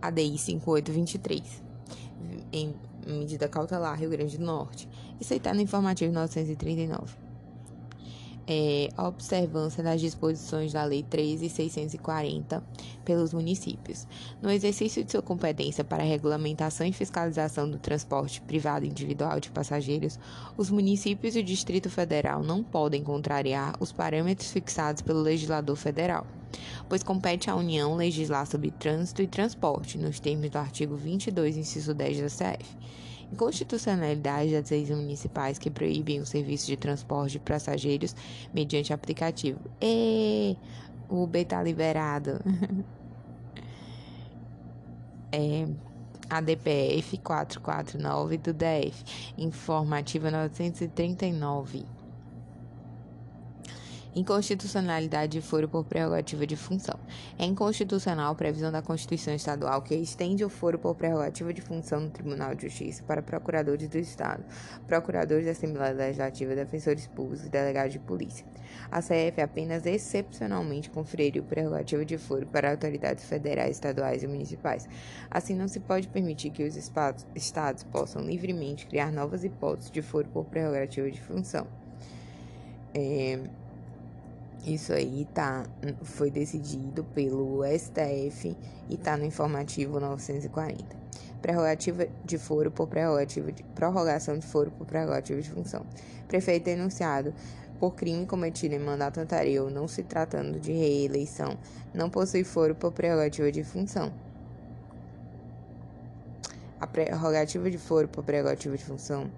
ADI 0.00 0.36
5823, 0.36 1.62
em 2.52 2.74
medida 3.06 3.48
cautelar, 3.48 3.98
Rio 3.98 4.10
Grande 4.10 4.36
do 4.36 4.44
Norte. 4.44 4.88
Aí 5.30 5.36
está 5.36 5.54
no 5.54 5.60
informativo 5.60 6.12
939 6.12 7.21
é, 8.46 8.88
observância 8.98 9.82
das 9.82 10.00
disposições 10.00 10.72
da 10.72 10.84
Lei 10.84 11.02
13.640 11.02 12.62
pelos 13.04 13.32
municípios. 13.32 14.06
No 14.40 14.50
exercício 14.50 15.04
de 15.04 15.12
sua 15.12 15.22
competência 15.22 15.84
para 15.84 16.02
regulamentação 16.02 16.86
e 16.86 16.92
fiscalização 16.92 17.68
do 17.68 17.78
transporte 17.78 18.40
privado 18.40 18.84
individual 18.84 19.40
de 19.40 19.50
passageiros, 19.50 20.18
os 20.56 20.70
municípios 20.70 21.36
e 21.36 21.40
o 21.40 21.44
Distrito 21.44 21.90
Federal 21.90 22.42
não 22.42 22.62
podem 22.62 23.02
contrariar 23.02 23.74
os 23.80 23.92
parâmetros 23.92 24.50
fixados 24.50 25.02
pelo 25.02 25.20
legislador 25.20 25.76
federal, 25.76 26.26
pois 26.88 27.02
compete 27.02 27.50
à 27.50 27.56
União 27.56 27.94
legislar 27.94 28.46
sobre 28.46 28.70
trânsito 28.70 29.22
e 29.22 29.26
transporte, 29.26 29.98
nos 29.98 30.20
termos 30.20 30.50
do 30.50 30.58
artigo 30.58 30.96
22, 30.96 31.56
inciso 31.56 31.94
10 31.94 32.20
da 32.20 32.26
CF 32.26 32.76
inconstitucionalidade 33.32 34.52
das 34.52 34.70
leis 34.70 34.90
municipais 34.90 35.58
que 35.58 35.70
proíbem 35.70 36.20
o 36.20 36.26
serviço 36.26 36.66
de 36.66 36.76
transporte 36.76 37.32
de 37.32 37.38
passageiros 37.40 38.14
mediante 38.52 38.92
aplicativo. 38.92 39.58
E 39.80 40.56
o 41.08 41.22
Uber 41.24 41.44
tá 41.46 41.62
liberado. 41.62 42.40
é, 45.32 45.66
ADPF 46.28 47.18
449 47.18 48.38
do 48.38 48.52
DF, 48.52 49.34
informativa 49.36 50.30
939. 50.30 51.84
Inconstitucionalidade 54.14 55.32
de 55.32 55.40
foro 55.40 55.66
por 55.66 55.84
prerrogativa 55.84 56.46
de 56.46 56.54
função. 56.54 57.00
É 57.38 57.46
inconstitucional 57.46 58.32
a 58.32 58.34
previsão 58.34 58.70
da 58.70 58.82
Constituição 58.82 59.34
Estadual 59.34 59.80
que 59.80 59.94
estende 59.94 60.44
o 60.44 60.50
foro 60.50 60.78
por 60.78 60.94
prerrogativa 60.94 61.50
de 61.52 61.62
função 61.62 62.00
no 62.00 62.10
Tribunal 62.10 62.54
de 62.54 62.68
Justiça 62.68 63.02
para 63.04 63.22
procuradores 63.22 63.88
do 63.88 63.96
Estado, 63.96 64.44
procuradores 64.86 65.46
da 65.46 65.52
Assembleia 65.52 65.94
Legislativa, 65.94 66.54
defensores 66.54 67.06
públicos 67.06 67.46
e 67.46 67.48
delegados 67.48 67.94
de 67.94 67.98
polícia. 68.00 68.44
A 68.90 69.00
CF 69.00 69.40
apenas 69.40 69.86
excepcionalmente 69.86 70.90
conferiu 70.90 71.42
prerrogativa 71.42 72.04
de 72.04 72.18
foro 72.18 72.46
para 72.46 72.70
autoridades 72.70 73.24
federais, 73.24 73.76
estaduais 73.76 74.22
e 74.22 74.26
municipais. 74.26 74.86
Assim, 75.30 75.54
não 75.54 75.68
se 75.68 75.80
pode 75.80 76.08
permitir 76.08 76.50
que 76.50 76.64
os 76.64 76.76
estados 76.76 77.84
possam 77.84 78.22
livremente 78.22 78.86
criar 78.86 79.10
novas 79.10 79.42
hipóteses 79.42 79.90
de 79.90 80.02
foro 80.02 80.28
por 80.28 80.44
prerrogativa 80.44 81.10
de 81.10 81.20
função. 81.20 81.66
É, 82.94 83.38
isso 84.64 84.92
aí 84.92 85.26
tá, 85.34 85.64
foi 86.02 86.30
decidido 86.30 87.02
pelo 87.04 87.62
STF 87.64 88.56
e 88.88 88.94
está 88.94 89.16
no 89.16 89.24
informativo 89.24 89.98
940. 89.98 91.02
Prerrogativa 91.40 92.06
de 92.24 92.38
foro 92.38 92.70
por 92.70 92.86
prerrogativa 92.86 93.50
de 93.50 93.64
prorrogação 93.64 94.38
de 94.38 94.46
foro 94.46 94.70
por 94.70 94.86
prerrogativa 94.86 95.40
de 95.40 95.50
função. 95.50 95.84
Prefeito 96.28 96.66
denunciado 96.66 97.34
por 97.80 97.96
crime 97.96 98.24
cometido 98.24 98.76
em 98.76 98.78
mandato 98.78 99.18
anterior, 99.18 99.68
não 99.68 99.88
se 99.88 100.04
tratando 100.04 100.60
de 100.60 100.70
reeleição, 100.70 101.58
não 101.92 102.08
possui 102.08 102.44
foro 102.44 102.76
por 102.76 102.92
prerrogativa 102.92 103.50
de 103.50 103.64
função. 103.64 104.12
A 106.78 106.86
prerrogativa 106.86 107.68
de 107.68 107.78
foro 107.78 108.06
por 108.06 108.22
prerrogativa 108.22 108.76
de 108.76 108.84
função 108.84 109.28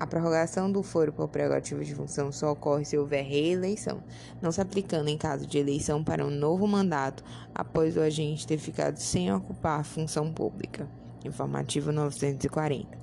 a 0.00 0.06
prorrogação 0.06 0.72
do 0.72 0.82
foro 0.82 1.12
por 1.12 1.28
prerrogativa 1.28 1.84
de 1.84 1.94
função 1.94 2.32
só 2.32 2.52
ocorre 2.52 2.86
se 2.86 2.96
houver 2.96 3.22
reeleição, 3.22 4.02
não 4.40 4.50
se 4.50 4.58
aplicando 4.58 5.08
em 5.08 5.18
caso 5.18 5.46
de 5.46 5.58
eleição 5.58 6.02
para 6.02 6.24
um 6.24 6.30
novo 6.30 6.66
mandato 6.66 7.22
após 7.54 7.98
o 7.98 8.00
agente 8.00 8.46
ter 8.46 8.56
ficado 8.56 8.96
sem 8.96 9.30
ocupar 9.30 9.84
função 9.84 10.32
pública. 10.32 10.88
Informativo 11.22 11.92
940 11.92 12.99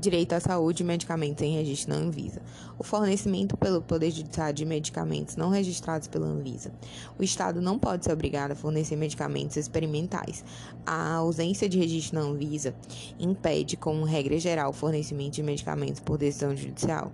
direito 0.00 0.32
à 0.32 0.40
saúde 0.40 0.82
e 0.82 0.86
medicamentos 0.86 1.42
em 1.42 1.54
registro 1.54 1.94
na 1.94 2.00
Anvisa, 2.00 2.42
o 2.78 2.82
fornecimento 2.82 3.56
pelo 3.56 3.82
Poder 3.82 4.10
Judiciário 4.10 4.54
de 4.54 4.64
medicamentos 4.64 5.36
não 5.36 5.50
registrados 5.50 6.08
pela 6.08 6.26
Anvisa. 6.26 6.72
O 7.18 7.22
Estado 7.22 7.60
não 7.60 7.78
pode 7.78 8.04
ser 8.04 8.12
obrigado 8.12 8.52
a 8.52 8.56
fornecer 8.56 8.96
medicamentos 8.96 9.56
experimentais. 9.56 10.44
A 10.84 11.14
ausência 11.14 11.68
de 11.68 11.78
registro 11.78 12.18
na 12.18 12.26
Anvisa 12.26 12.74
impede, 13.18 13.76
como 13.76 14.04
regra 14.04 14.38
geral, 14.38 14.70
o 14.70 14.72
fornecimento 14.72 15.34
de 15.34 15.42
medicamentos 15.42 16.00
por 16.00 16.18
decisão 16.18 16.56
judicial. 16.56 17.12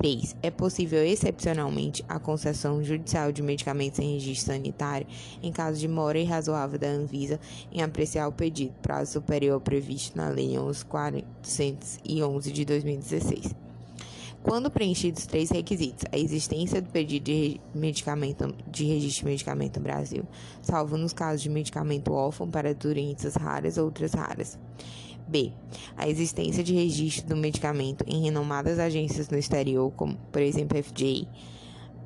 3. 0.00 0.34
É 0.42 0.50
possível, 0.50 1.04
excepcionalmente, 1.04 2.02
a 2.08 2.18
concessão 2.18 2.82
judicial 2.82 3.30
de 3.30 3.42
medicamentos 3.42 3.98
em 3.98 4.14
registro 4.14 4.46
sanitário 4.46 5.06
em 5.42 5.52
caso 5.52 5.78
de 5.78 5.86
mora 5.86 6.18
irrazoável 6.18 6.78
da 6.78 6.88
Anvisa 6.88 7.38
em 7.70 7.82
apreciar 7.82 8.26
o 8.26 8.32
pedido, 8.32 8.72
prazo 8.80 9.12
superior 9.12 9.56
ao 9.56 9.60
previsto 9.60 10.16
na 10.16 10.30
Lei 10.30 10.54
11.411 10.54 12.50
de 12.50 12.64
2016. 12.64 13.54
Quando 14.42 14.70
preenchidos 14.70 15.26
três 15.26 15.50
requisitos, 15.50 16.06
a 16.10 16.16
existência 16.16 16.80
do 16.80 16.88
pedido 16.88 17.24
de 17.24 17.60
medicamento 17.74 18.54
de 18.66 18.86
registro 18.86 19.26
de 19.26 19.32
medicamento 19.32 19.76
no 19.76 19.82
Brasil, 19.82 20.24
salvo 20.62 20.96
nos 20.96 21.12
casos 21.12 21.42
de 21.42 21.50
medicamento 21.50 22.10
órfão 22.10 22.50
para 22.50 22.72
doenças 22.72 23.34
raras 23.34 23.76
ou 23.76 23.84
outras 23.84 24.14
raras. 24.14 24.58
B. 25.30 25.52
A 25.96 26.08
existência 26.08 26.64
de 26.64 26.74
registro 26.74 27.28
do 27.28 27.36
medicamento 27.36 28.04
em 28.06 28.20
renomadas 28.20 28.78
agências 28.78 29.28
no 29.28 29.38
exterior, 29.38 29.90
como 29.92 30.16
por 30.32 30.42
exemplo 30.42 30.82
FDA. 30.82 31.28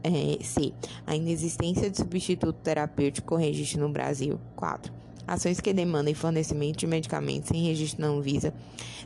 É, 0.02 0.44
C. 0.44 0.74
A 1.06 1.16
inexistência 1.16 1.88
de 1.90 1.96
substituto 1.96 2.52
terapêutico 2.52 3.28
com 3.28 3.36
registro 3.36 3.80
no 3.80 3.88
Brasil. 3.88 4.38
4. 4.54 4.92
Ações 5.26 5.58
que 5.58 5.72
demandem 5.72 6.12
fornecimento 6.12 6.76
de 6.76 6.86
medicamentos 6.86 7.48
sem 7.48 7.64
registro 7.64 8.02
na 8.02 8.08
Anvisa 8.08 8.52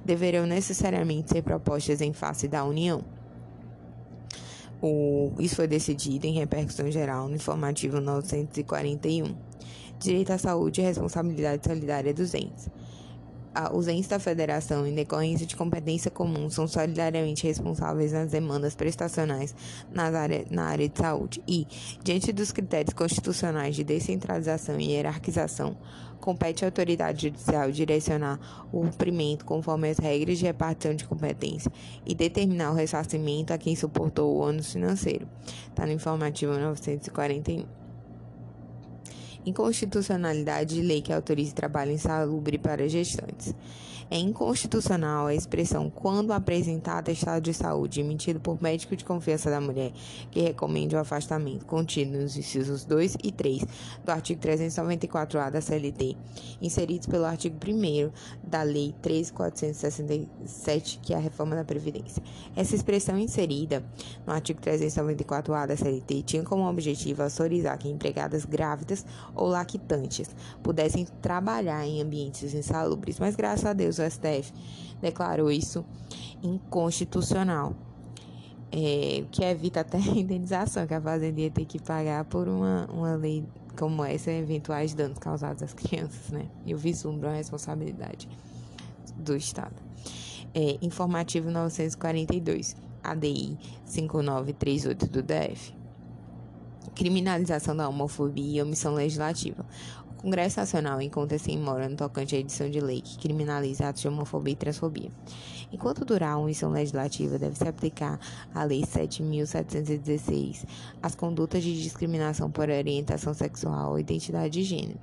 deverão 0.04 0.44
necessariamente 0.44 1.30
ser 1.30 1.42
propostas 1.42 2.00
em 2.00 2.12
face 2.12 2.48
da 2.48 2.64
União. 2.64 3.04
O, 4.82 5.32
isso 5.38 5.56
foi 5.56 5.68
decidido 5.68 6.26
em 6.26 6.32
repercussão 6.32 6.90
geral 6.90 7.28
no 7.28 7.36
informativo 7.36 8.00
941. 8.00 9.36
Direito 10.00 10.32
à 10.32 10.38
saúde 10.38 10.80
e 10.80 10.84
responsabilidade 10.84 11.64
solidária 11.64 12.12
dos 12.12 12.34
entes 12.34 12.68
os 13.72 13.88
entes 13.88 14.08
da 14.08 14.18
federação, 14.18 14.86
em 14.86 14.94
decorrência 14.94 15.46
de 15.46 15.56
competência 15.56 16.10
comum, 16.10 16.48
são 16.48 16.66
solidariamente 16.66 17.46
responsáveis 17.46 18.12
nas 18.12 18.30
demandas 18.30 18.74
prestacionais 18.74 19.54
nas 19.92 20.14
área, 20.14 20.44
na 20.50 20.64
área 20.64 20.88
de 20.88 20.98
saúde 20.98 21.42
e, 21.46 21.66
diante 22.02 22.32
dos 22.32 22.52
critérios 22.52 22.94
constitucionais 22.94 23.74
de 23.74 23.84
descentralização 23.84 24.78
e 24.78 24.92
hierarquização, 24.92 25.76
compete 26.20 26.64
à 26.64 26.68
autoridade 26.68 27.22
judicial 27.22 27.70
direcionar 27.70 28.38
o 28.72 28.80
cumprimento 28.80 29.44
conforme 29.44 29.90
as 29.90 29.98
regras 29.98 30.38
de 30.38 30.44
repartição 30.44 30.94
de 30.94 31.04
competência 31.04 31.70
e 32.04 32.14
determinar 32.14 32.70
o 32.70 32.74
ressarcimento 32.74 33.52
a 33.52 33.58
quem 33.58 33.74
suportou 33.74 34.34
o 34.34 34.40
ônus 34.40 34.72
financeiro. 34.72 35.28
Está 35.70 35.86
no 35.86 35.92
informativo 35.92 36.52
941 36.58 37.87
inconstitucionalidade 39.44 40.74
de 40.74 40.82
lei 40.82 41.02
que 41.02 41.12
autorize 41.12 41.54
trabalho 41.54 41.92
insalubre 41.92 42.58
para 42.58 42.88
gestantes. 42.88 43.54
É 44.10 44.18
inconstitucional 44.18 45.26
a 45.26 45.34
expressão 45.34 45.90
quando 45.90 46.32
apresentar 46.32 47.06
estado 47.08 47.42
de 47.42 47.52
saúde 47.52 48.00
emitido 48.00 48.40
por 48.40 48.62
médico 48.62 48.96
de 48.96 49.04
confiança 49.04 49.50
da 49.50 49.60
mulher 49.60 49.92
que 50.30 50.40
recomende 50.40 50.96
o 50.96 50.98
afastamento 50.98 51.66
contido 51.66 52.16
nos 52.18 52.34
incisos 52.34 52.86
2 52.86 53.18
e 53.22 53.30
3 53.30 53.64
do 54.02 54.10
artigo 54.10 54.40
394-A 54.40 55.50
da 55.50 55.60
CLT, 55.60 56.16
inseridos 56.62 57.06
pelo 57.06 57.26
artigo 57.26 57.58
1 57.62 58.10
da 58.42 58.62
Lei 58.62 58.94
13.467, 59.02 61.00
que 61.02 61.12
é 61.12 61.16
a 61.16 61.20
reforma 61.20 61.54
da 61.54 61.64
Previdência. 61.64 62.22
Essa 62.56 62.74
expressão 62.74 63.18
inserida 63.18 63.84
no 64.26 64.32
artigo 64.32 64.58
394-A 64.62 65.66
da 65.66 65.76
CLT 65.76 66.22
tinha 66.22 66.42
como 66.42 66.66
objetivo 66.66 67.22
autorizar 67.22 67.76
que 67.76 67.88
empregadas 67.88 68.46
grávidas 68.46 69.04
ou 69.34 69.48
lactantes 69.48 70.30
pudessem 70.62 71.06
trabalhar 71.20 71.86
em 71.86 72.00
ambientes 72.00 72.54
insalubres, 72.54 73.18
mas 73.18 73.36
graças 73.36 73.66
a 73.66 73.74
Deus 73.74 73.97
o 73.98 74.10
STF 74.10 74.52
declarou 75.00 75.50
isso 75.50 75.84
inconstitucional. 76.42 77.74
É, 78.70 79.24
que 79.30 79.42
evita 79.42 79.80
até 79.80 79.96
a 79.96 80.00
indenização 80.00 80.86
que 80.86 80.92
a 80.92 81.00
fazenda 81.00 81.40
ia 81.40 81.50
ter 81.50 81.64
que 81.64 81.80
pagar 81.80 82.24
por 82.26 82.46
uma, 82.46 82.86
uma 82.92 83.16
lei 83.16 83.42
como 83.78 84.04
essa, 84.04 84.30
eventuais 84.30 84.92
danos 84.92 85.18
causados 85.18 85.62
às 85.62 85.72
crianças, 85.72 86.30
né? 86.30 86.46
E 86.66 86.74
o 86.74 86.78
vislumbro 86.78 87.28
a 87.28 87.32
responsabilidade 87.32 88.28
do 89.16 89.36
Estado. 89.36 89.76
É, 90.54 90.78
informativo 90.82 91.50
942, 91.50 92.76
ADI 93.02 93.56
5938 93.84 95.06
do 95.06 95.22
DF. 95.22 95.74
Criminalização 96.94 97.76
da 97.76 97.88
homofobia 97.88 98.58
e 98.58 98.62
omissão 98.62 98.94
legislativa. 98.94 99.64
Congresso 100.18 100.58
Nacional 100.58 101.00
encontra-se 101.00 101.52
em 101.52 101.58
mora 101.58 101.88
no 101.88 101.96
tocante 101.96 102.34
à 102.34 102.38
edição 102.40 102.68
de 102.68 102.80
lei 102.80 103.00
que 103.00 103.16
criminaliza 103.18 103.88
atos 103.88 104.02
de 104.02 104.08
homofobia 104.08 104.52
e 104.52 104.56
transfobia. 104.56 105.10
Enquanto 105.72 106.04
durar 106.04 106.32
a 106.32 106.38
omissão 106.38 106.72
legislativa, 106.72 107.38
deve-se 107.38 107.68
aplicar 107.68 108.18
a 108.52 108.64
Lei 108.64 108.82
7.716 108.82 110.64
às 111.00 111.14
condutas 111.14 111.62
de 111.62 111.80
discriminação 111.80 112.50
por 112.50 112.68
orientação 112.68 113.32
sexual 113.32 113.92
ou 113.92 113.98
identidade 113.98 114.54
de 114.54 114.64
gênero, 114.64 114.98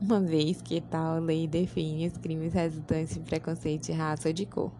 uma 0.00 0.20
vez 0.20 0.62
que 0.62 0.80
tal 0.80 1.20
lei 1.20 1.46
define 1.46 2.06
os 2.06 2.16
crimes 2.16 2.54
resultantes 2.54 3.14
de 3.14 3.20
preconceito 3.20 3.86
de 3.86 3.92
raça 3.92 4.28
ou 4.28 4.32
de 4.32 4.46
cor. 4.46 4.72